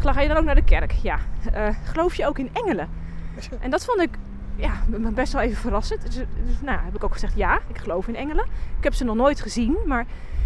Ga 0.00 0.20
je 0.20 0.28
dan 0.28 0.36
ook 0.36 0.44
naar 0.44 0.54
de 0.54 0.64
kerk? 0.64 0.92
Ja. 0.92 1.18
Eh, 1.52 1.68
geloof 1.84 2.14
je 2.14 2.26
ook 2.26 2.38
in 2.38 2.50
engelen? 2.52 2.88
En 3.60 3.70
dat 3.70 3.84
vond 3.84 4.00
ik 4.00 4.18
ja, 4.56 4.72
best 4.88 5.32
wel 5.32 5.42
even 5.42 5.56
verrassend. 5.56 6.02
Dus, 6.02 6.14
dus 6.14 6.60
nou, 6.60 6.78
heb 6.84 6.94
ik 6.94 7.04
ook 7.04 7.12
gezegd 7.12 7.36
ja, 7.36 7.60
ik 7.68 7.78
geloof 7.78 8.08
in 8.08 8.16
engelen. 8.16 8.44
Ik 8.78 8.84
heb 8.84 8.94
ze 8.94 9.04
nog 9.04 9.16
nooit 9.16 9.40
gezien, 9.40 9.76
maar 9.86 10.00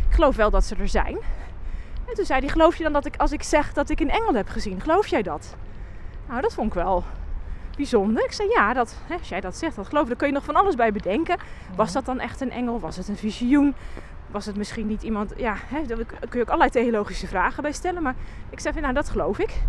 ik 0.08 0.14
geloof 0.14 0.36
wel 0.36 0.50
dat 0.50 0.64
ze 0.64 0.76
er 0.76 0.88
zijn. 0.88 1.18
En 2.08 2.14
toen 2.14 2.24
zei 2.24 2.40
hij, 2.40 2.48
geloof 2.48 2.76
je 2.76 2.82
dan 2.82 2.92
dat 2.92 3.06
ik, 3.06 3.16
als 3.16 3.32
ik 3.32 3.42
zeg 3.42 3.72
dat 3.72 3.90
ik 3.90 4.00
een 4.00 4.10
engel 4.10 4.34
heb 4.34 4.48
gezien, 4.48 4.80
geloof 4.80 5.06
jij 5.06 5.22
dat? 5.22 5.56
Nou, 6.28 6.40
dat 6.40 6.54
vond 6.54 6.66
ik 6.66 6.74
wel 6.74 7.04
bijzonder. 7.76 8.24
Ik 8.24 8.32
zei 8.32 8.48
ja, 8.48 8.72
dat, 8.72 8.96
hè, 9.06 9.14
als 9.14 9.28
jij 9.28 9.40
dat 9.40 9.56
zegt, 9.56 9.76
dat 9.76 9.86
geloof 9.86 10.02
ik. 10.02 10.08
Daar 10.08 10.16
kun 10.16 10.26
je 10.26 10.32
nog 10.32 10.44
van 10.44 10.56
alles 10.56 10.74
bij 10.74 10.92
bedenken. 10.92 11.36
Was 11.76 11.92
dat 11.92 12.04
dan 12.04 12.20
echt 12.20 12.40
een 12.40 12.50
engel? 12.50 12.80
Was 12.80 12.96
het 12.96 13.08
een 13.08 13.16
visioen? 13.16 13.74
Was 14.30 14.46
het 14.46 14.56
misschien 14.56 14.86
niet 14.86 15.02
iemand... 15.02 15.32
Ja, 15.36 15.54
hè, 15.66 15.86
daar 15.86 15.96
kun 16.04 16.38
je 16.38 16.40
ook 16.40 16.46
allerlei 16.46 16.70
theologische 16.70 17.26
vragen 17.26 17.62
bij 17.62 17.72
stellen. 17.72 18.02
Maar 18.02 18.14
ik 18.50 18.60
zei 18.60 18.72
van, 18.72 18.82
nou, 18.82 18.94
dat 18.94 19.08
geloof 19.08 19.38
ik. 19.38 19.62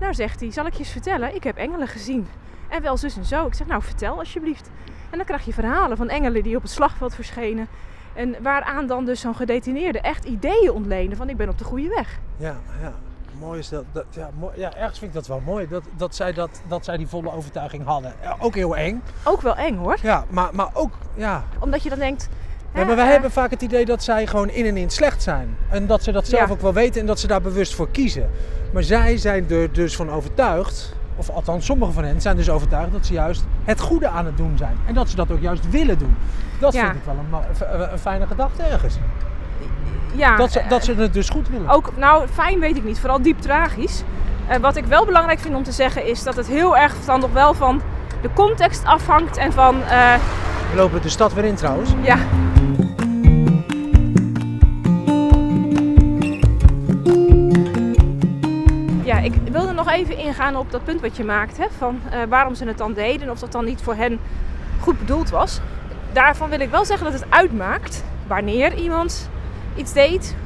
Nou 0.00 0.14
zegt 0.14 0.40
hij, 0.40 0.50
zal 0.50 0.66
ik 0.66 0.72
je 0.72 0.78
eens 0.78 0.90
vertellen? 0.90 1.34
Ik 1.34 1.44
heb 1.44 1.56
engelen 1.56 1.88
gezien. 1.88 2.26
En 2.68 2.82
wel 2.82 2.96
zus 2.96 3.16
en 3.16 3.24
zo. 3.24 3.46
Ik 3.46 3.54
zeg, 3.54 3.66
nou, 3.66 3.82
vertel 3.82 4.18
alsjeblieft. 4.18 4.70
En 5.10 5.16
dan 5.16 5.26
krijg 5.26 5.44
je 5.44 5.52
verhalen 5.52 5.96
van 5.96 6.08
engelen 6.08 6.42
die 6.42 6.56
op 6.56 6.62
het 6.62 6.70
slagveld 6.70 7.14
verschenen. 7.14 7.68
En 8.14 8.36
waaraan 8.42 8.86
dan 8.86 9.04
dus 9.04 9.20
zo'n 9.20 9.34
gedetineerde 9.34 10.00
echt 10.00 10.24
ideeën 10.24 10.70
ontleende 10.70 11.16
van 11.16 11.28
ik 11.28 11.36
ben 11.36 11.48
op 11.48 11.58
de 11.58 11.64
goede 11.64 11.88
weg. 11.88 12.18
Ja, 12.36 12.56
ja. 12.80 12.92
Mooi 13.38 13.58
is 13.58 13.68
dat. 13.68 13.84
dat 13.92 14.04
ja, 14.10 14.30
mooi, 14.38 14.58
ja, 14.58 14.74
ergens 14.74 14.98
vind 14.98 15.10
ik 15.10 15.16
dat 15.16 15.26
wel 15.26 15.40
mooi. 15.40 15.68
Dat, 15.68 15.82
dat, 15.96 16.14
zij 16.14 16.32
dat, 16.32 16.62
dat 16.68 16.84
zij 16.84 16.96
die 16.96 17.06
volle 17.06 17.32
overtuiging 17.32 17.84
hadden. 17.84 18.14
Ja, 18.22 18.36
ook 18.38 18.54
heel 18.54 18.76
eng. 18.76 19.02
Ook 19.24 19.40
wel 19.40 19.56
eng 19.56 19.76
hoor. 19.76 19.96
Ja, 20.02 20.24
maar, 20.30 20.54
maar 20.54 20.68
ook, 20.72 20.92
ja. 21.14 21.44
Omdat 21.58 21.82
je 21.82 21.88
dan 21.88 21.98
denkt... 21.98 22.28
ja 22.74 22.84
maar 22.84 22.96
wij 22.96 23.04
eh, 23.04 23.10
hebben 23.10 23.30
vaak 23.30 23.50
het 23.50 23.62
idee 23.62 23.84
dat 23.84 24.02
zij 24.02 24.26
gewoon 24.26 24.50
in 24.50 24.66
en 24.66 24.76
in 24.76 24.90
slecht 24.90 25.22
zijn. 25.22 25.56
En 25.68 25.86
dat 25.86 26.02
ze 26.02 26.12
dat 26.12 26.26
zelf 26.28 26.50
ook 26.50 26.60
wel 26.60 26.72
weten 26.72 27.00
en 27.00 27.06
dat 27.06 27.20
ze 27.20 27.26
daar 27.26 27.40
bewust 27.40 27.74
voor 27.74 27.88
kiezen. 27.90 28.30
Maar 28.72 28.82
zij 28.82 29.16
zijn 29.16 29.50
er 29.50 29.72
dus 29.72 29.96
van 29.96 30.10
overtuigd, 30.10 30.94
of 31.16 31.30
althans 31.30 31.64
sommigen 31.66 31.94
van 31.94 32.04
hen 32.04 32.20
zijn 32.20 32.36
dus 32.36 32.50
overtuigd 32.50 32.92
dat 32.92 33.06
ze 33.06 33.12
juist 33.12 33.44
het 33.64 33.80
goede 33.80 34.08
aan 34.08 34.26
het 34.26 34.36
doen 34.36 34.54
zijn. 34.58 34.76
En 34.86 34.94
dat 34.94 35.08
ze 35.08 35.16
dat 35.16 35.30
ook 35.30 35.40
juist 35.40 35.70
willen 35.70 35.98
doen. 35.98 36.16
Dat 36.60 36.72
Ja. 36.72 36.84
vind 36.84 36.94
ik 36.96 37.02
wel 37.04 37.16
een, 37.18 37.92
een, 37.92 37.98
fijne 37.98 38.26
gedachte 38.26 38.62
ergens. 38.62 38.98
ja, 40.14 40.36
dat, 40.36 40.52
ze, 40.52 40.60
eh, 40.60 40.68
dat 40.68 40.84
ze 40.84 40.94
het 40.94 41.12
dus 41.12 41.28
goed 41.28 41.48
willen. 41.48 41.68
Ook, 41.68 41.92
nou, 41.96 42.26
fijn 42.32 42.60
weet 42.60 42.76
ik 42.76 42.84
niet. 42.84 42.98
Vooral 42.98 43.22
diep 43.22 43.40
tragisch. 43.40 44.02
Eh, 44.48 44.56
wat 44.58 44.76
ik 44.76 44.84
wel 44.84 45.04
belangrijk 45.04 45.38
vind 45.40 45.54
om 45.54 45.62
te 45.62 45.72
zeggen 45.72 46.06
is 46.06 46.22
dat 46.22 46.36
het 46.36 46.46
heel 46.46 46.76
erg 46.76 46.94
dan 47.04 47.20
nog 47.20 47.32
wel 47.32 47.54
van 47.54 47.80
de 48.22 48.28
context 48.34 48.84
afhangt 48.84 49.36
en 49.36 49.52
van, 49.52 49.82
eh, 49.82 50.14
We 50.70 50.76
lopen 50.76 51.02
de 51.02 51.08
stad 51.08 51.32
weer 51.34 51.44
in 51.44 51.54
trouwens. 51.54 51.90
ja, 52.02 52.16
ik 59.22 59.34
wilde 59.34 59.72
nog 59.72 59.90
even 59.90 60.18
ingaan 60.18 60.56
op 60.56 60.70
dat 60.70 60.84
punt 60.84 61.00
wat 61.00 61.16
je 61.16 61.24
maakt, 61.24 61.58
hè, 61.58 61.66
van 61.78 62.00
eh, 62.10 62.20
waarom 62.28 62.54
ze 62.54 62.66
het 62.66 62.78
dan 62.78 62.92
deden, 62.92 63.30
of 63.30 63.38
dat 63.38 63.52
dan 63.52 63.64
niet 63.64 63.82
voor 63.82 63.94
hen 63.94 64.20
goed 64.80 64.98
bedoeld 64.98 65.30
was. 65.30 65.60
Daarvan 66.12 66.48
wil 66.48 66.60
ik 66.60 66.70
wel 66.70 66.84
zeggen 66.84 67.10
dat 67.10 67.20
het 67.20 67.30
uitmaakt 67.30 68.04
wanneer 68.26 68.74
iemand 68.74 69.30
iets 69.76 69.92
deed, 69.92 70.36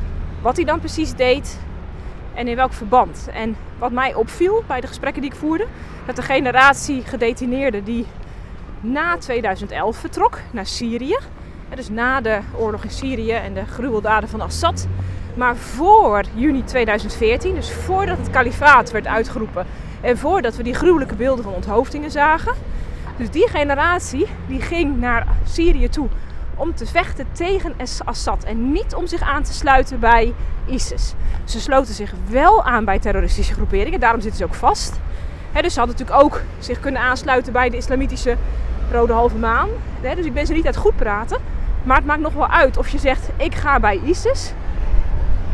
wat 0.40 0.56
hij 0.56 0.64
dan 0.64 0.78
precies 0.78 1.14
deed 1.14 1.58
en 2.34 2.48
in 2.48 2.56
welk 2.56 2.72
verband. 2.72 3.28
En 3.32 3.56
wat 3.78 3.92
mij 3.92 4.14
opviel 4.14 4.64
bij 4.66 4.80
de 4.80 4.86
gesprekken 4.86 5.22
die 5.22 5.30
ik 5.30 5.36
voerde, 5.36 5.66
dat 6.06 6.16
de 6.16 6.22
generatie 6.22 7.02
gedetineerden 7.02 7.84
die 7.84 8.06
na 8.80 9.18
2011 9.18 9.96
vertrok 9.96 10.38
naar 10.50 10.66
Syrië, 10.66 11.18
dus 11.74 11.88
na 11.88 12.20
de 12.20 12.38
oorlog 12.56 12.84
in 12.84 12.90
Syrië 12.90 13.32
en 13.32 13.54
de 13.54 13.64
gruweldaden 13.64 14.28
van 14.28 14.40
Assad, 14.40 14.86
maar 15.36 15.56
voor 15.56 16.22
juni 16.34 16.64
2014, 16.64 17.54
dus 17.54 17.72
voordat 17.72 18.18
het 18.18 18.30
kalifaat 18.30 18.90
werd 18.90 19.06
uitgeroepen 19.06 19.66
en 20.00 20.18
voordat 20.18 20.56
we 20.56 20.62
die 20.62 20.74
gruwelijke 20.74 21.14
beelden 21.14 21.44
van 21.44 21.54
onthoofdingen 21.54 22.10
zagen. 22.10 22.54
Dus 23.16 23.30
die 23.30 23.48
generatie 23.48 24.26
die 24.48 24.60
ging 24.60 25.00
naar 25.00 25.26
Syrië 25.44 25.88
toe 25.88 26.08
om 26.54 26.74
te 26.74 26.86
vechten 26.86 27.26
tegen 27.32 27.74
Assad 28.04 28.44
en 28.44 28.72
niet 28.72 28.94
om 28.94 29.06
zich 29.06 29.20
aan 29.20 29.42
te 29.42 29.52
sluiten 29.52 30.00
bij 30.00 30.34
ISIS. 30.64 31.14
Ze 31.44 31.60
sloten 31.60 31.94
zich 31.94 32.14
wel 32.28 32.64
aan 32.64 32.84
bij 32.84 32.98
terroristische 32.98 33.52
groeperingen, 33.52 34.00
daarom 34.00 34.20
zitten 34.20 34.38
ze 34.38 34.44
ook 34.44 34.54
vast. 34.54 35.00
Dus 35.62 35.72
ze 35.72 35.78
hadden 35.78 35.96
natuurlijk 35.98 36.24
ook 36.24 36.40
zich 36.58 36.80
kunnen 36.80 37.00
aansluiten 37.00 37.52
bij 37.52 37.70
de 37.70 37.76
islamitische 37.76 38.36
Rode 38.90 39.12
Halve 39.12 39.36
Maan. 39.36 39.68
Dus 40.00 40.26
ik 40.26 40.32
ben 40.32 40.46
ze 40.46 40.52
niet 40.52 40.66
uit 40.66 40.76
goed 40.76 40.96
praten. 40.96 41.38
Maar 41.82 41.96
het 41.96 42.06
maakt 42.06 42.20
nog 42.20 42.32
wel 42.32 42.48
uit 42.48 42.76
of 42.76 42.88
je 42.88 42.98
zegt: 42.98 43.28
ik 43.36 43.54
ga 43.54 43.80
bij 43.80 44.00
ISIS 44.04 44.52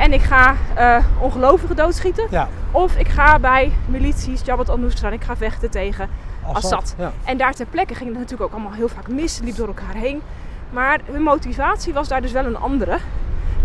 en 0.02 0.12
ik 0.12 0.22
ga 0.22 0.54
uh, 0.78 1.04
ongelovigen 1.18 1.76
doodschieten. 1.76 2.26
Ja. 2.30 2.48
Of 2.70 2.96
ik 2.96 3.08
ga 3.08 3.38
bij 3.38 3.72
milities, 3.86 4.42
Jabhat 4.44 4.68
al-Nusra 4.68 5.08
en 5.08 5.14
ik 5.14 5.24
ga 5.24 5.36
vechten 5.36 5.70
tegen 5.70 6.08
Assad. 6.42 6.72
Assad, 6.72 6.94
ja. 6.98 7.12
En 7.24 7.36
daar 7.36 7.54
ter 7.54 7.66
plekke 7.66 7.94
ging 7.94 8.08
het 8.08 8.18
natuurlijk 8.18 8.50
ook 8.50 8.52
allemaal 8.52 8.72
heel 8.76 8.88
vaak 8.88 9.08
mis, 9.08 9.40
liep 9.44 9.56
door 9.56 9.66
elkaar 9.66 9.94
heen. 9.94 10.22
Maar 10.70 11.00
hun 11.04 11.22
motivatie 11.22 11.92
was 11.92 12.08
daar 12.08 12.22
dus 12.22 12.32
wel 12.32 12.44
een 12.44 12.56
andere 12.56 12.98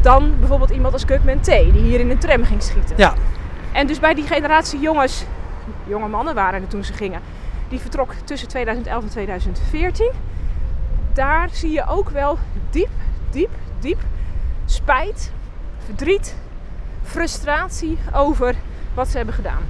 dan 0.02 0.34
bijvoorbeeld 0.40 0.70
iemand 0.70 0.94
als 0.94 1.06
Kukman 1.06 1.40
T, 1.40 1.46
die 1.46 1.72
hier 1.72 2.00
in 2.00 2.10
een 2.10 2.18
tram 2.18 2.44
ging 2.44 2.64
schieten. 2.64 2.96
Ja. 2.98 3.14
En 3.72 3.88
dus 3.88 4.00
bij 4.00 4.14
die 4.14 4.28
generatie 4.28 4.80
jongens, 4.80 5.26
jonge 5.84 6.08
mannen 6.08 6.36
waren 6.36 6.62
er 6.62 6.68
toen 6.68 6.84
ze 6.84 6.94
gingen, 6.94 7.22
die 7.70 7.80
vertrok 7.80 8.14
tussen 8.24 8.48
2011 8.48 9.04
en 9.04 9.10
2014. 9.10 10.12
Daar 11.14 11.50
zie 11.52 11.72
je 11.72 11.88
ook 11.88 12.10
wel 12.10 12.38
diep, 12.70 12.90
diep, 13.30 13.52
diep 13.80 14.00
spijt, 14.66 15.32
verdriet, 15.88 16.36
frustratie 17.04 17.98
over 18.14 18.56
wat 18.94 19.08
ze 19.08 19.18
hebben 19.18 19.36
gedaan. 19.36 19.62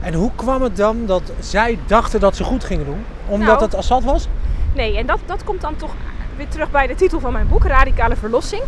En 0.00 0.14
hoe 0.14 0.30
kwam 0.36 0.62
het 0.62 0.76
dan 0.76 1.06
dat 1.06 1.22
zij 1.40 1.78
dachten 1.86 2.20
dat 2.20 2.36
ze 2.36 2.44
goed 2.44 2.64
gingen 2.64 2.84
doen? 2.84 3.04
Omdat 3.28 3.48
Nou. 3.48 3.62
het 3.62 3.74
Assad 3.74 4.04
was? 4.04 4.28
Nee, 4.74 4.96
en 4.98 5.06
dat, 5.06 5.18
dat 5.26 5.44
komt 5.44 5.60
dan 5.60 5.76
toch 5.76 5.90
weer 6.36 6.48
terug 6.48 6.70
bij 6.70 6.86
de 6.86 6.94
titel 6.94 7.20
van 7.20 7.32
mijn 7.32 7.48
boek, 7.48 7.64
Radicale 7.64 8.16
Verlossing. 8.16 8.62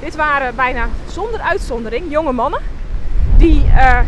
Dit 0.00 0.16
waren 0.16 0.54
bijna 0.54 0.88
zonder 1.06 1.40
uitzondering 1.40 2.10
jonge 2.10 2.32
mannen 2.32 2.60
die 3.36 3.66
eh, 3.76 4.00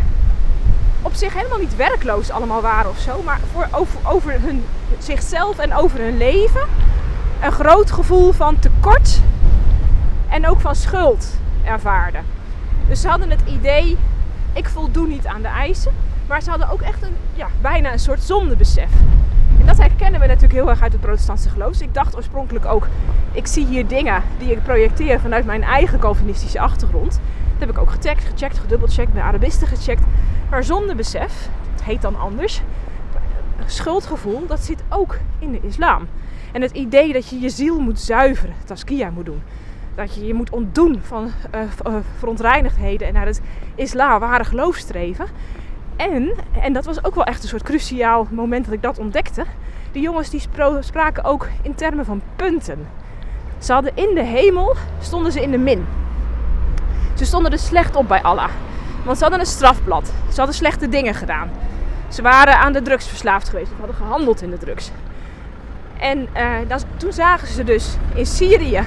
op 1.01 1.13
zich 1.13 1.33
helemaal 1.33 1.59
niet 1.59 1.75
werkloos 1.75 2.31
allemaal 2.31 2.61
waren 2.61 2.89
of 2.89 2.97
zo, 2.97 3.21
maar 3.25 3.39
voor, 3.51 3.67
over, 3.71 3.99
over 4.03 4.41
hun, 4.41 4.65
zichzelf 4.97 5.57
en 5.57 5.75
over 5.75 5.99
hun 5.99 6.17
leven 6.17 6.67
een 7.41 7.51
groot 7.51 7.91
gevoel 7.91 8.31
van 8.31 8.59
tekort 8.59 9.19
en 10.29 10.47
ook 10.47 10.59
van 10.61 10.75
schuld 10.75 11.27
ervaarden. 11.65 12.23
Dus 12.87 13.01
ze 13.01 13.07
hadden 13.07 13.29
het 13.29 13.41
idee, 13.49 13.97
ik 14.53 14.69
voldoe 14.69 15.07
niet 15.07 15.27
aan 15.27 15.41
de 15.41 15.47
eisen, 15.47 15.91
maar 16.27 16.41
ze 16.41 16.49
hadden 16.49 16.69
ook 16.69 16.81
echt 16.81 17.03
een, 17.03 17.15
ja, 17.33 17.47
bijna 17.61 17.91
een 17.91 17.99
soort 17.99 18.23
zondebesef. 18.23 18.89
En 19.59 19.65
dat 19.65 19.77
herkennen 19.77 20.19
we 20.19 20.27
natuurlijk 20.27 20.53
heel 20.53 20.69
erg 20.69 20.81
uit 20.81 20.91
het 20.91 21.01
protestantse 21.01 21.49
geloof. 21.49 21.81
Ik 21.81 21.93
dacht 21.93 22.15
oorspronkelijk 22.15 22.65
ook, 22.65 22.87
ik 23.31 23.47
zie 23.47 23.65
hier 23.65 23.87
dingen 23.87 24.23
die 24.37 24.51
ik 24.51 24.63
projecteer 24.63 25.19
vanuit 25.19 25.45
mijn 25.45 25.63
eigen 25.63 25.99
Calvinistische 25.99 26.59
achtergrond. 26.59 27.11
Dat 27.51 27.59
heb 27.59 27.69
ik 27.69 27.77
ook 27.77 27.91
gecheckt, 27.91 28.23
gecheckt, 28.23 28.59
gedubbelcheckt, 28.59 29.13
bij 29.13 29.21
Arabisten 29.21 29.67
gecheckt. 29.67 30.03
Maar 30.49 30.63
zondebesef, 30.63 31.49
het 31.71 31.83
heet 31.83 32.01
dan 32.01 32.19
anders, 32.19 32.61
schuldgevoel, 33.65 34.47
dat 34.47 34.59
zit 34.59 34.83
ook 34.89 35.17
in 35.39 35.51
de 35.51 35.59
islam. 35.61 36.07
En 36.51 36.61
het 36.61 36.71
idee 36.71 37.13
dat 37.13 37.29
je 37.29 37.39
je 37.39 37.49
ziel 37.49 37.79
moet 37.79 37.99
zuiveren, 37.99 38.55
taskia 38.65 39.09
moet 39.09 39.25
doen. 39.25 39.41
Dat 39.95 40.15
je 40.15 40.25
je 40.25 40.33
moet 40.33 40.49
ontdoen 40.49 41.01
van 41.03 41.31
uh, 41.55 41.95
verontreinigdheden 42.17 43.07
en 43.07 43.13
naar 43.13 43.25
het 43.25 43.41
islam 43.75 44.19
ware 44.19 44.43
geloof 44.43 44.75
streven. 44.75 45.25
En, 45.95 46.31
en 46.61 46.73
dat 46.73 46.85
was 46.85 47.05
ook 47.05 47.15
wel 47.15 47.23
echt 47.23 47.43
een 47.43 47.49
soort 47.49 47.63
cruciaal 47.63 48.27
moment 48.31 48.65
dat 48.65 48.73
ik 48.73 48.81
dat 48.81 48.99
ontdekte. 48.99 49.45
Die 49.91 50.01
jongens 50.01 50.29
die 50.29 50.41
spraken 50.79 51.23
ook 51.23 51.47
in 51.61 51.75
termen 51.75 52.05
van 52.05 52.21
punten. 52.35 52.87
Ze 53.57 53.73
hadden 53.73 53.91
in 53.95 54.15
de 54.15 54.23
hemel, 54.23 54.75
stonden 54.99 55.31
ze 55.31 55.41
in 55.41 55.51
de 55.51 55.57
min. 55.57 55.85
Ze 57.13 57.25
stonden 57.25 57.51
er 57.51 57.59
slecht 57.59 57.95
op 57.95 58.07
bij 58.07 58.21
Allah. 58.21 58.49
Want 59.05 59.17
ze 59.17 59.23
hadden 59.23 59.41
een 59.41 59.45
strafblad. 59.45 60.13
Ze 60.29 60.35
hadden 60.35 60.55
slechte 60.55 60.89
dingen 60.89 61.13
gedaan. 61.13 61.49
Ze 62.07 62.21
waren 62.21 62.57
aan 62.57 62.73
de 62.73 62.81
drugs 62.81 63.07
verslaafd 63.07 63.49
geweest. 63.49 63.71
Of 63.71 63.77
hadden 63.77 63.95
gehandeld 63.95 64.41
in 64.41 64.49
de 64.49 64.57
drugs. 64.57 64.91
En 65.99 66.27
uh, 66.37 66.47
dat, 66.67 66.85
toen 66.97 67.13
zagen 67.13 67.47
ze 67.47 67.63
dus 67.63 67.97
in 68.13 68.25
Syrië 68.25 68.83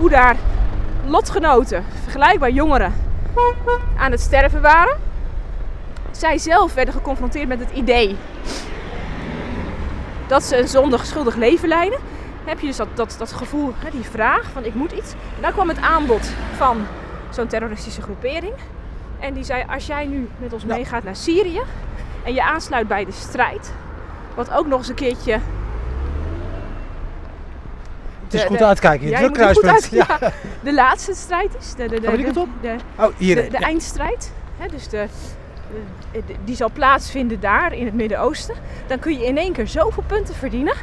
hoe 0.00 0.10
daar 0.10 0.36
lotgenoten, 1.06 1.84
vergelijkbaar 2.02 2.50
jongeren, 2.50 2.94
aan 3.96 4.10
het 4.10 4.20
sterven 4.20 4.62
waren. 4.62 4.96
Zij 6.10 6.38
zelf 6.38 6.74
werden 6.74 6.94
geconfronteerd 6.94 7.48
met 7.48 7.58
het 7.58 7.70
idee 7.70 8.16
dat 10.26 10.42
ze 10.42 10.58
een 10.58 10.68
zondig 10.68 11.06
schuldig 11.06 11.36
leven 11.36 11.68
leiden. 11.68 11.98
Heb 12.44 12.60
je 12.60 12.66
dus 12.66 12.76
dat, 12.76 12.88
dat, 12.94 13.14
dat 13.18 13.32
gevoel, 13.32 13.72
hè, 13.76 13.90
die 13.90 14.04
vraag 14.04 14.50
van 14.52 14.64
ik 14.64 14.74
moet 14.74 14.92
iets. 14.92 15.12
En 15.12 15.42
dan 15.42 15.52
kwam 15.52 15.68
het 15.68 15.80
aanbod 15.80 16.30
van 16.56 16.86
zo'n 17.30 17.46
terroristische 17.46 18.02
groepering. 18.02 18.54
En 19.18 19.34
die 19.34 19.44
zei, 19.44 19.64
als 19.68 19.86
jij 19.86 20.06
nu 20.06 20.28
met 20.38 20.52
ons 20.52 20.64
meegaat 20.64 21.04
naar 21.04 21.16
Syrië 21.16 21.60
en 22.24 22.34
je 22.34 22.42
aansluit 22.42 22.88
bij 22.88 23.04
de 23.04 23.12
strijd, 23.12 23.72
wat 24.34 24.50
ook 24.50 24.66
nog 24.66 24.78
eens 24.78 24.88
een 24.88 24.94
keertje 24.94 25.40
Het 28.30 28.40
is 28.40 28.46
goed 28.46 28.58
de, 28.58 28.64
uitkijken, 28.66 29.06
je 29.06 29.12
ja, 29.12 29.18
druk 29.18 29.32
kruispunt. 29.32 29.88
ja. 29.90 30.18
De 30.62 30.74
laatste 30.74 31.14
strijd 31.14 31.56
is 31.60 31.74
de, 31.74 31.88
de, 31.88 32.00
de, 32.00 32.46
de, 32.60 32.76
Oh, 32.96 33.06
hier. 33.16 33.34
de, 33.34 33.48
ja. 33.50 33.58
eindstrijd. 33.58 34.32
Hè, 34.58 34.68
dus 34.68 34.88
de, 34.88 35.06
die 36.44 36.56
zal 36.56 36.70
plaatsvinden 36.72 37.40
daar 37.40 37.72
in 37.72 37.84
het 37.84 37.94
Midden-Oosten. 37.94 38.54
Dan 38.86 38.98
kun 38.98 39.18
je 39.18 39.26
in 39.26 39.38
één 39.38 39.52
keer 39.52 39.68
zoveel 39.68 40.02
punten 40.06 40.34
verdienen 40.34 40.74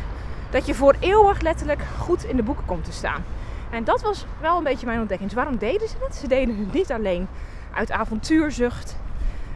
dat 0.50 0.66
je 0.66 0.74
voor 0.74 0.96
eeuwig 1.00 1.42
letterlijk 1.42 1.82
goed 2.00 2.24
in 2.24 2.36
de 2.36 2.44
boeken 2.44 2.66
komt 2.66 2.86
te 2.86 2.92
staan. 2.92 3.24
En 3.70 3.84
dat 3.84 4.02
was 4.02 4.26
wel 4.42 4.58
een 4.58 4.64
beetje 4.64 4.86
mijn 4.86 5.00
ontdekking. 5.00 5.30
Dus 5.30 5.38
waarom 5.38 5.58
deden 5.58 5.88
ze 5.88 5.96
het? 6.00 6.16
Ze 6.16 6.28
deden 6.28 6.58
het 6.60 6.74
niet 6.74 6.92
alleen 6.92 7.28
uit 7.74 7.92
avontuurzucht, 7.92 8.96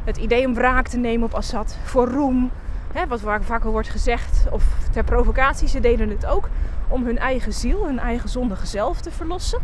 het 0.04 0.18
idee 0.18 0.46
om 0.48 0.54
wraak 0.54 0.88
te 0.88 0.98
nemen 0.98 1.26
op 1.26 1.34
Assad, 1.34 1.78
voor 1.84 2.08
roem, 2.08 2.52
hè, 2.94 3.08
wat 3.08 3.20
vaak 3.20 3.44
vaak 3.44 3.64
al 3.66 3.72
wordt 3.72 3.90
gezegd, 3.90 4.44
of 4.50 4.64
ter 4.92 5.04
provocatie. 5.04 5.68
Ze 5.68 5.80
deden 5.80 6.10
het 6.10 6.26
ook 6.26 6.50
om 6.92 7.06
hun 7.06 7.18
eigen 7.18 7.54
ziel, 7.54 7.86
hun 7.86 8.00
eigen 8.00 8.30
zondige 8.30 8.66
zelf 8.68 9.02
te 9.02 9.12
verlossen. 9.12 9.60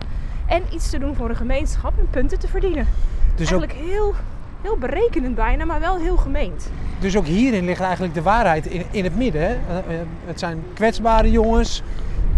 En 0.48 0.64
iets 0.74 0.90
te 0.90 1.00
doen 1.00 1.16
voor 1.16 1.30
een 1.30 1.36
gemeenschap 1.36 1.94
en 2.00 2.08
punten 2.10 2.40
te 2.40 2.48
verdienen. 2.48 2.88
Dus, 3.36 3.54
ook, 3.54 3.60
Eigenlijk 3.62 3.90
heel, 3.90 4.14
heel 4.62 4.78
berekenend 4.78 5.36
bijna, 5.36 5.66
maar 5.66 5.80
wel 5.80 5.98
heel 5.98 6.18
gemeend. 6.18 6.70
dus 7.00 7.18
ook 7.18 7.26
hierin 7.26 7.66
ligt 7.66 7.82
eigenlijk 7.82 8.14
de 8.14 8.22
waarheid 8.22 8.66
in, 8.66 8.84
in 8.92 9.04
het 9.04 9.16
midden. 9.16 9.42
Hè? 9.42 9.48
Eh, 9.48 9.78
eh, 9.78 10.00
Het 10.26 10.40
zijn 10.40 10.64
kwetsbare 10.74 11.32
jongens 11.32 11.82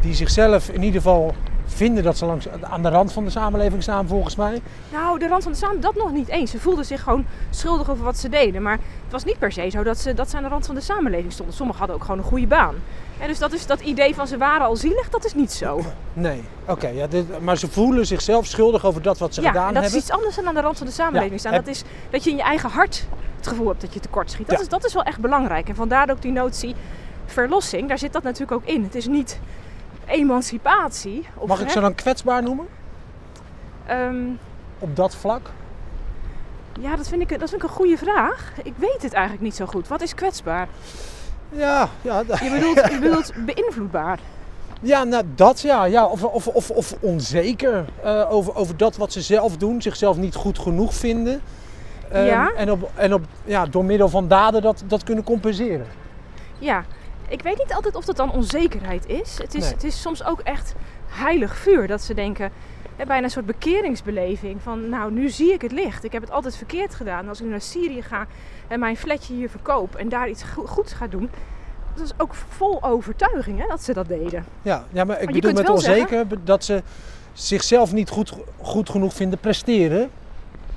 die 0.02 0.14
zichzelf 0.14 0.70
in 0.70 0.84
ieder 0.84 1.02
geval 1.02 1.34
vinden 1.70 2.03
dat 2.03 2.17
ze 2.17 2.26
langs, 2.26 2.47
aan 2.61 2.84
de 2.84 2.89
rand 2.89 3.11
van 3.13 3.24
de 3.24 3.30
samenleving 3.30 3.82
staan, 3.84 4.07
volgens 4.07 4.36
mij. 4.36 4.61
Nou, 4.91 5.20
de 5.20 5.28
rand 5.28 5.43
van 5.43 5.51
de 5.51 5.57
samen 5.57 5.82
dat 5.82 5.95
nog 5.95 6.11
niet 6.11 6.28
eens. 6.28 6.51
Ze 6.51 6.59
voelden 6.59 6.86
zich 6.86 7.03
gewoon 7.03 7.26
schuldig 7.49 7.89
over 7.89 8.03
wat 8.03 8.17
ze 8.17 8.30
deden. 8.30 8.61
Maar 8.61 8.78
het 9.03 9.11
was 9.11 9.24
niet 9.24 9.39
per 9.39 9.51
se 9.51 9.70
zo 9.70 9.84
dat 9.84 9.97
ze, 9.97 10.13
dat 10.13 10.30
ze 10.30 10.38
aan 10.38 10.43
de 10.43 10.49
rand 10.49 10.65
van 10.65 10.76
de 10.76 10.82
samenleving 10.82 11.32
stonden. 11.32 11.55
Sommigen 11.55 11.80
hadden 11.80 11.97
ook 11.97 12.03
gewoon 12.05 12.17
een 12.20 12.30
goede 12.30 12.47
baan. 12.47 12.76
En 13.20 13.28
dus 13.28 13.39
dat, 13.39 13.53
is, 13.53 13.65
dat 13.65 13.80
idee 13.82 14.15
van 14.15 14.28
ze 14.28 14.38
waren 14.38 14.65
al 14.65 14.76
zielig, 14.76 15.09
dat 15.09 15.26
is 15.26 15.34
niet 15.34 15.51
zo. 15.51 15.82
Nee, 16.13 16.43
oké. 16.67 16.88
ja, 16.88 17.07
dit- 17.07 17.39
maar 17.41 17.57
ze 17.57 17.67
voelen 17.70 18.05
zichzelf 18.05 18.45
schuldig 18.45 18.86
over 18.86 19.01
dat 19.01 19.17
wat 19.17 19.34
ze 19.34 19.41
ja, 19.41 19.47
gedaan 19.47 19.67
en 19.67 19.74
dat 19.74 19.82
hebben. 19.84 19.99
is 19.99 20.05
iets 20.05 20.15
anders 20.15 20.36
dan 20.36 20.47
aan 20.47 20.53
de 20.53 20.61
rand 20.61 20.78
van 20.78 20.88
de 20.88 20.93
samenleving 20.93 21.32
Ja, 21.34 21.38
staan. 21.39 21.53
Dat 21.53 21.67
is 21.67 21.84
dat 22.09 22.24
je 22.24 22.30
in 22.30 22.36
je 22.36 22.41
eigen 22.43 22.70
hart 22.70 23.05
het 23.36 23.47
gevoel 23.47 23.67
hebt 23.67 23.82
dat 23.82 23.93
je 23.93 23.99
tekort 23.99 24.32
schiet. 24.32 24.47
Dat, 24.47 24.55
Ja. 24.55 24.61
is, 24.63 24.70
dat 24.70 24.86
is 24.86 24.93
wel 24.93 25.03
echt 25.03 25.20
belangrijk. 25.20 25.70
En 25.70 25.76
vandaar 25.76 26.09
ook 26.11 26.22
die 26.22 26.32
notie 26.32 26.76
verlossing. 27.26 27.88
Daar 27.88 27.97
zit 27.99 28.13
dat 28.13 28.24
natuurlijk 28.24 28.51
ook 28.51 28.65
in. 28.65 28.84
Het 28.84 28.95
is 28.95 29.07
niet 29.07 29.39
emancipatie. 30.10 31.28
Of, 31.36 31.47
Mag 31.47 31.62
ik 31.62 31.70
ze 31.70 31.80
dan 31.80 31.95
kwetsbaar 31.95 32.43
noemen? 32.43 32.68
Ehm, 33.86 34.26
op 34.80 34.95
dat 34.95 35.16
vlak? 35.16 35.49
Ja, 36.80 36.95
dat 36.95 37.07
vind, 37.07 37.22
ik, 37.22 37.39
dat 37.39 37.49
vind 37.49 37.64
ik 37.64 37.70
een 37.70 37.76
goede 37.76 37.97
vraag. 37.97 38.51
Ik 38.64 38.74
weet 38.76 39.01
het 39.01 39.14
eigenlijk 39.14 39.43
niet 39.43 39.55
zo 39.55 39.66
goed. 39.66 39.88
Wat 39.88 40.01
is 40.01 40.16
kwetsbaar? 40.16 40.68
Ja, 41.49 41.89
ja. 42.01 42.20
Je 42.20 42.49
bedoelt, 42.51 42.76
je 42.93 42.99
bedoelt 42.99 43.34
beïnvloedbaar. 43.45 44.20
Ja, 44.82 45.03
nou 45.03 45.24
dat 45.36 45.62
ja. 45.62 45.84
ja. 45.86 46.05
Of, 46.05 46.24
of, 46.24 46.47
of, 46.47 46.70
of 46.70 46.95
onzeker 46.99 47.86
uh, 48.05 48.32
over, 48.32 48.55
over 48.55 48.78
dat 48.78 48.97
wat 48.97 49.12
ze 49.12 49.22
zelf 49.22 49.57
doen, 49.57 49.82
zichzelf 49.82 50.18
niet 50.18 50.36
goed 50.36 50.60
genoeg 50.60 50.93
vinden. 50.93 51.41
Um, 52.14 52.26
Ja. 52.26 52.51
En, 52.55 52.72
op, 52.72 52.89
en 52.95 53.14
op, 53.14 53.22
ja, 53.45 53.66
door 53.66 53.86
middel 53.86 54.10
van 54.10 54.28
daden 54.28 54.62
dat, 54.62 54.84
dat 54.88 55.03
kunnen 55.03 55.24
compenseren. 55.24 55.88
Ja, 56.60 56.84
ik 57.30 57.42
weet 57.42 57.58
niet 57.58 57.74
altijd 57.74 57.96
of 57.96 58.06
dat 58.06 58.16
dan 58.16 58.32
onzekerheid 58.32 59.06
is. 59.08 59.38
Het 59.38 59.56
is, 59.56 59.64
Nee. 59.64 59.74
het 59.74 59.84
is 59.84 60.02
soms 60.02 60.24
ook 60.24 60.40
echt 60.40 60.74
heilig 61.08 61.56
vuur 61.58 61.88
dat 61.88 62.02
ze 62.02 62.14
denken, 62.14 62.52
hè, 62.96 63.06
bijna 63.06 63.24
een 63.24 63.30
soort 63.32 63.46
bekeringsbeleving 63.46 64.62
van 64.62 64.90
nou 64.90 65.12
nu 65.12 65.30
zie 65.30 65.54
ik 65.54 65.62
het 65.62 65.72
licht. 65.72 66.04
Ik 66.04 66.12
heb 66.12 66.22
het 66.22 66.32
altijd 66.32 66.56
verkeerd 66.56 66.96
gedaan. 66.96 67.28
Als 67.28 67.40
ik 67.40 67.46
nu 67.46 67.52
naar 67.52 67.62
Syrië 67.62 68.02
ga 68.02 68.26
en 68.68 68.80
mijn 68.80 68.98
flatje 68.98 69.34
hier 69.34 69.50
verkoop 69.50 69.96
en 69.96 70.10
daar 70.10 70.30
iets 70.30 70.44
go- 70.44 70.66
goeds 70.66 70.94
ga 70.94 71.08
doen. 71.08 71.30
Dat 71.96 72.04
is 72.06 72.14
ook 72.18 72.34
vol 72.34 72.84
overtuiging 72.84 73.60
hè, 73.60 73.68
dat 73.68 73.84
ze 73.84 73.94
dat 73.94 74.08
deden. 74.08 74.46
Ja, 74.62 74.84
ja 74.92 75.04
maar 75.04 75.18
ik 75.20 75.26
Maar 75.26 75.34
bedoel 75.34 75.54
met 75.54 75.70
onzeker 75.70 76.26
dat 76.44 76.64
ze 76.64 76.84
zichzelf 77.34 77.94
niet 77.94 78.10
goed, 78.10 78.34
goed 78.62 78.90
genoeg 78.90 79.14
vinden 79.14 79.40
presteren. 79.40 80.10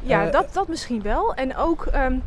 Ja, 0.00 0.26
Eh, 0.26 0.32
dat, 0.32 0.52
dat 0.54 0.68
misschien 0.68 1.02
wel. 1.02 1.34
En 1.34 1.56
ook, 1.56 1.86
ehm, 1.86 2.18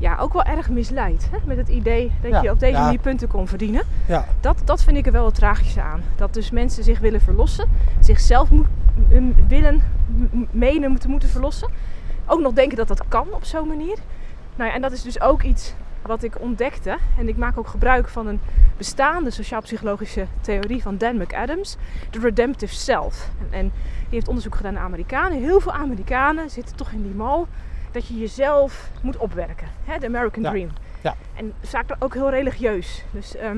ja, 0.00 0.16
ook 0.16 0.32
wel 0.32 0.42
erg 0.42 0.70
misleid 0.70 1.28
hè, 1.30 1.38
met 1.44 1.56
het 1.56 1.68
idee 1.68 2.12
dat 2.22 2.30
Ja, 2.30 2.42
je 2.42 2.50
op 2.50 2.60
deze 2.60 2.72
ja. 2.76 2.82
manier 2.84 2.98
punten 2.98 3.28
kon 3.28 3.48
verdienen. 3.48 3.82
Ja, 4.06 4.26
Dat, 4.40 4.62
dat 4.64 4.82
vind 4.82 4.96
ik 4.96 5.06
er 5.06 5.12
wel 5.12 5.24
het 5.24 5.34
tragische 5.34 5.80
aan. 5.80 6.02
Dat 6.16 6.34
dus 6.34 6.50
mensen 6.50 6.84
zich 6.84 6.98
willen 6.98 7.20
verlossen, 7.20 7.68
zichzelf 8.00 8.50
moet, 8.50 8.66
willen, 9.48 9.82
menen 10.50 10.98
te 10.98 11.08
moeten 11.08 11.28
verlossen. 11.28 11.68
Ook 12.26 12.40
nog 12.40 12.52
denken 12.52 12.76
dat 12.76 12.88
dat 12.88 13.02
kan 13.08 13.26
op 13.30 13.44
zo'n 13.44 13.68
manier. 13.68 13.96
Nou 14.56 14.68
ja, 14.68 14.76
en 14.76 14.82
dat 14.82 14.92
is 14.92 15.02
dus 15.02 15.20
ook 15.20 15.42
iets 15.42 15.74
wat 16.02 16.22
ik 16.22 16.40
ontdekte. 16.40 16.96
En 17.18 17.28
ik 17.28 17.36
maak 17.36 17.58
ook 17.58 17.68
gebruik 17.68 18.08
van 18.08 18.26
een 18.26 18.40
bestaande 18.76 19.30
sociaal-psychologische 19.30 20.26
theorie 20.40 20.82
van 20.82 20.98
Dan 20.98 21.16
McAdams, 21.16 21.76
de 22.10 22.18
redemptive 22.18 22.74
self. 22.74 23.30
En, 23.40 23.58
en 23.58 23.72
die 24.00 24.18
heeft 24.18 24.28
onderzoek 24.28 24.54
gedaan 24.54 24.74
naar 24.74 24.82
Amerikanen. 24.82 25.38
Heel 25.38 25.60
veel 25.60 25.72
Amerikanen 25.72 26.50
zitten 26.50 26.76
toch 26.76 26.90
in 26.90 27.02
die 27.02 27.14
mal 27.14 27.46
dat 27.92 28.06
je 28.06 28.18
jezelf 28.18 28.90
moet 29.02 29.16
opwerken. 29.16 29.68
Hè, 29.84 29.98
de 29.98 30.06
American 30.06 30.42
Ja. 30.42 30.50
Dream. 30.50 30.70
Ja. 31.00 31.16
En 31.36 31.52
vaak 31.62 31.96
ook 31.98 32.14
heel 32.14 32.30
religieus. 32.30 33.04
Dus 33.10 33.36
eh, 33.36 33.50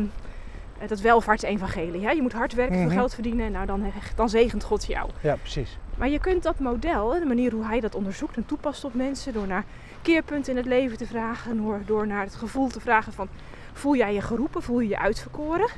dat 0.87 1.01
welvaartsevangelie. 1.01 2.05
Hè? 2.05 2.11
Je 2.11 2.22
moet 2.22 2.33
hard 2.33 2.55
werken, 2.55 2.78
veel 2.78 2.91
geld 2.91 3.14
verdienen. 3.14 3.53
Nou, 3.53 3.66
dan, 3.66 3.93
dan 4.14 4.28
zegent 4.28 4.64
God 4.64 4.87
jou. 4.87 5.11
ja 5.20 5.37
precies. 5.37 5.78
Maar 5.95 6.09
je 6.09 6.18
kunt 6.18 6.43
dat 6.43 6.59
model, 6.59 7.09
de 7.11 7.26
manier 7.26 7.53
hoe 7.53 7.66
hij 7.66 7.80
dat 7.80 7.95
onderzoekt 7.95 8.37
en 8.37 8.47
toepast 8.47 8.85
op 8.85 8.95
mensen, 8.95 9.33
door 9.33 9.47
naar 9.47 9.64
keerpunten 10.03 10.51
in 10.53 10.57
het 10.57 10.66
leven 10.66 10.99
te 10.99 11.07
vragen, 11.07 11.57
door, 11.57 11.80
door 11.87 12.07
naar 12.07 12.22
het 12.22 12.35
gevoel 12.35 12.68
te 12.68 12.80
vragen 12.80 13.12
van 13.12 13.28
voel 13.72 13.97
jij 13.97 14.14
je 14.14 14.20
geroepen, 14.20 14.62
voel 14.62 14.80
je 14.80 14.89
je 14.89 14.99
uitverkoren? 14.99 15.68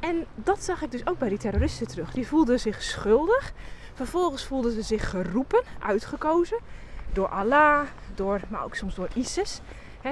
En 0.00 0.26
dat 0.34 0.62
zag 0.62 0.82
ik 0.82 0.90
dus 0.90 1.06
ook 1.06 1.18
bij 1.18 1.28
die 1.28 1.38
terroristen 1.38 1.86
terug. 1.86 2.10
Die 2.12 2.26
voelden 2.26 2.60
zich 2.60 2.82
schuldig, 2.82 3.52
vervolgens 3.94 4.44
voelden 4.44 4.72
ze 4.72 4.82
zich 4.82 5.10
geroepen, 5.10 5.62
uitgekozen 5.78 6.58
door 7.18 7.28
Allah, 7.28 7.80
door, 8.14 8.40
maar 8.48 8.64
ook 8.64 8.74
soms 8.74 8.94
door 8.94 9.08
ISIS. 9.14 9.60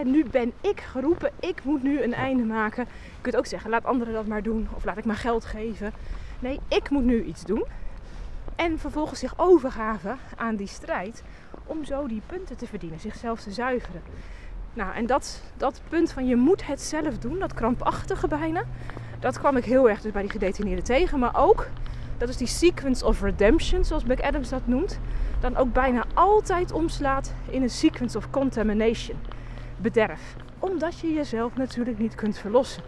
Nu 0.05 0.25
ben 0.25 0.53
ik 0.61 0.81
geroepen, 0.81 1.31
ik 1.41 1.65
moet 1.65 1.83
nu 1.83 2.03
een 2.03 2.15
einde 2.15 2.45
maken. 2.45 2.87
Je 2.91 3.21
kunt 3.21 3.37
ook 3.37 3.47
zeggen, 3.47 3.71
laat 3.71 3.85
anderen 3.85 4.15
dat 4.15 4.27
maar 4.27 4.43
doen 4.43 4.69
of 4.75 4.85
laat 4.85 4.97
ik 4.97 5.05
maar 5.05 5.17
geld 5.17 5.45
geven. 5.45 5.93
Nee, 6.39 6.61
ik 6.69 6.91
moet 6.91 7.05
nu 7.05 7.25
iets 7.25 7.45
doen. 7.45 7.65
En 8.57 8.79
vervolgens 8.79 9.21
zich 9.21 9.35
overgaven 9.37 10.19
aan 10.37 10.57
die 10.57 10.67
strijd 10.67 11.23
om 11.65 11.85
zo 11.85 12.07
die 12.07 12.23
punten 12.27 12.57
te 12.57 12.67
verdienen, 12.67 13.01
zichzelf 13.01 13.41
te 13.41 13.51
zuiveren. 13.51 14.03
Nou, 14.75 14.95
en 14.95 15.07
dat, 15.07 15.43
dat 15.57 15.81
punt 15.89 16.13
van 16.13 16.27
je 16.27 16.37
moet 16.37 16.67
het 16.67 16.81
zelf 16.81 17.19
doen, 17.19 17.39
dat 17.39 17.55
krampachtige 17.55 18.29
bijna, 18.29 18.63
dat 19.21 19.39
kwam 19.39 19.57
ik 19.57 19.65
heel 19.65 19.89
erg 19.89 20.01
dus 20.01 20.13
bij 20.13 20.23
die 20.23 20.31
gedetineerden 20.31 20.85
tegen. 20.85 21.19
Maar 21.19 21.37
ook, 21.37 21.67
dat 22.19 22.29
is 22.29 22.37
die 22.37 22.47
sequence 22.47 23.07
of 23.07 23.23
redemption, 23.23 23.85
zoals 23.85 24.05
McAdams 24.05 24.49
dat 24.49 24.67
noemt, 24.67 24.99
dan 25.41 25.57
ook 25.57 25.73
bijna 25.73 26.05
altijd 26.15 26.73
omslaat 26.73 27.33
in 27.51 27.63
een 27.63 27.71
sequence 27.71 28.19
of 28.19 28.31
contamination, 28.31 29.17
bederf. 29.77 30.21
Omdat 30.59 30.99
je 30.99 31.13
jezelf 31.13 31.57
natuurlijk 31.57 31.99
niet 31.99 32.15
kunt 32.15 32.39
verlossen. 32.39 32.83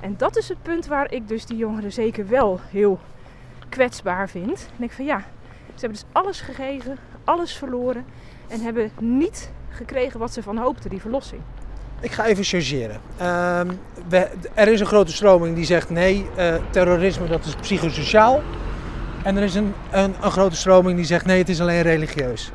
En 0.00 0.14
dat 0.16 0.36
is 0.36 0.48
het 0.48 0.62
punt 0.62 0.86
waar 0.86 1.12
ik 1.12 1.28
dus 1.28 1.46
die 1.46 1.56
jongeren 1.56 1.92
zeker 1.92 2.28
wel 2.28 2.60
heel 2.70 3.00
kwetsbaar 3.68 4.28
vind. 4.28 4.68
En 4.78 4.84
ik 4.84 4.92
van 4.92 5.04
ja, 5.04 5.18
ze 5.74 5.86
hebben 5.86 5.98
dus 5.98 6.08
alles 6.12 6.40
gegeven, 6.40 6.98
alles 7.24 7.52
verloren 7.52 8.04
en 8.48 8.60
hebben 8.60 8.90
niet 8.98 9.50
gekregen 9.68 10.18
wat 10.20 10.32
ze 10.32 10.42
van 10.42 10.56
hoopten, 10.56 10.90
die 10.90 11.00
verlossing. 11.00 11.42
Ik 12.00 12.12
ga 12.12 12.24
even 12.24 12.44
chargeren. 12.44 13.00
Ehm, 13.16 13.70
er 14.54 14.68
is 14.68 14.80
een 14.80 14.86
grote 14.86 15.12
stroming 15.12 15.56
die 15.56 15.64
zegt 15.64 15.90
nee, 15.90 16.26
eh, 16.36 16.54
terrorisme 16.70 17.26
dat 17.26 17.44
is 17.44 17.54
psychosociaal. 17.54 18.42
En 19.22 19.36
er 19.36 19.42
is 19.42 19.54
een, 19.54 19.74
een, 19.90 20.14
een 20.22 20.30
grote 20.30 20.56
stroming 20.56 20.96
die 20.96 21.04
zegt 21.04 21.26
nee, 21.26 21.38
het 21.38 21.48
is 21.48 21.60
alleen 21.60 21.82
religieus. 21.82 22.50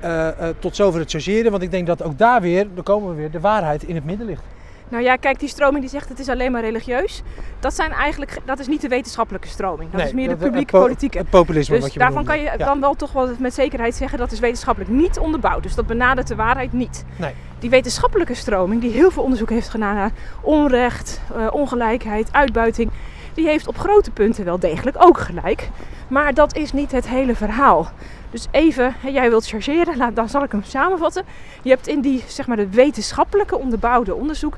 Eh, 0.00 0.28
eh, 0.28 0.34
tot 0.58 0.76
zover 0.76 1.00
het 1.00 1.10
chargeren, 1.10 1.50
want 1.50 1.62
ik 1.62 1.70
denk 1.70 1.86
dat 1.86 2.02
ook 2.02 2.18
daar 2.18 2.40
weer, 2.40 2.66
dan 2.74 2.84
komen 2.84 3.08
we 3.10 3.14
weer, 3.14 3.30
de 3.30 3.40
waarheid 3.40 3.82
in 3.82 3.94
het 3.94 4.04
midden 4.04 4.26
ligt. 4.26 4.42
Nou 4.88 5.02
ja, 5.02 5.16
kijk, 5.16 5.38
die 5.38 5.48
stroming 5.48 5.80
die 5.80 5.90
zegt 5.90 6.08
het 6.08 6.18
is 6.18 6.28
alleen 6.28 6.52
maar 6.52 6.60
religieus. 6.62 7.22
Dat, 7.60 7.74
zijn 7.74 7.92
eigenlijk, 7.92 8.38
dat 8.44 8.58
is 8.58 8.66
niet 8.66 8.80
de 8.80 8.88
wetenschappelijke 8.88 9.48
stroming. 9.48 9.90
Dat 9.90 10.00
Nee, 10.00 10.08
is 10.08 10.14
meer 10.14 10.28
de 10.28 10.36
publieke 10.36 10.72
po- 10.72 10.80
politieke. 10.80 11.18
Het 11.18 11.30
populisme 11.30 11.74
Dus 11.74 11.84
wat 11.84 11.92
je 11.92 11.98
daarvan 11.98 12.24
kan 12.24 12.38
je 12.38 12.44
Ja. 12.44 12.56
dan 12.56 12.80
wel 12.80 12.94
toch 12.94 13.12
wel 13.12 13.28
met 13.38 13.54
zekerheid 13.54 13.94
zeggen 13.94 14.18
dat 14.18 14.32
is 14.32 14.38
wetenschappelijk 14.38 14.92
niet 14.92 15.18
onderbouwd. 15.18 15.62
Dus 15.62 15.74
dat 15.74 15.86
benadert 15.86 16.26
de 16.28 16.34
waarheid 16.34 16.72
niet. 16.72 17.04
Nee. 17.16 17.32
Die 17.58 17.70
wetenschappelijke 17.70 18.34
stroming, 18.34 18.80
die 18.80 18.90
heel 18.90 19.10
veel 19.10 19.22
onderzoek 19.22 19.50
heeft 19.50 19.68
gedaan 19.68 19.94
naar 19.94 20.10
onrecht, 20.40 21.20
eh, 21.36 21.46
ongelijkheid, 21.50 22.28
uitbuiting, 22.32 22.90
die 23.34 23.46
heeft 23.46 23.66
op 23.68 23.78
grote 23.78 24.10
punten 24.10 24.44
wel 24.44 24.58
degelijk 24.58 24.96
ook 25.00 25.18
gelijk. 25.18 25.68
Maar 26.08 26.34
dat 26.34 26.56
is 26.56 26.72
niet 26.72 26.92
het 26.92 27.08
hele 27.08 27.34
verhaal. 27.34 27.90
Dus 28.30 28.46
even, 28.50 28.94
jij 29.06 29.28
wilt 29.28 29.46
chargeren, 29.46 29.96
laat, 29.96 30.16
dan 30.16 30.28
zal 30.28 30.42
ik 30.42 30.52
hem 30.52 30.62
samenvatten. 30.62 31.24
Je 31.62 31.70
hebt 31.70 31.86
in 31.88 32.00
die, 32.00 32.24
zeg 32.26 32.46
maar, 32.46 32.56
de 32.56 32.68
wetenschappelijke 32.68 33.58
onderbouwde 33.58 34.14
onderzoek, 34.14 34.56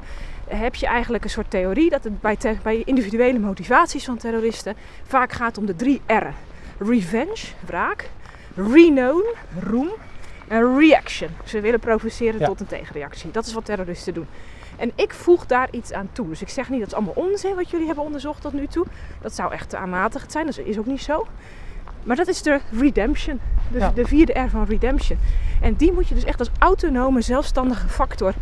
eh, 0.48 0.60
heb 0.60 0.74
je 0.74 0.86
eigenlijk 0.86 1.24
een 1.24 1.30
soort 1.30 1.50
theorie 1.50 1.90
dat 1.90 2.04
het 2.04 2.20
bij, 2.20 2.36
bij 2.62 2.82
individuele 2.84 3.38
motivaties 3.38 4.04
van 4.04 4.16
terroristen 4.16 4.76
vaak 5.06 5.32
gaat 5.32 5.58
om 5.58 5.66
de 5.66 5.76
drie 5.76 6.00
R'en. 6.06 6.34
Revenge, 6.78 7.44
wraak, 7.66 8.10
renown, 8.54 9.24
roem 9.60 9.88
en 10.48 10.78
reaction. 10.78 11.28
Ze 11.44 11.60
willen 11.60 11.80
provoceren 11.80 12.40
Ja. 12.40 12.46
tot 12.46 12.60
een 12.60 12.66
tegenreactie. 12.66 13.30
Dat 13.30 13.46
is 13.46 13.52
wat 13.52 13.64
terroristen 13.64 14.14
doen. 14.14 14.26
En 14.82 14.92
ik 14.94 15.12
voeg 15.12 15.46
daar 15.46 15.68
iets 15.70 15.92
aan 15.92 16.08
toe. 16.12 16.28
Dus 16.28 16.42
ik 16.42 16.48
zeg 16.48 16.68
niet 16.68 16.78
dat 16.80 16.88
het 16.90 16.96
allemaal 16.98 17.24
onzin 17.24 17.54
wat 17.54 17.70
jullie 17.70 17.86
hebben 17.86 18.04
onderzocht 18.04 18.40
tot 18.42 18.52
nu 18.52 18.66
toe. 18.66 18.86
Dat 19.20 19.34
zou 19.34 19.52
echt 19.52 19.74
aanmatigend 19.74 20.32
zijn. 20.32 20.46
Dat 20.46 20.58
is 20.58 20.78
ook 20.78 20.86
niet 20.86 21.02
zo. 21.02 21.26
Maar 22.02 22.16
dat 22.16 22.28
is 22.28 22.42
de 22.42 22.60
redemption. 22.78 23.40
Dus 23.70 23.80
Ja. 23.82 23.90
de 23.94 24.06
vierde 24.06 24.32
R 24.40 24.48
van 24.50 24.64
redemption. 24.64 25.18
En 25.60 25.74
die 25.74 25.92
moet 25.92 26.08
je 26.08 26.14
dus 26.14 26.24
echt 26.24 26.38
als 26.38 26.50
autonome, 26.58 27.20
zelfstandige 27.20 27.88
factor 27.88 28.32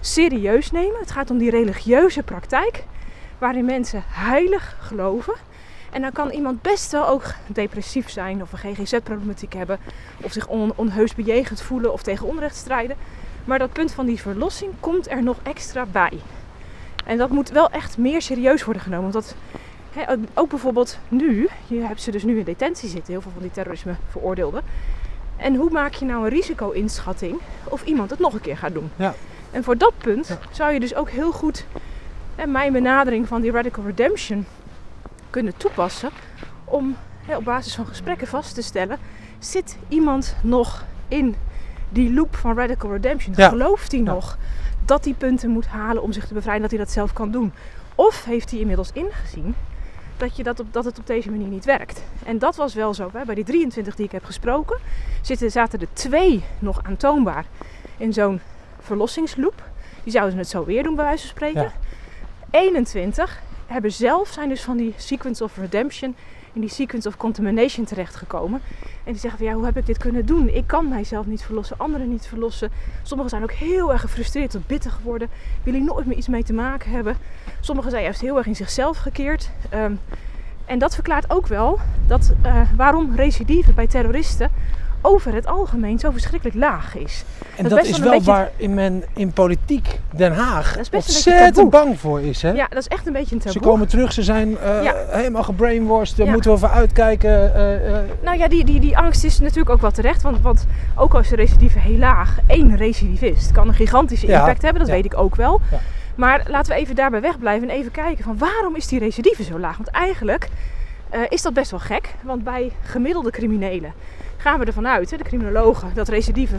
serieus 0.00 0.70
nemen. 0.70 1.00
Het 1.00 1.10
gaat 1.10 1.30
om 1.30 1.38
die 1.38 1.50
religieuze 1.50 2.22
praktijk. 2.22 2.84
Waarin 3.38 3.64
mensen 3.64 4.02
heilig 4.06 4.76
geloven. 4.80 5.34
En 5.92 6.00
dan 6.02 6.12
kan 6.12 6.30
iemand 6.30 6.62
best 6.62 6.92
wel 6.92 7.08
ook 7.08 7.24
depressief 7.46 8.10
zijn 8.10 8.42
of 8.42 8.52
een 8.52 8.58
GGZ-problematiek 8.74 9.52
hebben. 9.54 9.78
Of 10.22 10.32
zich 10.32 10.46
on- 10.46 10.72
onheus 10.74 11.14
bejegend 11.14 11.62
voelen 11.62 11.92
of 11.92 12.02
tegen 12.02 12.26
onrecht 12.26 12.56
strijden. 12.56 12.96
Maar 13.46 13.58
dat 13.58 13.72
punt 13.72 13.92
van 13.92 14.06
die 14.06 14.20
verlossing 14.20 14.72
komt 14.80 15.10
er 15.10 15.22
nog 15.22 15.36
extra 15.42 15.86
bij. 15.92 16.12
En 17.04 17.18
dat 17.18 17.30
moet 17.30 17.50
wel 17.50 17.70
echt 17.70 17.98
meer 17.98 18.22
serieus 18.22 18.64
worden 18.64 18.82
genomen. 18.82 19.12
Want 19.12 19.24
dat, 19.24 19.36
ook- 20.34 20.48
bijvoorbeeld 20.48 20.98
nu, 21.08 21.48
je 21.66 21.80
hebt 21.80 22.02
ze 22.02 22.10
dus 22.10 22.22
nu 22.22 22.38
in 22.38 22.44
detentie 22.44 22.88
zitten, 22.88 23.12
heel 23.12 23.22
veel 23.22 23.30
van 23.32 23.42
die 23.42 23.50
terrorisme 23.50 23.94
veroordeelden. 24.10 24.62
En 25.36 25.54
hoe 25.54 25.70
maak 25.70 25.92
je 25.94 26.04
nou 26.04 26.22
een 26.24 26.28
risico-inschatting 26.30 27.38
of 27.64 27.84
iemand 27.84 28.10
het 28.10 28.18
nog 28.18 28.32
een 28.34 28.40
keer 28.40 28.56
gaat 28.56 28.72
doen? 28.72 28.90
Ja. 28.96 29.14
En 29.50 29.64
voor 29.64 29.76
dat 29.78 29.92
punt 29.98 30.26
Ja. 30.26 30.38
zou 30.50 30.72
je 30.72 30.80
dus 30.80 30.94
ook 30.94 31.10
heel 31.10 31.32
goed 31.32 31.64
mijn 32.48 32.72
benadering 32.72 33.28
van 33.28 33.40
die 33.40 33.50
radical 33.50 33.84
redemption 33.84 34.46
kunnen 35.30 35.56
toepassen. 35.56 36.10
Om 36.64 36.96
op 37.36 37.44
basis 37.44 37.74
van 37.74 37.86
gesprekken 37.86 38.26
vast 38.26 38.54
te 38.54 38.62
stellen, 38.62 38.98
zit 39.38 39.76
iemand 39.88 40.36
nog 40.42 40.84
in 41.08 41.36
die 41.96 42.12
loop 42.12 42.36
van 42.36 42.56
radical 42.56 42.92
redemption? 42.92 43.34
Ja. 43.36 43.48
Gelooft 43.48 43.92
hij 43.92 44.00
nog 44.00 44.38
dat 44.84 45.04
hij 45.04 45.14
punten 45.14 45.50
moet 45.50 45.66
halen 45.66 46.02
om 46.02 46.12
zich 46.12 46.26
te 46.26 46.34
bevrijden, 46.34 46.62
dat 46.62 46.70
hij 46.70 46.80
dat 46.80 46.90
zelf 46.90 47.12
kan 47.12 47.30
doen? 47.30 47.52
Of 47.94 48.24
heeft 48.24 48.50
hij 48.50 48.60
inmiddels 48.60 48.90
ingezien 48.92 49.54
dat, 50.16 50.36
je 50.36 50.42
dat, 50.42 50.60
op, 50.60 50.72
dat 50.72 50.84
het 50.84 50.98
op 50.98 51.06
deze 51.06 51.30
manier 51.30 51.46
niet 51.46 51.64
werkt? 51.64 52.02
En 52.24 52.38
dat 52.38 52.56
was 52.56 52.74
wel 52.74 52.94
zo. 52.94 53.10
Hè? 53.12 53.24
Bij 53.24 53.34
die 53.34 53.44
23 53.44 53.94
die 53.94 54.04
ik 54.04 54.12
heb 54.12 54.24
gesproken, 54.24 54.78
zitten, 55.20 55.50
zaten 55.50 55.80
er 55.80 55.86
twee 55.92 56.44
nog 56.58 56.80
aantoonbaar 56.82 57.44
in 57.96 58.12
zo'n 58.12 58.40
verlossingsloop. 58.80 59.62
Die 60.02 60.12
zouden 60.12 60.38
het 60.38 60.48
zo 60.48 60.64
weer 60.64 60.82
doen, 60.82 60.94
bij 60.94 61.04
wijze 61.04 61.26
van 61.26 61.36
spreken. 61.36 61.62
Ja. 61.62 61.72
21 62.50 63.40
hebben 63.66 63.92
zelf, 63.92 64.28
zijn 64.28 64.48
dus 64.48 64.62
van 64.62 64.76
die 64.76 64.94
sequence 64.96 65.44
of 65.44 65.56
redemption, 65.56 66.14
in 66.52 66.60
die 66.60 66.70
sequence 66.70 67.08
of 67.08 67.16
contamination 67.16 67.84
terechtgekomen. 67.84 68.60
En 69.04 69.12
die 69.12 69.20
zeggen 69.20 69.38
van 69.38 69.48
ja, 69.48 69.54
hoe 69.54 69.64
heb 69.64 69.76
ik 69.76 69.86
dit 69.86 69.98
kunnen 69.98 70.26
doen? 70.26 70.48
Ik 70.48 70.66
kan 70.66 70.88
mijzelf 70.88 71.26
niet 71.26 71.42
verlossen, 71.42 71.78
anderen 71.78 72.08
niet 72.08 72.26
verlossen. 72.26 72.70
Sommigen 73.02 73.30
zijn 73.30 73.42
ook 73.42 73.52
heel 73.52 73.92
erg 73.92 74.00
gefrustreerd 74.00 74.50
tot 74.50 74.66
bitter 74.66 74.90
geworden. 74.90 75.28
Willen 75.62 75.84
nooit 75.84 76.06
meer 76.06 76.16
iets 76.16 76.28
mee 76.28 76.44
te 76.44 76.52
maken 76.52 76.90
hebben. 76.90 77.16
Sommigen 77.60 77.90
zijn 77.90 78.02
juist 78.02 78.20
heel 78.20 78.36
erg 78.36 78.46
in 78.46 78.56
zichzelf 78.56 78.98
gekeerd. 78.98 79.50
Ehm, 79.68 79.94
en 80.64 80.78
dat 80.78 80.94
verklaart 80.94 81.30
ook 81.30 81.46
wel 81.46 81.78
dat, 82.06 82.32
uh, 82.44 82.60
waarom 82.76 83.14
recidive 83.14 83.72
bij 83.72 83.86
terroristen 83.86 84.50
over 85.06 85.34
het 85.34 85.46
algemeen 85.46 85.98
zo 85.98 86.10
verschrikkelijk 86.10 86.56
laag 86.56 86.96
is. 86.96 87.24
En 87.56 87.68
dat, 87.68 87.84
is 87.84 87.98
wel 87.98 88.22
waar 88.22 88.50
in 88.56 88.74
men 88.74 89.04
in 89.14 89.32
politiek 89.32 90.00
Den 90.16 90.32
Haag 90.32 90.76
ontzettend 90.92 91.70
bang 91.70 91.98
voor 91.98 92.20
is. 92.20 92.42
Hè? 92.42 92.50
Ja, 92.50 92.66
dat 92.68 92.78
is 92.78 92.88
echt 92.88 93.06
een 93.06 93.12
beetje 93.12 93.34
een 93.34 93.40
taboe. 93.40 93.62
Ze 93.62 93.68
komen 93.68 93.88
terug, 93.88 94.12
ze 94.12 94.22
zijn 94.22 94.50
uh, 94.50 94.92
helemaal 95.08 95.42
gebrainwashed, 95.42 96.16
daar 96.16 96.26
moeten 96.26 96.50
we 96.50 96.58
voor 96.58 96.68
uitkijken. 96.68 97.52
Uh, 97.56 97.98
nou 98.22 98.38
ja, 98.38 98.48
die, 98.48 98.64
die, 98.64 98.80
die 98.80 98.98
angst 98.98 99.24
is 99.24 99.38
natuurlijk 99.38 99.70
ook 99.70 99.80
wel 99.80 99.90
terecht. 99.90 100.22
Want, 100.22 100.40
want 100.40 100.66
ook 100.94 101.14
als 101.14 101.28
de 101.28 101.36
recidive 101.36 101.78
heel 101.78 101.98
laag, 101.98 102.38
één 102.46 102.76
recidivist 102.76 103.52
kan 103.52 103.68
een 103.68 103.74
gigantische 103.74 104.26
impact 104.26 104.62
hebben, 104.62 104.82
dat 104.82 104.90
weet 104.90 105.04
ik 105.04 105.18
ook 105.18 105.36
wel. 105.36 105.60
Maar 106.14 106.46
laten 106.48 106.72
we 106.72 106.80
even 106.80 106.94
daarbij 106.94 107.20
wegblijven 107.20 107.68
en 107.68 107.76
even 107.76 107.90
kijken 107.90 108.24
van 108.24 108.38
waarom 108.38 108.76
is 108.76 108.86
die 108.86 108.98
recidive 108.98 109.42
zo 109.42 109.58
laag? 109.58 109.76
Want 109.76 109.88
eigenlijk 109.88 110.48
is 111.28 111.42
dat 111.42 111.54
best 111.54 111.70
wel 111.70 111.80
gek. 111.80 112.14
Want 112.22 112.44
bij 112.44 112.72
gemiddelde 112.82 113.30
criminelen 113.30 113.92
gaan 114.36 114.58
we 114.58 114.64
ervan 114.64 114.86
uit, 114.86 115.08
de 115.08 115.16
criminologen, 115.16 115.90
dat 115.94 116.08
recidive 116.08 116.56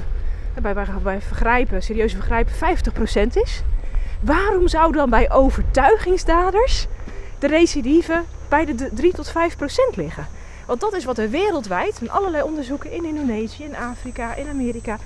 bij, 0.61 0.73
bij 1.03 1.21
vergrijpen, 1.21 1.83
serieuze 1.83 2.15
vergrijpen 2.15 2.53
50% 2.53 3.33
is. 3.33 3.61
Waarom 4.21 4.67
zou 4.67 4.91
dan 4.91 5.09
bij 5.09 5.31
overtuigingsdaders 5.31 6.87
de 7.39 7.47
recidive 7.47 8.23
bij 8.49 8.65
de 8.65 8.89
3 8.93 9.13
tot 9.13 9.29
5% 9.29 9.33
liggen? 9.95 10.27
Want 10.65 10.79
dat 10.79 10.93
is 10.93 11.05
wat 11.05 11.17
er 11.17 11.29
wereldwijd, 11.29 12.01
in 12.01 12.11
allerlei 12.11 12.43
onderzoeken 12.43 12.91
in 12.91 13.05
Indonesië, 13.05 13.63
in 13.63 13.75
Afrika, 13.75 14.35
in 14.35 14.47
Amerika, 14.47 14.97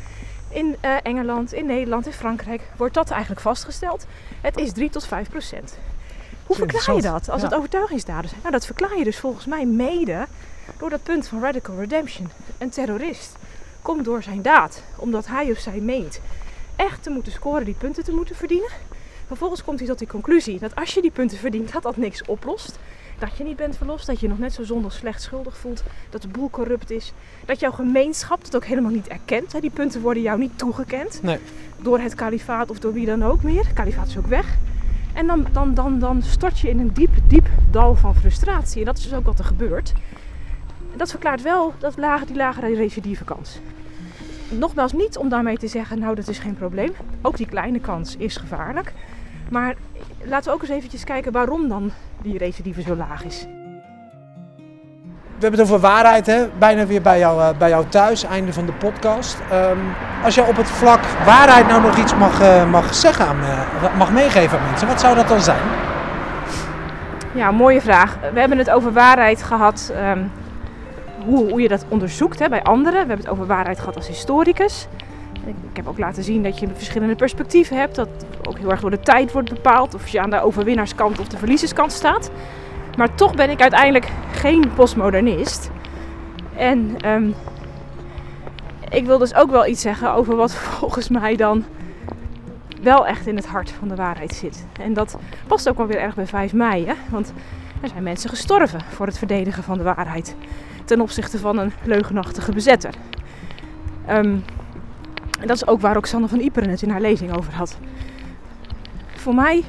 in 0.49 0.75
uh, 0.85 0.95
Engeland, 1.03 1.53
in 1.53 1.65
Nederland, 1.65 2.05
in 2.05 2.13
Frankrijk, 2.13 2.61
wordt 2.77 2.93
dat 2.93 3.09
eigenlijk 3.09 3.41
vastgesteld. 3.41 4.05
Het 4.41 4.57
is 4.57 4.71
3 4.71 4.89
tot 4.89 5.05
5 5.05 5.29
procent. 5.29 5.77
Hoe 6.45 6.55
verklaar 6.55 6.95
je 6.95 7.01
dat 7.01 7.29
als 7.29 7.41
het 7.41 7.53
overtuigingsdaden 7.53 8.29
zijn? 8.29 8.41
Nou, 8.41 8.53
dat 8.53 8.65
verklaar 8.65 8.97
je 8.97 9.03
dus 9.03 9.19
volgens 9.19 9.45
mij 9.45 9.65
mede 9.65 10.27
door 10.77 10.89
dat 10.89 11.03
punt 11.03 11.27
van 11.27 11.41
radical 11.41 11.75
redemption. 11.75 12.29
Een 12.57 12.69
terrorist 12.69 13.35
komt 13.81 14.05
door 14.05 14.23
zijn 14.23 14.41
daad, 14.41 14.83
omdat 14.95 15.27
hij 15.27 15.51
of 15.51 15.57
zij 15.57 15.79
meent 15.79 16.19
echt 16.75 17.03
te 17.03 17.09
moeten 17.09 17.31
scoren, 17.31 17.65
die 17.65 17.75
punten 17.77 18.03
te 18.03 18.11
moeten 18.11 18.35
verdienen. 18.35 18.69
Vervolgens 19.27 19.63
komt 19.63 19.79
hij 19.79 19.87
tot 19.87 19.99
die 19.99 20.07
conclusie 20.07 20.59
dat 20.59 20.75
als 20.75 20.93
je 20.93 21.01
die 21.01 21.11
punten 21.11 21.37
verdient, 21.37 21.71
dat 21.71 21.83
dat 21.83 21.97
niks 21.97 22.25
oplost. 22.25 22.79
Dat 23.19 23.37
je 23.37 23.43
niet 23.43 23.55
bent 23.55 23.77
verlost, 23.77 24.05
dat 24.05 24.19
je 24.19 24.27
nog 24.27 24.39
net 24.39 24.53
zo 24.53 24.63
zondig 24.63 24.93
slecht 24.93 25.21
schuldig 25.21 25.57
voelt, 25.57 25.83
dat 26.09 26.21
de 26.21 26.27
boel 26.27 26.49
corrupt 26.49 26.91
is. 26.91 27.13
Dat 27.45 27.59
jouw 27.59 27.71
gemeenschap 27.71 28.43
het 28.43 28.55
ook 28.55 28.65
helemaal 28.65 28.91
niet 28.91 29.07
erkent. 29.07 29.61
Die 29.61 29.69
punten 29.69 30.01
worden 30.01 30.23
jou 30.23 30.39
niet 30.39 30.57
toegekend. 30.57 31.23
Nee. 31.23 31.39
Door 31.77 31.99
het 31.99 32.15
kalifaat 32.15 32.69
of 32.69 32.79
door 32.79 32.93
wie 32.93 33.05
dan 33.05 33.23
ook 33.23 33.43
meer. 33.43 33.63
Het 33.63 33.73
kalifaat 33.73 34.07
is 34.07 34.17
ook 34.17 34.27
weg. 34.27 34.57
En 35.13 35.27
dan, 35.27 35.45
dan, 35.51 35.73
dan, 35.73 35.99
dan 35.99 36.21
stort 36.21 36.59
je 36.59 36.69
in 36.69 36.79
een 36.79 36.93
diep, 36.93 37.13
diep 37.27 37.47
dal 37.71 37.95
van 37.95 38.15
frustratie. 38.15 38.79
En 38.79 38.85
dat 38.85 38.97
is 38.97 39.03
dus 39.03 39.13
ook 39.13 39.25
wat 39.25 39.39
er 39.39 39.45
gebeurt 39.45 39.93
dat 40.95 41.09
verklaart 41.09 41.41
wel 41.41 41.73
dat 41.77 41.97
lage, 41.97 42.25
die 42.25 42.35
lagere 42.35 42.75
recidieve 42.75 43.23
kans. 43.23 43.59
Nogmaals, 44.49 44.93
niet 44.93 45.17
om 45.17 45.29
daarmee 45.29 45.57
te 45.57 45.67
zeggen, 45.67 45.99
nou 45.99 46.15
dat 46.15 46.27
is 46.27 46.39
geen 46.39 46.55
probleem. 46.55 46.91
Ook 47.21 47.37
die 47.37 47.45
kleine 47.45 47.79
kans 47.79 48.15
is 48.15 48.37
gevaarlijk. 48.37 48.93
Maar 49.49 49.75
laten 50.23 50.49
we 50.49 50.55
ook 50.55 50.61
eens 50.61 50.71
eventjes 50.71 51.03
kijken 51.03 51.31
waarom 51.31 51.67
dan 51.67 51.91
die 52.21 52.37
recidive 52.37 52.81
zo 52.81 52.95
laag 52.95 53.23
is. 53.23 53.47
We 55.41 55.47
hebben 55.47 55.65
het 55.65 55.75
over 55.75 55.89
waarheid, 55.89 56.25
hè? 56.25 56.47
bijna 56.57 56.85
weer 56.85 57.01
bij 57.01 57.19
jou, 57.19 57.39
uh, 57.39 57.49
bij 57.57 57.69
jou 57.69 57.85
thuis, 57.89 58.23
einde 58.23 58.53
van 58.53 58.65
de 58.65 58.71
podcast. 58.71 59.37
Um, 59.53 59.79
als 60.23 60.35
je 60.35 60.45
op 60.45 60.55
het 60.55 60.69
vlak 60.69 60.99
waarheid 61.25 61.67
nou 61.67 61.81
nog 61.81 61.97
iets 61.97 62.15
mag, 62.15 62.41
uh, 62.41 62.69
mag 62.71 62.95
zeggen, 62.95 63.25
aan, 63.25 63.39
uh, 63.39 63.97
mag 63.97 64.11
meegeven 64.11 64.59
aan 64.59 64.65
mensen, 64.65 64.87
wat 64.87 64.99
zou 64.99 65.15
dat 65.15 65.27
dan 65.27 65.41
zijn? 65.41 65.59
Ja, 67.33 67.51
mooie 67.51 67.81
vraag. 67.81 68.17
We 68.33 68.39
hebben 68.39 68.57
het 68.57 68.69
over 68.69 68.93
waarheid 68.93 69.43
gehad 69.43 69.93
um, 70.15 70.31
hoe, 71.25 71.49
hoe 71.49 71.61
je 71.61 71.67
dat 71.67 71.85
onderzoekt 71.87 72.39
hè, 72.39 72.49
bij 72.49 72.63
anderen. 72.63 73.01
We 73.01 73.07
hebben 73.07 73.25
het 73.25 73.29
over 73.29 73.45
waarheid 73.45 73.79
gehad 73.79 73.95
als 73.95 74.07
historicus. 74.07 74.87
Ik, 75.45 75.55
heb 75.73 75.87
ook 75.87 75.97
laten 75.97 76.23
zien 76.23 76.43
dat 76.43 76.59
je 76.59 76.67
verschillende 76.73 77.15
perspectieven 77.15 77.77
hebt. 77.77 77.95
Dat 77.95 78.09
ook 78.47 78.57
heel 78.57 78.71
erg 78.71 78.81
door 78.81 78.89
de 78.89 78.99
tijd 78.99 79.31
wordt 79.31 79.53
bepaald. 79.53 79.95
Of 79.95 80.07
je 80.07 80.19
aan 80.19 80.29
de 80.29 80.41
overwinnaarskant 80.41 81.19
of 81.19 81.27
de 81.27 81.37
verliezerskant 81.37 81.91
staat. 81.91 82.31
Maar 83.01 83.15
toch 83.15 83.35
ben 83.35 83.49
ik 83.49 83.61
uiteindelijk 83.61 84.11
geen 84.31 84.73
postmodernist. 84.75 85.71
En 86.55 87.09
um, 87.09 87.33
ik 88.89 89.05
wil 89.05 89.17
dus 89.17 89.35
ook 89.35 89.51
wel 89.51 89.65
iets 89.65 89.81
zeggen 89.81 90.13
over 90.13 90.35
wat 90.35 90.53
volgens 90.79 91.09
mij 91.09 91.35
dan 91.35 91.65
wel 92.81 93.07
echt 93.07 93.27
in 93.27 93.35
het 93.35 93.45
hart 93.45 93.71
van 93.71 93.87
de 93.87 93.95
waarheid 93.95 94.33
zit. 94.33 94.65
En 94.81 94.93
dat 94.93 95.17
past 95.47 95.69
ook 95.69 95.77
wel 95.77 95.87
weer 95.87 95.99
erg 95.99 96.15
bij 96.15 96.27
5 96.27 96.53
mei. 96.53 96.85
Hè? 96.85 96.93
Want 97.09 97.33
er 97.81 97.89
zijn 97.89 98.03
mensen 98.03 98.29
gestorven 98.29 98.81
voor 98.89 99.05
het 99.05 99.17
verdedigen 99.17 99.63
van 99.63 99.77
de 99.77 99.83
waarheid 99.83 100.35
ten 100.85 101.01
opzichte 101.01 101.39
van 101.39 101.57
een 101.57 101.71
leugenachtige 101.83 102.51
bezetter. 102.51 102.93
Um, 104.09 104.43
en 105.39 105.47
dat 105.47 105.55
is 105.55 105.67
ook 105.67 105.81
waar 105.81 105.93
Roxanne 105.93 106.27
van 106.27 106.39
Iperen 106.39 106.69
het 106.69 106.81
in 106.81 106.89
haar 106.89 107.01
lezing 107.01 107.37
over 107.37 107.53
had. 107.53 107.77
Voor 109.15 109.35
mij 109.35 109.63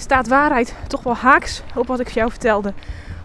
staat 0.00 0.28
waarheid 0.28 0.74
toch 0.86 1.02
wel 1.02 1.14
haaks 1.14 1.62
op 1.74 1.86
wat 1.86 2.00
ik 2.00 2.08
jou 2.08 2.30
vertelde 2.30 2.72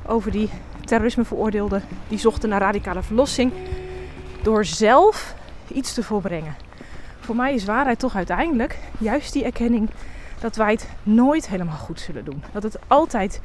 over 0.05 0.31
die 0.31 0.49
terrorismeveroordeelden 0.85 1.83
die 2.07 2.19
zochten 2.19 2.49
naar 2.49 2.61
radicale 2.61 3.03
verlossing 3.03 3.53
door 4.41 4.65
zelf 4.65 5.35
iets 5.67 5.93
te 5.93 6.03
volbrengen. 6.03 6.55
Voor 7.19 7.35
mij 7.35 7.53
is 7.53 7.65
waarheid 7.65 7.99
toch 7.99 8.15
uiteindelijk 8.15 8.77
juist 8.97 9.33
die 9.33 9.43
erkenning 9.43 9.89
dat 10.39 10.55
wij 10.55 10.71
het 10.71 10.89
nooit 11.03 11.47
helemaal 11.47 11.77
goed 11.77 11.99
zullen 11.99 12.25
doen. 12.25 12.43
Dat 12.51 12.63
het 12.63 12.77
altijd 12.87 13.41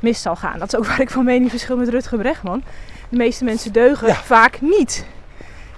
mis 0.00 0.22
zal 0.22 0.36
gaan. 0.36 0.58
Dat 0.58 0.72
is 0.72 0.78
ook 0.78 0.86
waar 0.86 1.00
ik 1.00 1.10
van 1.10 1.24
mening 1.24 1.50
verschil 1.50 1.76
met 1.76 1.88
Rutger 1.88 2.18
Bregman. 2.18 2.62
De 3.08 3.16
meeste 3.16 3.44
mensen 3.44 3.72
deugen 3.72 4.14
vaak 4.14 4.60
niet. 4.60 5.06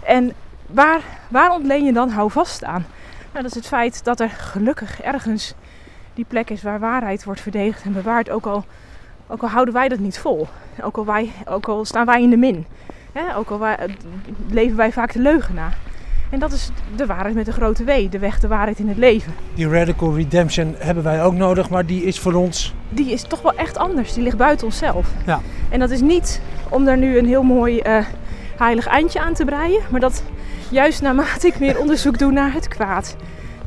En 0.03 0.33
waar, 0.67 1.01
waar 1.29 1.51
ontleen 1.51 1.85
je 1.85 1.93
dan 1.93 2.11
houvast 2.11 2.65
aan? 2.65 2.87
Nou, 3.33 3.43
dat 3.43 3.45
is 3.45 3.55
het 3.55 3.67
feit 3.67 4.05
dat 4.05 4.21
er 4.21 4.31
gelukkig 4.31 5.01
ergens 5.01 5.55
die 6.21 6.29
plek 6.29 6.51
is 6.51 6.63
waar 6.63 6.81
waarheid 6.81 7.25
wordt 7.25 7.41
verdedigd 7.41 7.83
en 7.85 7.93
bewaard. 7.93 8.31
Ook 8.31 8.47
al, 8.47 8.65
ook 9.27 9.43
al 9.43 9.49
houden 9.49 9.75
wij 9.75 9.89
dat 9.89 9.99
niet 9.99 10.19
vol. 10.19 10.49
Ook 10.83 10.97
al, 10.97 11.05
wij, 11.05 11.31
ook 11.47 11.69
al 11.69 11.85
staan 11.85 12.07
wij 12.07 12.23
in 12.23 12.31
de 12.31 12.37
min. 12.37 12.67
ook 13.37 13.51
al 13.51 13.59
wij, 13.59 13.77
leven 14.51 14.77
wij 14.77 14.93
vaak 14.93 15.13
de 15.13 15.19
leugen 15.19 15.55
na. 15.55 15.69
En 16.31 16.39
dat 16.39 16.53
is 16.53 16.71
de 16.97 17.07
waarheid 17.07 17.35
met 17.35 17.47
de 17.47 17.53
grote 17.53 17.85
W, 17.85 18.11
de 18.11 18.19
weg, 18.19 18.41
de 18.41 18.49
waarheid 18.49 18.79
in 18.79 18.89
het 18.89 18.97
leven. 18.97 19.35
Die 19.55 19.69
radical 19.69 20.17
redemption 20.17 20.75
hebben 20.79 21.05
wij 21.05 21.23
ook 21.25 21.35
nodig, 21.35 21.71
maar 21.71 21.87
die 21.87 22.03
is 22.03 22.19
voor 22.19 22.35
ons. 22.35 22.75
Die 22.89 23.13
is 23.13 23.23
toch 23.23 23.43
wel 23.43 23.55
echt 23.55 23.79
anders. 23.79 24.13
Die 24.13 24.23
ligt 24.23 24.37
buiten 24.37 24.67
onszelf. 24.67 25.09
Ja. 25.27 25.41
En 25.69 25.79
dat 25.79 25.91
is 25.91 26.01
niet 26.01 26.41
om 26.69 26.85
daar 26.85 26.99
nu 26.99 27.19
een 27.19 27.27
heel 27.27 27.43
mooi 27.43 27.81
uh, 27.87 28.05
heilig 28.57 28.87
eindje 28.87 29.21
aan 29.21 29.35
te 29.35 29.45
breien, 29.45 29.81
maar 29.91 30.01
dat 30.01 30.23
juist 30.71 31.03
naarmate 31.03 31.47
ik 31.47 31.59
meer 31.59 31.79
onderzoek 31.79 32.19
doe 32.19 32.33
naar 32.33 32.53
het 32.53 32.69
kwaad. 32.69 33.17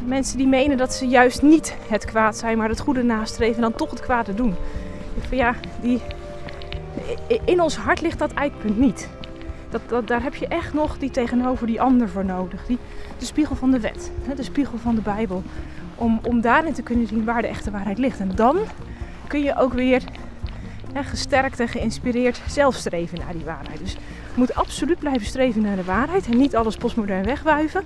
Mensen 0.06 0.38
die 0.38 0.47
menen 0.47 0.78
dat 0.78 0.93
ze 0.93 1.08
juist 1.08 1.41
niet 1.41 1.76
het 1.88 2.06
kwaad 2.06 2.38
zijn, 2.38 2.58
maar 2.58 2.70
het 2.70 2.80
goede 2.80 3.04
nastreven 3.04 3.56
en 3.56 3.62
dan 3.62 3.74
toch 3.74 3.89
het 3.89 3.99
kwade 3.99 4.34
doen. 4.34 4.56
Ja, 5.30 5.56
die, 5.82 6.01
in 7.45 7.62
ons 7.62 7.76
hart 7.76 8.01
ligt 8.01 8.20
dat 8.20 8.34
eikpunt 8.34 8.78
niet. 8.78 9.10
Dat, 9.70 9.82
dat, 9.88 10.08
daar 10.08 10.24
heb 10.24 10.36
je 10.36 10.47
echt 10.47 10.74
nog 10.74 10.97
die 10.97 11.12
tegenover 11.12 11.68
die 11.68 11.82
ander 11.82 12.10
voor 12.10 12.26
nodig. 12.26 12.66
Die, 12.66 12.78
de 13.18 13.26
spiegel 13.26 13.56
van 13.56 13.72
de 13.72 13.80
wet, 13.80 14.12
de 14.36 14.43
spiegel 14.43 14.78
van 14.78 14.95
de 14.95 15.01
Bijbel. 15.01 15.43
Om, 15.95 16.20
om 16.24 16.41
daarin 16.41 16.74
te 16.74 16.82
kunnen 16.82 17.08
zien 17.08 17.26
waar 17.26 17.41
de 17.41 17.47
echte 17.47 17.72
waarheid 17.72 17.97
ligt. 17.97 18.20
En 18.20 18.32
dan 18.36 18.58
kun 19.28 19.43
je 19.43 19.58
ook 19.58 19.74
weer 19.74 20.04
hè, 20.93 21.04
gesterkt 21.04 21.60
en 21.60 21.68
geïnspireerd 21.68 22.41
zelf 22.47 22.76
streven 22.76 23.20
naar 23.20 23.34
die 23.34 23.45
waarheid. 23.45 23.80
Dus 23.80 23.93
je 23.93 23.99
moet 24.36 24.56
absoluut 24.56 24.99
blijven 24.99 25.26
streven 25.26 25.62
naar 25.62 25.76
de 25.76 25.84
waarheid. 25.84 26.26
En 26.26 26.38
niet 26.38 26.56
alles 26.56 26.78
postmodern 26.78 27.26
wegwuiven. 27.26 27.84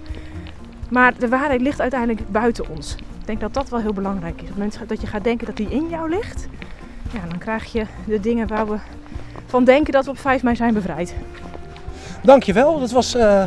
Maar 0.89 1.13
de 1.19 1.29
waarheid 1.29 1.61
ligt 1.61 1.81
uiteindelijk 1.81 2.31
buiten 2.31 2.69
ons. 2.69 2.95
Ik 2.95 3.25
denk 3.25 3.39
dat 3.39 3.53
dat 3.53 3.69
wel 3.69 3.79
heel 3.79 3.93
belangrijk 3.93 4.35
is. 4.35 4.41
Op 4.41 4.47
het 4.47 4.57
moment 4.57 4.89
dat 4.89 5.01
je 5.01 5.07
gaat 5.07 5.23
denken 5.23 5.45
dat 5.45 5.57
die 5.57 5.69
in 5.69 5.87
jou 5.89 6.09
ligt, 6.09 6.47
ja, 7.13 7.19
dan 7.29 7.37
krijg 7.37 7.71
je 7.71 7.85
de 8.05 8.19
dingen 8.19 8.47
waar 8.47 8.67
we 8.67 8.77
van 9.45 9.63
denken 9.63 9.93
dat 9.93 10.05
we 10.05 10.11
op 10.11 10.19
5 10.19 10.43
mei 10.43 10.55
zijn 10.55 10.73
bevrijd. 10.73 11.15
Dankjewel, 12.23 12.79
dat 12.79 12.91
was 12.91 13.15
uh, 13.15 13.43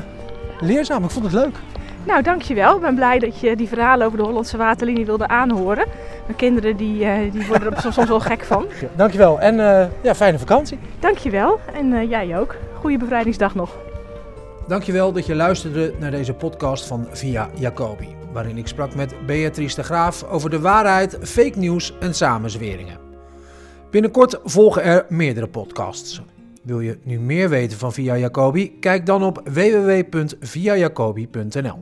leerzaam. 0.61 1.05
Ik 1.05 1.11
vond 1.11 1.25
het 1.25 1.35
leuk. 1.35 1.57
Nou, 2.05 2.23
dankjewel. 2.23 2.75
Ik 2.75 2.81
ben 2.81 2.95
blij 2.95 3.19
dat 3.19 3.41
je 3.41 3.57
die 3.57 3.69
verhalen 3.69 4.07
over 4.07 4.19
de 4.19 4.25
Hollandse 4.25 4.57
waterlinie 4.57 5.07
wilde 5.07 5.29
aanhoren. 5.29 5.87
Mijn 6.27 6.37
kinderen 6.37 6.77
die, 6.77 7.05
uh, 7.05 7.33
die 7.33 7.47
worden 7.47 7.75
er 7.75 7.81
soms 7.81 8.09
wel 8.09 8.21
gek 8.21 8.45
van. 8.45 8.67
Dankjewel 8.97 9.41
en 9.41 9.55
uh, 9.55 9.85
ja, 10.03 10.15
fijne 10.15 10.39
vakantie. 10.39 10.79
Dankjewel 10.99 11.61
en 11.75 12.09
jij 12.09 12.39
ook. 12.39 12.57
Goede 12.81 12.99
bevrijdingsdag 12.99 13.55
nog. 13.55 13.77
Dankjewel 14.71 15.13
dat 15.13 15.27
je 15.27 15.35
luisterde 15.35 15.95
naar 15.99 16.11
deze 16.11 16.35
podcast 16.35 16.87
van 16.87 17.07
Via 17.11 17.51
Jacobi. 17.59 18.09
Waarin 18.33 18.57
ik 18.57 18.67
sprak 18.67 18.95
met 18.95 19.27
Beatrice 19.27 19.75
de 19.75 19.83
Graaf 19.83 20.25
over 20.25 20.51
de 20.51 20.61
waarheid, 20.61 21.19
fake 21.23 21.59
news 21.59 21.95
en 22.01 22.15
samenzweringen. 22.15 22.99
Binnenkort 23.91 24.41
volgen 24.45 24.83
er 24.83 25.07
meerdere 25.09 25.49
podcasts. 25.49 26.23
Wil 26.63 26.81
je 26.81 26.99
nu 27.03 27.21
meer 27.21 27.49
weten 27.49 27.79
van 27.79 27.93
Via 27.93 28.17
Jacobi? 28.17 28.79
Kijk 28.79 29.07
dan 29.07 29.23
op 29.23 29.41
www.viajacobi.nl. 29.45 31.79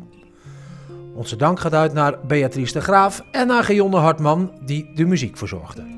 Onze 1.15 1.37
dank 1.37 1.61
gaat 1.61 1.75
uit 1.75 1.93
naar 1.93 2.19
Beatrice 2.27 2.73
de 2.73 2.81
Graaf 2.81 3.25
en 3.33 3.47
naar 3.47 3.65
Gionne 3.65 3.97
Hartman, 3.97 4.53
die 4.65 4.91
de 4.95 5.05
muziek 5.05 5.37
verzorgde. 5.37 5.98